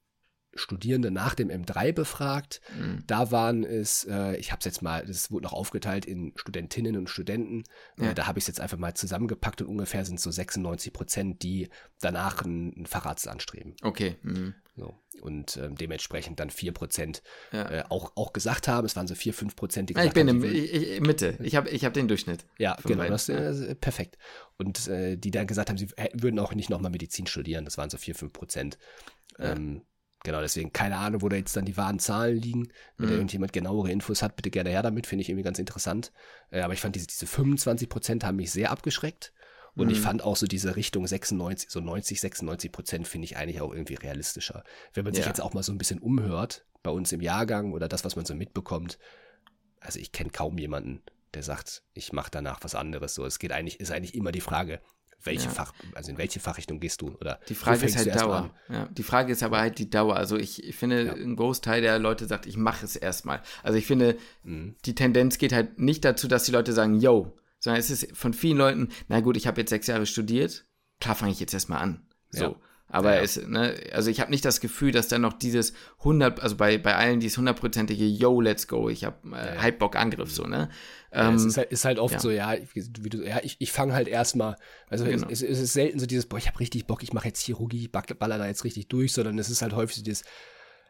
[0.55, 2.61] Studierende nach dem M3 befragt.
[2.77, 3.05] Mhm.
[3.07, 6.97] Da waren es, äh, ich habe es jetzt mal, das wurde noch aufgeteilt in Studentinnen
[6.97, 7.65] und Studenten.
[7.99, 8.11] Ja.
[8.11, 11.43] Äh, da habe ich es jetzt einfach mal zusammengepackt und ungefähr sind so 96 Prozent,
[11.43, 11.69] die
[12.01, 13.77] danach einen, Facharzt anstreben.
[13.83, 14.17] Okay.
[14.23, 14.55] Mhm.
[14.77, 14.95] So.
[15.21, 17.23] Und ähm, dementsprechend dann 4 Prozent
[17.53, 17.71] Ja.
[17.71, 20.27] äh, auch, auch gesagt haben, es waren so 4, 5 Prozent, die Ja, ich gesagt
[20.27, 21.37] bin haben, im, ich, ich, Mitte.
[21.43, 22.45] Ich habe ich hab den Durchschnitt.
[22.59, 24.17] ja, genau, das äh, perfekt.
[24.57, 27.91] Und äh, die dann gesagt haben, sie würden auch nicht nochmal Medizin studieren, das waren
[27.91, 28.79] so 4, 5 Prozent.
[29.39, 29.83] Ähm,
[30.23, 32.69] genau, deswegen keine Ahnung, wo da jetzt dann die wahren Zahlen liegen.
[32.99, 33.21] Wenn da Mhm.
[33.21, 36.13] irgendjemand genauere Infos hat, bitte gerne her damit, finde ich irgendwie ganz interessant.
[36.51, 39.33] Äh, aber ich fand diese, diese 25 Prozent haben mich sehr abgeschreckt.
[39.77, 40.03] Und ich Mhm.
[40.03, 43.95] fand auch so diese Richtung 96, so 90, 96 Prozent finde ich eigentlich auch irgendwie
[43.95, 44.65] realistischer.
[44.95, 45.29] Wenn man sich Ja.
[45.31, 48.25] jetzt auch mal so ein bisschen umhört, bei uns im Jahrgang oder das, was man
[48.27, 48.99] so mitbekommt,
[49.81, 51.03] also ich kenne kaum jemanden,
[51.35, 53.15] der sagt, ich mache danach was anderes.
[53.15, 54.81] So, es geht eigentlich, ist eigentlich immer die Frage,
[55.25, 55.51] welche Ja.
[55.51, 57.11] Fach, also in welche Fachrichtung gehst du?
[57.21, 58.51] Oder Die Frage ist halt Dauer.
[58.69, 60.17] Ja, die Frage ist aber halt die Dauer.
[60.17, 61.13] Also ich, ich finde, Ja.
[61.15, 63.43] ein Großteil der Leute sagt, ich mache es erstmal.
[63.63, 64.77] Also ich finde, Mhm.
[64.85, 68.33] die Tendenz geht halt nicht dazu, dass die Leute sagen, yo, sondern es ist von
[68.33, 70.65] vielen Leuten, na gut, ich habe jetzt sechs Jahre studiert,
[71.01, 72.07] klar fange ich jetzt erstmal an.
[72.31, 72.57] So.
[72.93, 72.99] Ja.
[72.99, 73.23] Aber Ja.
[73.23, 76.77] es, ne, also ich habe nicht das Gefühl, dass dann noch dieses 100, also bei,
[76.79, 79.63] bei allen dieses hundertprozentige Yo, let's go, ich habe äh, Ja, ja.
[79.63, 80.69] halt Bock Angriff so, ne?
[81.13, 82.21] Ja, Ähm, es ist halt, ist halt oft ja.
[82.21, 84.57] so, ja, wie du, ja ich, ich fange halt erstmal,
[84.89, 85.29] also Genau.
[85.29, 87.89] es, es ist selten so dieses, boah, ich habe richtig Bock, ich mache jetzt Chirurgie,
[87.89, 90.25] back- baller da jetzt richtig durch, sondern es ist halt häufig so dieses,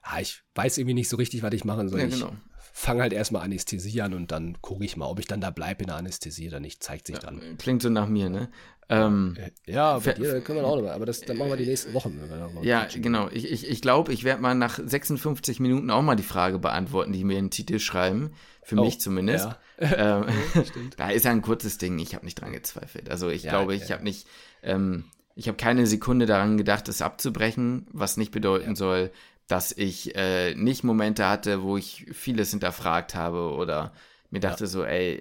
[0.03, 2.01] ah, ich weiß irgendwie nicht so richtig, was ich machen soll.
[2.01, 2.33] Ja, ich genau.
[2.73, 5.83] Fange halt erstmal Anästhesie an und dann gucke ich mal, ob ich dann da bleibe
[5.83, 7.41] in der Anästhesie oder nicht, zeigt sich dann.
[7.59, 8.49] klingt so nach mir, ne?
[8.89, 11.67] Ähm, Äh, Ja, bei dir können wir auch nochmal, aber das, dann machen wir die
[11.67, 12.19] nächsten Wochen.
[12.63, 13.29] Ja, genau.
[13.31, 17.13] Ich, ich, ich glaube, ich werde mal nach 56 Minuten auch mal die Frage beantworten,
[17.13, 18.33] die mir in den Titel schreiben.
[18.63, 19.47] Für Oh, mich zumindest.
[19.47, 19.59] ja.
[19.81, 20.27] Ähm,
[20.99, 21.99] da ist ja ein kurzes Ding.
[22.01, 23.09] Ich habe nicht dran gezweifelt.
[23.09, 23.95] Also ich Ja, glaube, ja, ich ja.
[23.95, 24.27] habe nicht,
[24.63, 25.05] ähm,
[25.35, 29.11] ich habe keine Sekunde daran gedacht, es abzubrechen, was nicht bedeuten soll,
[29.51, 33.93] dass ich äh, nicht Momente hatte, wo ich vieles hinterfragt habe oder
[34.31, 35.21] mir dachte so, ey,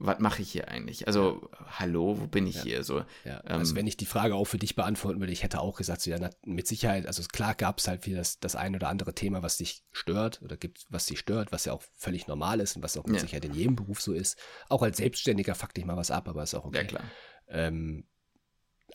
[0.00, 1.08] was mache ich hier eigentlich?
[1.08, 2.84] Also, hallo, wo bin ich hier?
[2.84, 5.60] So, Ja, ähm, also wenn ich die Frage auch für dich beantworten würde, ich hätte
[5.60, 8.54] auch gesagt, so, ja, na, mit Sicherheit, also klar gab es halt wieder das, das
[8.54, 11.82] ein oder andere Thema, was dich stört oder gibt, was dich stört, was ja auch
[11.96, 13.20] völlig normal ist und was auch mit Ja.
[13.22, 14.38] Sicherheit in jedem Beruf so ist.
[14.68, 16.78] Auch als Selbstständiger fuck dich mal was ab, aber ist auch okay.
[16.78, 17.04] ja klar.
[17.48, 18.04] Ähm,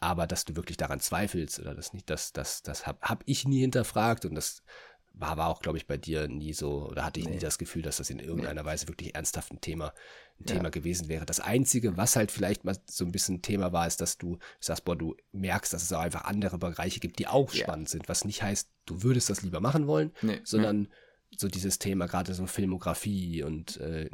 [0.04, 3.47] aber dass du wirklich daran zweifelst oder das nicht, das, das, das habe hab ich
[3.47, 4.64] nie hinterfragt und das
[5.16, 7.39] war, war auch, glaube ich, bei dir nie so, oder hatte ich nie Nee.
[7.39, 9.93] das Gefühl, dass das in irgendeiner Weise wirklich ernsthaft ein Thema,
[10.39, 10.56] ein Ja.
[10.56, 11.26] Thema gewesen wäre.
[11.26, 14.86] Das Einzige, was halt vielleicht mal so ein bisschen Thema war, ist, dass du sagst,
[14.86, 17.62] boah, du merkst, dass es auch einfach andere Bereiche gibt, die auch Ja.
[17.64, 20.88] spannend sind, was nicht heißt, du würdest das lieber machen wollen, Nee, sondern
[21.38, 24.10] so dieses Thema, gerade so Filmografie und äh,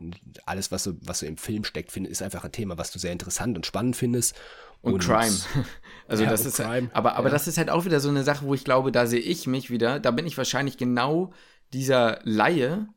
[0.46, 3.00] alles, was so, was so im Film steckt, finde, ist einfach ein Thema, was du
[3.00, 4.36] sehr interessant und spannend findest.
[4.82, 5.36] Und, Crime.
[6.08, 7.34] Also Ja, das und ist Crime, aber aber ja.
[7.34, 9.70] das ist halt auch wieder so eine Sache, wo ich glaube, da sehe ich mich
[9.70, 11.32] wieder, da bin ich wahrscheinlich genau
[11.72, 12.88] dieser Laie,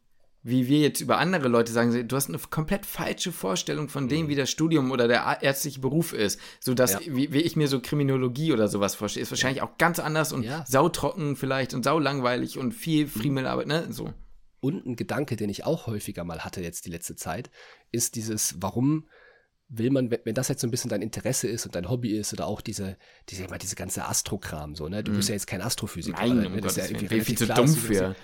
[0.43, 4.29] wie wir jetzt über andere Leute sagen, du hast eine komplett falsche Vorstellung von dem,
[4.29, 7.07] wie das Studium oder der ärztliche Beruf ist, so dass Mhm.
[7.07, 7.17] Ja.
[7.17, 10.43] wie, wie ich mir so Kriminologie oder sowas vorstelle, ist wahrscheinlich auch ganz anders und
[10.45, 10.65] Ja.
[10.67, 14.11] sautrocken vielleicht und saulangweilig und viel Friemelarbeit, ne, so.
[14.61, 17.51] Und ein Gedanke, den ich auch häufiger mal hatte jetzt die letzte Zeit,
[17.91, 19.07] ist dieses, warum
[19.75, 22.33] will man, wenn, das jetzt so ein bisschen dein Interesse ist und dein Hobby ist
[22.33, 22.97] oder auch diese,
[23.31, 25.03] diese, diese ganze Astrokram so, ne?
[25.03, 26.23] Du bist ja jetzt kein Astrophysiker.
[26.23, 26.29] Mhm.
[26.29, 26.61] Nein, oder, um ne?
[26.61, 28.17] Das ist Gottes ja Willen, irgendwie viel zu dumm für.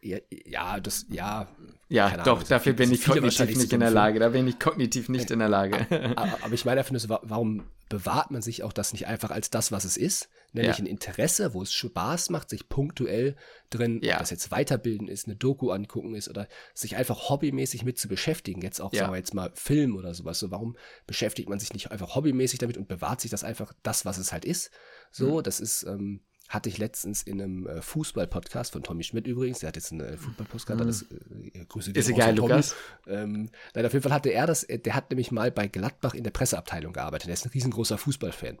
[0.00, 1.48] Ja, ja, das, ja.
[1.88, 3.04] Ja, doch, Ahnung, dafür sind bin viele- ich
[3.38, 3.90] kognitiv nicht in der.
[3.90, 5.86] Lage, da bin ich kognitiv nicht in der Lage.
[6.16, 9.48] Aber, aber ich meine einfach nur warum bewahrt man sich auch das nicht einfach als
[9.50, 10.28] das, was es ist?
[10.52, 10.84] Nämlich Ja.
[10.84, 13.34] ein Interesse, wo es Spaß macht, sich punktuell
[13.70, 14.14] drin, Ja.
[14.14, 18.06] ob das jetzt Weiterbilden ist, eine Doku angucken ist oder sich einfach hobbymäßig mit zu
[18.08, 18.60] beschäftigen.
[18.60, 19.00] Jetzt auch, Ja.
[19.00, 20.38] sagen wir jetzt mal, Film oder sowas.
[20.38, 20.76] So, warum
[21.06, 24.32] beschäftigt man sich nicht einfach hobbymäßig damit und bewahrt sich das einfach das, was es
[24.32, 24.70] halt ist?
[24.70, 24.74] Mhm.
[25.12, 29.58] So, das ist, ähm, hatte ich letztens in einem äh, Fußball-Podcast von Tommy Schmidt übrigens.
[29.58, 30.80] Der hat jetzt einen äh, Fußball-Podcast.
[30.80, 31.96] Das, äh, Grüße Mhm.
[31.96, 32.34] Ist egal.
[32.36, 32.74] Lukas.
[33.06, 36.14] Ähm, nein, auf jeden Fall hatte er das, äh, der hat nämlich mal bei Gladbach
[36.14, 37.28] in der Presseabteilung gearbeitet.
[37.28, 38.58] Er ist ein riesengroßer Fußballfan.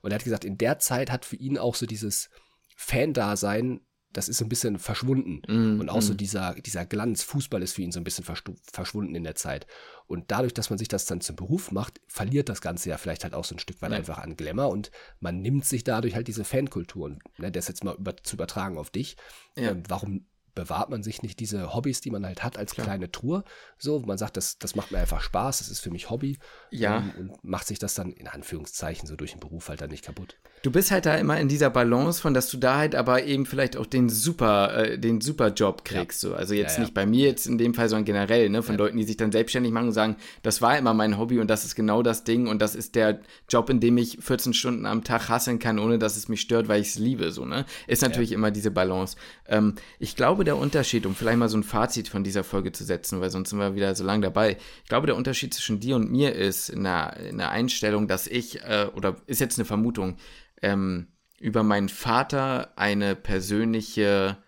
[0.00, 2.30] Und er hat gesagt, in der Zeit hat für ihn auch so dieses
[2.76, 3.80] Fan-Dasein,
[4.12, 5.42] das ist so ein bisschen verschwunden.
[5.46, 6.16] Mm, und auch so mm.
[6.16, 9.66] dieser, dieser Glanz, Fußball ist für ihn so ein bisschen verschwunden in der Zeit.
[10.06, 13.24] Und dadurch, dass man sich das dann zum Beruf macht, verliert das Ganze ja vielleicht
[13.24, 13.98] halt auch so ein Stück weit Ja.
[13.98, 14.90] einfach an Glamour und
[15.20, 17.06] man nimmt sich dadurch halt diese Fankultur.
[17.06, 19.16] Und ne, das jetzt mal über, zu übertragen auf dich.
[19.56, 19.70] Ja.
[19.70, 20.26] Ähm, warum
[20.56, 22.86] bewahrt man sich nicht diese Hobbys, die man halt hat, als Klar.
[22.86, 23.44] kleine Tour.
[23.78, 26.38] So, man sagt, das, das macht mir einfach Spaß, das ist für mich Hobby.
[26.70, 26.98] Ja.
[26.98, 30.04] Ähm, und macht sich das dann in Anführungszeichen so durch den Beruf halt dann nicht
[30.04, 30.36] kaputt.
[30.62, 33.46] Du bist halt da immer in dieser Balance von, dass du da halt aber eben
[33.46, 36.22] vielleicht auch den super, äh, den super Job kriegst.
[36.22, 36.30] Ja.
[36.30, 36.34] So.
[36.34, 36.80] Also jetzt ja, ja.
[36.80, 39.32] nicht bei mir jetzt in dem Fall, sondern generell, ne, von Leuten, die sich dann
[39.32, 42.48] selbstständig machen und sagen, das war immer mein Hobby und das ist genau das Ding
[42.48, 45.98] und das ist der Job, in dem ich 14 Stunden am Tag hasseln kann, ohne
[45.98, 47.30] dass es mich stört, weil ich es liebe.
[47.30, 47.66] So, ne?
[47.86, 49.18] Ist natürlich immer diese Balance.
[49.46, 52.84] Ähm, ich glaube, der Unterschied, um vielleicht mal so ein Fazit von dieser Folge zu
[52.84, 54.56] setzen, weil sonst sind wir wieder so lange dabei.
[54.82, 58.26] Ich glaube, der Unterschied zwischen dir und mir ist in der, in der Einstellung, dass
[58.26, 60.16] ich, äh, oder ist jetzt eine Vermutung,
[60.62, 64.38] ähm, über meinen Vater eine persönliche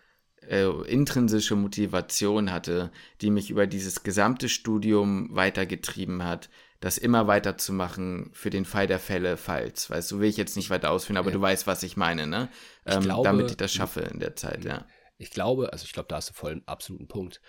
[0.49, 2.91] äh, intrinsische Motivation hatte,
[3.21, 6.49] die mich über dieses gesamte Studium weitergetrieben hat,
[6.81, 9.91] das immer weiterzumachen für den Fall der Fälle, falls.
[9.91, 11.35] Weißt du, will ich jetzt nicht weiter ausführen, aber ja.
[11.35, 12.49] du weißt, was ich meine, ne?
[12.87, 14.87] Ähm, glaube, damit ich das schaffe in der Zeit, ja.
[15.19, 17.41] Ich glaube, also ich glaube, da hast du voll einen absoluten Punkt.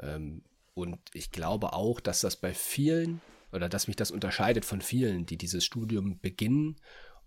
[0.00, 0.42] Ähm,
[0.74, 3.20] und ich glaube auch, dass das bei vielen
[3.52, 6.76] oder dass mich das unterscheidet von vielen, die dieses Studium beginnen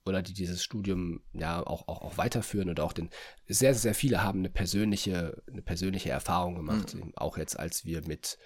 [0.06, 3.10] oder die dieses Studium ja auch, auch, auch weiterführen und auch den,
[3.48, 6.96] sehr, sehr viele haben eine persönliche, eine persönliche Erfahrung gemacht.
[6.96, 7.14] Mhm.
[7.16, 8.38] Auch jetzt, als wir mit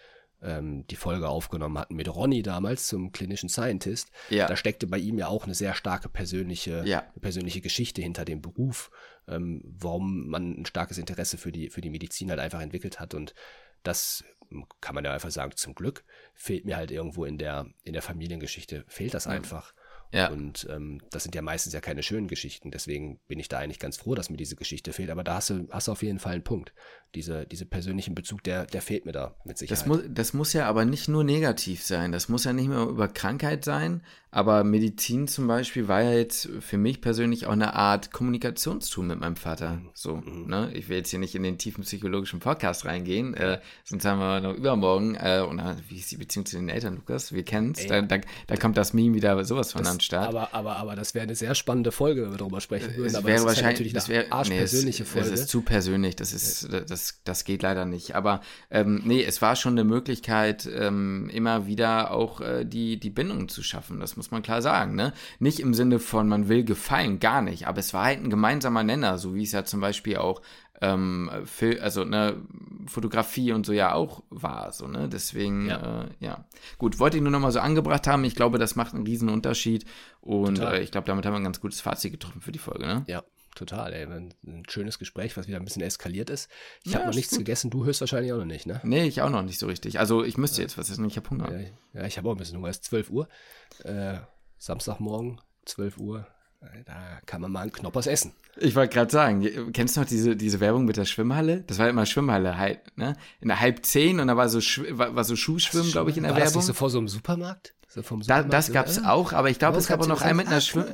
[0.42, 4.12] ähm, die Folge aufgenommen hatten mit Ronny damals zum klinischen Scientist.
[4.30, 4.48] Ja.
[4.48, 7.02] Da steckte bei ihm ja auch eine sehr starke persönliche, ja.
[7.22, 8.92] persönliche Geschichte hinter dem Beruf,
[9.28, 13.14] ähm, warum man ein starkes Interesse für die, für die Medizin halt einfach entwickelt hat.
[13.14, 13.34] Und
[13.84, 14.24] das
[14.82, 18.02] kann man ja einfach sagen, zum Glück fehlt mir halt irgendwo in der, in der
[18.02, 19.34] Familiengeschichte, fehlt das mhm.
[19.34, 19.74] einfach.
[20.12, 20.30] Ja.
[20.30, 22.72] Und ähm, das sind ja meistens ja keine schönen Geschichten.
[22.72, 25.10] Deswegen bin ich da eigentlich ganz froh, dass mir diese Geschichte fehlt.
[25.10, 26.74] Aber da hast du, hast du auf jeden Fall einen Punkt.
[27.16, 29.80] Diese, diese persönlichen Bezug, der, der fehlt mir da mit Sicherheit.
[29.80, 32.12] Das muss, das muss ja aber nicht nur negativ sein.
[32.12, 34.02] Das muss ja nicht mehr über Krankheit sein.
[34.30, 39.20] Aber Medizin zum Beispiel war ja jetzt für mich persönlich auch eine Art Kommunikationstool mit
[39.20, 39.78] meinem Vater.
[39.78, 39.90] Mhm.
[39.94, 40.48] So, mhm.
[40.48, 40.70] ne?
[40.74, 44.42] Ich will jetzt hier nicht in den tiefen psychologischen Podcast reingehen, äh, sonst haben wir
[44.42, 47.32] noch übermorgen, äh, und wie ist die Beziehung zu den Eltern, Lukas?
[47.32, 47.88] Wir kennen es.
[47.88, 50.28] Da, da, da, kommt das Meme wieder sowas von das, an den Start.
[50.28, 53.16] Aber, aber, aber das wäre eine sehr spannende Folge, wenn wir darüber sprechen würden.
[53.16, 55.30] Es wäre das wahrscheinlich eine wär, arschpersönliche nee, Folge.
[55.30, 58.16] Das ist zu persönlich, das ist, das, das geht leider nicht.
[58.16, 58.42] Aber
[58.72, 63.50] ähm, nee, es war schon eine Möglichkeit, ähm, immer wieder auch äh, die, die Bindung
[63.50, 64.00] zu schaffen.
[64.00, 64.96] Das muss man klar sagen.
[64.96, 65.14] Ne?
[65.40, 67.68] Nicht im Sinne von, man will gefallen, gar nicht.
[67.68, 70.42] Aber es war halt ein gemeinsamer Nenner, so wie es ja zum Beispiel auch
[70.82, 71.30] ähm,
[71.82, 72.42] also ne,
[72.88, 74.72] Fotografie und so ja auch war.
[74.72, 75.10] So, ne?
[75.10, 76.04] Deswegen, ja.
[76.04, 76.46] Äh, ja.
[76.78, 78.24] Gut, wollte ich nur nochmal so angebracht haben.
[78.24, 79.86] Ich glaube, das macht einen riesen Unterschied.
[80.22, 82.86] Und äh, ich glaube, damit haben wir ein ganz gutes Fazit getroffen für die Folge.
[82.86, 83.04] Ne?
[83.08, 83.24] Ja,
[83.56, 83.94] total.
[83.94, 84.06] Ey.
[84.06, 84.34] Ein,
[84.70, 86.50] schönes Gespräch, was wieder ein bisschen eskaliert ist.
[86.84, 87.40] Ich ja, habe noch nichts gut.
[87.40, 88.80] gegessen, du hörst wahrscheinlich auch noch nicht, ne?
[88.84, 90.00] Nee, ich auch noch nicht so richtig.
[90.00, 91.52] Also ich müsste jetzt was essen, ich habe Hunger.
[91.52, 92.70] Ja, ja ich habe auch ein bisschen Hunger.
[92.70, 93.28] Es ist 12 Uhr.
[93.84, 94.20] Äh,
[94.60, 96.28] Samstagmorgen, 12 Uhr.
[96.86, 98.34] Da kann man mal einen Knoppers essen.
[98.58, 101.62] Ich wollte gerade sagen, kennst du noch diese, diese Werbung mit der Schwimmhalle?
[101.68, 103.16] Das war immer Schwimmhalle, halt, ne?
[103.42, 104.60] In der halb zehn und da war so,
[104.98, 106.54] war, war so Schuhschwimmen, glaube ich, in der war Werbung.
[106.54, 107.76] Das nicht so vor so einem Supermarkt?
[107.88, 110.48] So da, das gab es auch, aber ich glaube, es gab auch noch einen mit
[110.48, 110.86] einer Schwimm...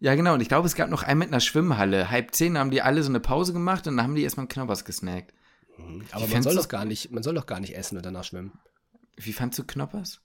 [0.00, 2.10] Ja, genau, und ich glaube, es gab noch einen mit einer Schwimmhalle.
[2.10, 4.48] Halb zehn haben die alle so eine Pause gemacht und dann haben die erstmal einen
[4.48, 5.32] Knoppers gesnackt.
[5.78, 6.04] Mhm.
[6.10, 8.52] Aber man soll, doch gar nicht, man soll doch gar nicht essen und danach schwimmen.
[9.16, 10.20] Wie fandst du Knoppers?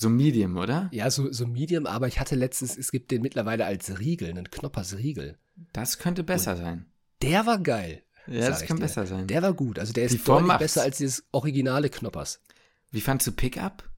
[0.00, 0.88] So Medium, oder?
[0.92, 4.48] Ja, so, so Medium, aber ich hatte letztens, es gibt den mittlerweile als Riegel, einen
[4.48, 5.36] Knoppers Riegel.
[5.72, 6.86] Das könnte besser Und sein.
[7.20, 8.04] Der war geil.
[8.28, 9.26] Ja, das kann besser sein.
[9.26, 9.76] Der war gut.
[9.76, 10.62] Also der ist deutlich macht's.
[10.62, 12.40] besser als dieses originale Knoppers.
[12.92, 13.90] Wie fandst du Pickup?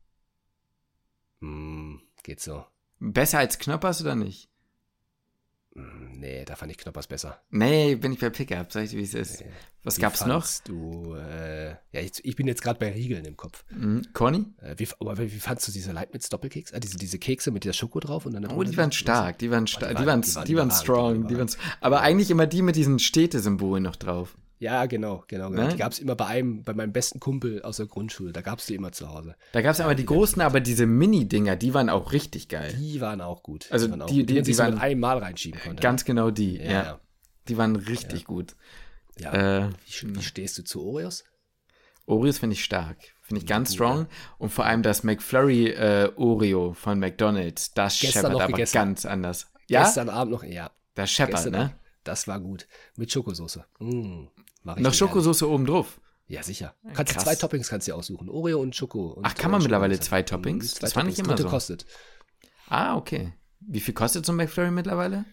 [1.41, 2.65] Mm, geht so.
[2.99, 4.49] Besser als Knoppers oder nicht?
[5.73, 7.41] Nee, da fand ich Knoppers besser.
[7.51, 9.41] Nee, bin ich bei Pickup, sag ich dir, wie es ist.
[9.41, 9.47] Nee.
[9.85, 10.47] Was wie gab's noch?
[10.65, 13.65] Du, äh, ja, ich, ich, bin jetzt gerade bei Riegeln im Kopf.
[13.71, 14.03] Mhm.
[14.13, 14.47] Conny?
[14.61, 16.73] Äh, wie, aber wie, fandst du diese Leibniz Doppelkeks?
[16.73, 19.51] Äh, diese, diese Kekse mit der Schoko drauf und dann Oh, die waren stark, die
[19.51, 21.51] waren stark, die, waren, die, waren, die waren strong, die waren,
[21.81, 24.37] aber eigentlich immer die mit diesen Städtesymbolen noch drauf.
[24.61, 25.49] Ja, genau, genau.
[25.49, 25.63] genau.
[25.63, 25.69] Ne?
[25.71, 28.33] Die gab es immer bei einem, bei meinem besten Kumpel aus der Grundschule.
[28.33, 29.35] Da gab es die immer zu Hause.
[29.53, 32.75] Da gab es aber die, großen, aber diese Mini-Dinger, die waren auch richtig geil.
[32.79, 33.69] Die waren auch gut.
[33.71, 35.83] Also die, die, die, die, die, die waren einmal reinschieben konnte.
[35.83, 36.71] Ganz genau die, ja.
[36.71, 37.01] ja.
[37.49, 38.27] Die waren richtig ja.
[38.27, 38.55] gut.
[39.19, 39.33] Ja.
[39.33, 41.25] Äh, wie, wie, stehst du zu Oreos?
[42.05, 42.99] Oreos finde ich stark.
[43.23, 44.09] Finde ich ganz strong.
[44.37, 48.75] Und vor allem das McFlurry äh, Oreo von McDonalds, das scheppert aber gegessen.
[48.75, 49.51] ganz anders.
[49.69, 49.85] Ja?
[49.85, 50.71] Gestern Abend noch, ja.
[50.95, 51.75] Das scheppert, ne?
[52.05, 52.67] Das war gut.
[52.97, 53.61] Mit Schokosauce.
[53.79, 54.25] Mm.
[54.63, 56.01] Noch Schokosoße oben drauf.
[56.27, 56.77] Ja, sicher.
[56.95, 57.25] Kannst Krass.
[57.25, 58.29] zwei Toppings kannst du aussuchen.
[58.29, 59.09] Oreo und Schoko.
[59.09, 60.75] Und Ach, kann man mittlerweile zwei Toppings?
[60.75, 61.49] Zwei das war nicht immer so.
[61.49, 61.87] kostet.
[62.69, 63.33] Ah, okay.
[63.59, 65.25] Wie viel kostet so ein McFlurry mittlerweile?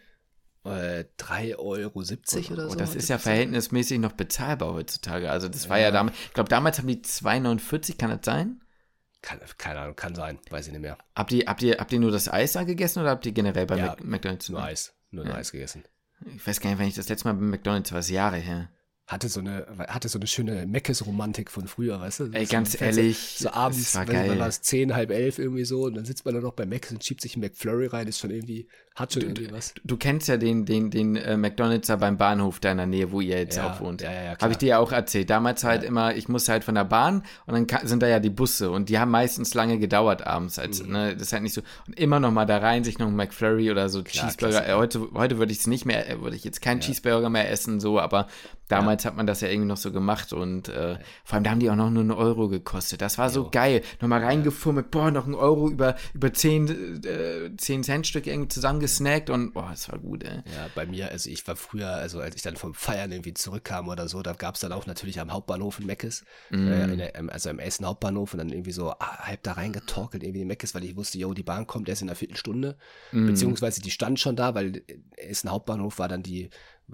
[0.65, 1.99] Äh, 3,70 Euro
[2.53, 2.75] oder oh, so.
[2.75, 5.29] Das ist ja verhältnismäßig noch bezahlbar heutzutage.
[5.29, 8.61] Also das war ja, ja damals, ich glaube damals haben die 2,49, kann das sein?
[9.21, 10.97] Kann, keine Ahnung, kann sein, weiß ich nicht mehr.
[11.15, 13.65] Habt ihr, habt ihr, habt ihr nur das Eis da gegessen oder habt ihr generell
[13.65, 14.93] bei ja, McDonalds nur Eis?
[15.11, 15.35] Nur ja.
[15.35, 15.83] Eis gegessen.
[16.35, 18.69] Ich weiß gar nicht, wenn ich das letzte Mal bei McDonalds war, es Jahre her.
[19.07, 22.23] Hatte so eine, hatte so eine schöne Meckes-Romantik von früher, weißt du?
[22.33, 24.27] Ey, so ganz ehrlich, so abends, war wenn geil.
[24.27, 26.65] man war es zehn, halb elf irgendwie so und dann sitzt man da noch bei
[26.65, 29.73] Meckes und schiebt sich ein McFlurry rein, ist schon irgendwie, hat schon irgendwie was.
[29.83, 33.11] Du kennst ja den, den, den äh, McDonalds da beim Bahnhof da in der Nähe,
[33.11, 34.01] wo ihr jetzt Ja, auch wohnt.
[34.01, 34.37] ja, ja, klar.
[34.41, 35.29] Habe ich dir ja auch erzählt.
[35.29, 38.29] Damals halt immer, ich musste halt von der Bahn und dann sind da ja die
[38.29, 40.59] Busse und die haben meistens lange gedauert abends.
[40.59, 40.91] Als, Mhm.
[40.91, 41.61] ne, das ist halt nicht so.
[41.87, 44.35] Und immer noch mal da rein, sich noch ein McFlurry oder so Cheeseburger.
[44.61, 44.67] Klassiker.
[44.69, 47.49] Äh, heute heute würde ich es nicht mehr, äh, würde ich jetzt keinen Cheeseburger mehr
[47.51, 48.27] essen, so, aber
[48.67, 51.59] damals hat man das ja irgendwie noch so gemacht und äh, vor allem, da haben
[51.59, 52.99] die auch noch nur einen Euro gekostet.
[53.01, 53.81] Das war so geil.
[54.01, 58.49] Nochmal reingefummelt, boah, noch einen Euro über, über 10, äh, 10 Cent Stück irgendwie
[58.87, 60.41] zusammengesnackt und boah, das war gut, ey.
[60.51, 63.87] Ja, bei mir, also ich war früher, also als ich dann vom Feiern irgendwie zurückkam
[63.89, 66.67] oder so, da gab es dann auch natürlich am Hauptbahnhof in Meckes, Mhm.
[66.67, 69.53] äh, in der, ähm, also im Essen Hauptbahnhof und dann irgendwie so ah, halb da
[69.53, 72.77] reingetorkelt irgendwie in Meckes, weil ich wusste, yo, die Bahn kommt erst in einer Viertelstunde,
[73.11, 73.27] Mhm.
[73.27, 74.83] beziehungsweise die stand schon da, weil
[75.15, 76.49] Essen Hauptbahnhof war dann die,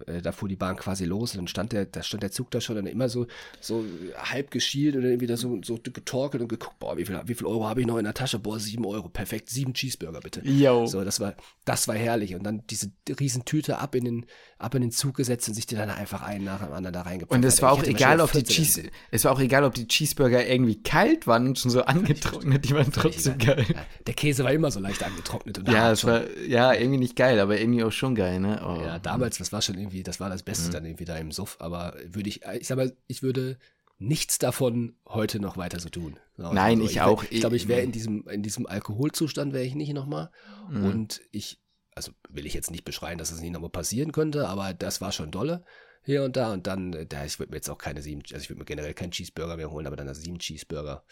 [0.08, 2.52] äh, da fuhr die Bahn quasi los und dann stand der, da stand der Zug
[2.52, 3.28] da schon dann immer so,
[3.62, 3.86] so
[4.18, 7.34] halb geschielt und dann irgendwie da so, so getorkelt und geguckt, boah, wie viel, wie
[7.34, 8.40] viel Euro habe ich noch in der Tasche?
[8.40, 10.42] Boah, sieben Euro, perfekt, sieben Cheeseburger bitte.
[10.48, 10.86] Yo.
[10.86, 11.36] So, das war,
[11.66, 12.36] das war herrlich.
[12.36, 14.26] Und dann diese riesen Tüte ab in den,
[14.58, 17.02] ab in den Zug gesetzt und sich die dann einfach einen nach dem anderen da
[17.02, 17.36] reingepackt.
[17.36, 20.48] Und es war auch egal, ob die Cheese es war auch egal, ob die Cheeseburger
[20.48, 23.66] irgendwie kalt waren und schon so angetrocknet, die waren trotzdem geil.
[23.68, 25.60] Ja, der Käse war immer so leicht angetrocknet.
[25.60, 28.62] Und Ja, es war, ja, irgendwie nicht geil, aber irgendwie auch schon geil, ne?
[28.66, 28.82] Oh.
[28.82, 30.46] Ja, damals, das war schon irgendwie, das war das Mhm.
[30.46, 31.58] Beste dann irgendwie da im Suff.
[31.60, 33.58] Aber würde ich, ich sag mal, ich würde
[34.00, 36.20] nichts davon heute noch weiter so tun.
[36.36, 37.24] So, Nein, also ich wär- auch.
[37.30, 40.30] Ich glaube, ich wäre in diesem, in diesem Alkoholzustand wäre ich nicht nochmal.
[40.70, 40.86] Mhm.
[40.86, 41.62] Und ich,
[41.96, 45.12] also will ich jetzt nicht beschreien, dass es nicht nochmal passieren könnte, aber das war
[45.12, 45.64] schon dolle
[46.04, 46.52] hier und da.
[46.52, 48.94] Und dann, da, ich würde mir jetzt auch keine sieben, also ich würde mir generell
[48.94, 51.06] keinen Cheeseburger mehr holen, aber dann das sieben Cheeseburger.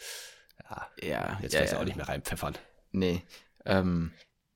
[0.68, 1.80] Ja, ja, jetzt ja, vielleicht ja.
[1.80, 2.54] auch nicht mehr reinpfeffern.
[2.90, 3.22] Nee.
[3.64, 4.12] Ähm,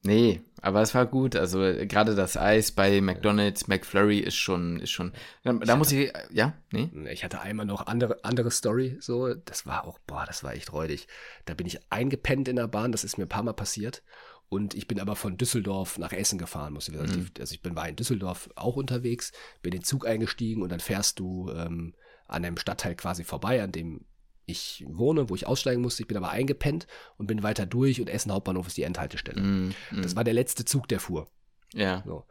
[0.07, 1.37] nee, aber es war gut.
[1.37, 5.13] Also äh, gerade das Eis bei McDonalds, McFlurry ist schon, ist schon.
[5.45, 6.13] Da, da muss ich.
[6.31, 6.55] Ja?
[6.73, 6.91] Nee?
[7.11, 10.73] Ich hatte einmal noch andere, andere Story, so, das war auch, boah, das war echt
[10.73, 11.07] räudig.
[11.45, 14.03] Da bin ich eingepennt in der Bahn, das ist mir ein paar Mal passiert.
[14.49, 17.31] Und ich bin aber von Düsseldorf nach Essen gefahren, muss ich Mhm.
[17.39, 19.33] Also ich bin war in Düsseldorf auch unterwegs,
[19.63, 21.95] bin in den Zug eingestiegen und dann fährst du ähm,
[22.29, 24.05] an einem Stadtteil quasi vorbei, an dem
[24.47, 26.03] ich wohne, wo ich aussteigen musste.
[26.03, 26.87] Ich bin aber eingepennt
[27.19, 29.41] und bin weiter durch und Essen Hauptbahnhof ist die Endhaltestelle.
[29.43, 31.29] Mm, mm, Das war der letzte Zug, der fuhr.
[31.75, 32.03] ja.
[32.07, 32.25] So.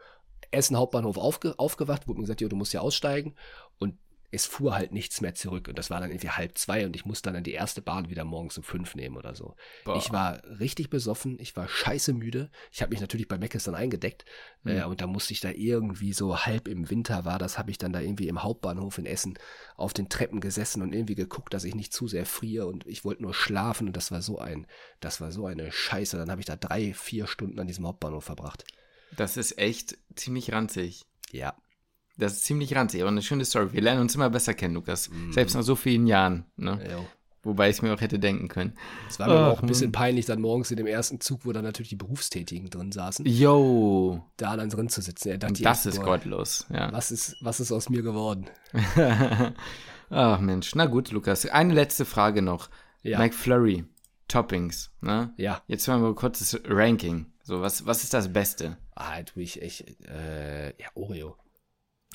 [0.52, 3.36] Essen Hauptbahnhof aufge aufgewacht, wurde mir gesagt, jo, du musst ja aussteigen.
[4.32, 5.68] Es fuhr halt nichts mehr zurück.
[5.68, 8.24] Und das war dann irgendwie halb zwei und ich musste dann die erste Bahn wieder
[8.24, 9.56] morgens um fünf nehmen oder so.
[9.84, 9.98] Boah.
[9.98, 12.50] Ich war richtig besoffen, ich war scheiße müde.
[12.72, 14.26] Ich habe mich natürlich bei Meckes dann eingedeckt.
[14.66, 17.78] Äh, und da musste ich da irgendwie so halb im Winter war das, habe ich
[17.78, 19.38] dann da irgendwie im Hauptbahnhof in Essen
[19.76, 23.06] auf den Treppen gesessen und irgendwie geguckt, dass ich nicht zu sehr friere und ich
[23.06, 24.68] wollte nur schlafen und das war so ein,
[25.00, 26.18] das war so eine Scheiße.
[26.18, 28.66] Dann habe ich da drei, vier Stunden an diesem Hauptbahnhof verbracht.
[29.16, 31.06] Das ist echt ziemlich ranzig.
[31.32, 31.56] Ja,
[32.18, 33.74] Das ist ziemlich ranzig, aber eine schöne Story.
[33.74, 35.10] Wir lernen uns immer besser kennen, Lukas.
[35.32, 36.46] Selbst nach so vielen Jahren.
[36.56, 36.80] Ne?
[37.44, 38.74] Wobei ich es mir auch hätte denken können.
[39.08, 39.92] Es war mir Ach, auch ein bisschen Mann.
[39.92, 44.24] peinlich, dann morgens in dem ersten Zug, wo dann natürlich die Berufstätigen drin saßen, Yo,
[44.38, 45.30] da dann drin zu sitzen.
[45.30, 46.66] Er dachte, das ist boah, gottlos.
[46.74, 46.92] Ja.
[46.92, 48.48] Was ist, was ist aus mir geworden?
[50.10, 51.46] Ach Mensch, na gut, Lukas.
[51.46, 52.70] Eine letzte Frage noch.
[53.04, 53.20] Ja.
[53.20, 53.86] McFlurry,
[54.28, 54.92] Toppings.
[55.02, 55.34] Ne?
[55.38, 57.28] Ja, Jetzt machen wir ein kurzes Ranking.
[57.44, 58.78] So, was, was ist das Beste?
[58.96, 61.36] ah, tue ich echt, äh, ja, Oreo.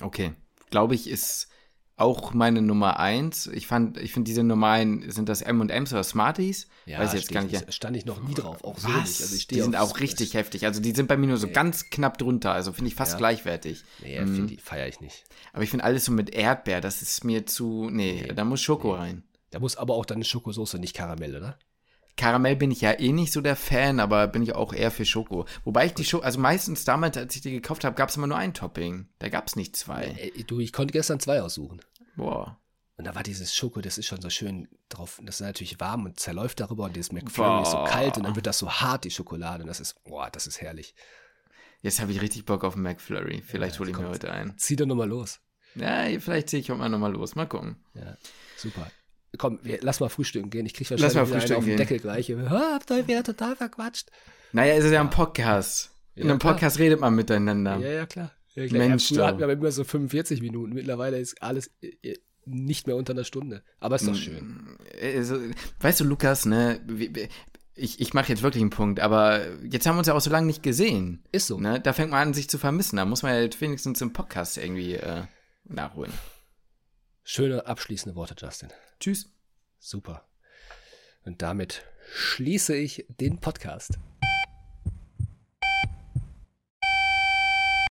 [0.02, 0.32] Okay,
[0.70, 1.48] glaube ich, ist
[1.96, 3.46] auch meine Nummer eins.
[3.46, 6.66] Ich fand, ich finde diese normalen, sind das M&M's oder Smarties?
[6.86, 7.74] Ja, Weiß ich jetzt gar ich nicht.
[7.74, 9.20] stand ich noch nie drauf, auch so nicht.
[9.20, 10.64] Also ich die sind auch richtig heftig.
[10.64, 12.52] Also die sind bei mir nur so ganz knapp drunter.
[12.52, 13.18] Also finde ich fast Ja.
[13.18, 13.84] gleichwertig.
[14.02, 15.24] Nee, die feiere ich nicht.
[15.52, 17.90] Aber ich finde alles so mit Erdbeer, das ist mir zu.
[17.90, 19.22] Nee, da muss Schoko rein.
[19.50, 21.58] Da muss aber auch dann eine Schokosoße, nicht Karamell, oder?
[22.16, 25.04] Karamell bin ich ja eh nicht so der Fan, aber bin ich auch eher für
[25.04, 25.46] Schoko.
[25.64, 28.26] Wobei ich die Schoko, also meistens damals, als ich die gekauft habe, gab es immer
[28.26, 29.08] nur ein Topping.
[29.18, 30.04] Da gab es nicht zwei.
[30.04, 31.80] Äh, du, ich konnte gestern zwei aussuchen.
[32.16, 32.60] Boah.
[32.96, 35.18] Und da war dieses Schoko, das ist schon so schön drauf.
[35.24, 38.36] Das ist natürlich warm und zerläuft darüber und dieses McFlurry ist so kalt und dann
[38.36, 39.62] wird das so hart, die Schokolade.
[39.62, 40.94] Und das ist, boah, das ist herrlich.
[41.80, 43.42] Jetzt habe ich richtig Bock auf einen McFlurry.
[43.46, 44.16] Vielleicht hole ich mir kommt.
[44.16, 44.58] heute einen.
[44.58, 45.40] Zieh doch nochmal los.
[45.76, 47.34] Ja, vielleicht ziehe ich heute mal nochmal los.
[47.36, 47.76] Mal gucken.
[47.94, 48.18] Ja,
[48.58, 48.90] super.
[49.38, 50.66] Komm, wir, lass mal frühstücken gehen.
[50.66, 51.76] Ich krieg Lass wahrscheinlich mal wieder einen frühstücken auf den gehen.
[51.78, 52.50] Deckel gleich.
[52.50, 54.10] Ha, habt ihr wieder total verquatscht.
[54.52, 55.90] Naja, es ist ja ein Podcast.
[56.16, 56.54] In Ja, einem klar.
[56.54, 57.78] Podcast redet man miteinander.
[57.78, 58.32] Ja, ja, klar.
[58.54, 58.88] Ja, klar.
[58.88, 60.72] Mensch, ja, früher hatten wir aber immer so 45 Minuten.
[60.74, 63.62] Mittlerweile ist alles äh, nicht mehr unter einer Stunde.
[63.78, 64.76] Aber ist doch schön.
[65.00, 65.38] Also,
[65.78, 66.80] weißt du, Lukas, ne,
[67.76, 70.30] ich, ich mache jetzt wirklich einen Punkt, aber jetzt haben wir uns ja auch so
[70.30, 71.22] lange nicht gesehen.
[71.30, 71.60] Ist so.
[71.60, 71.80] Ne?
[71.80, 72.96] Da fängt man an, sich zu vermissen.
[72.96, 75.22] Da muss man ja wenigstens im Podcast irgendwie äh,
[75.64, 76.12] nachholen.
[77.22, 78.70] Schöne abschließende Worte, Justin.
[78.98, 79.30] Tschüss.
[79.78, 80.28] Super.
[81.24, 83.98] Und damit schließe ich den Podcast.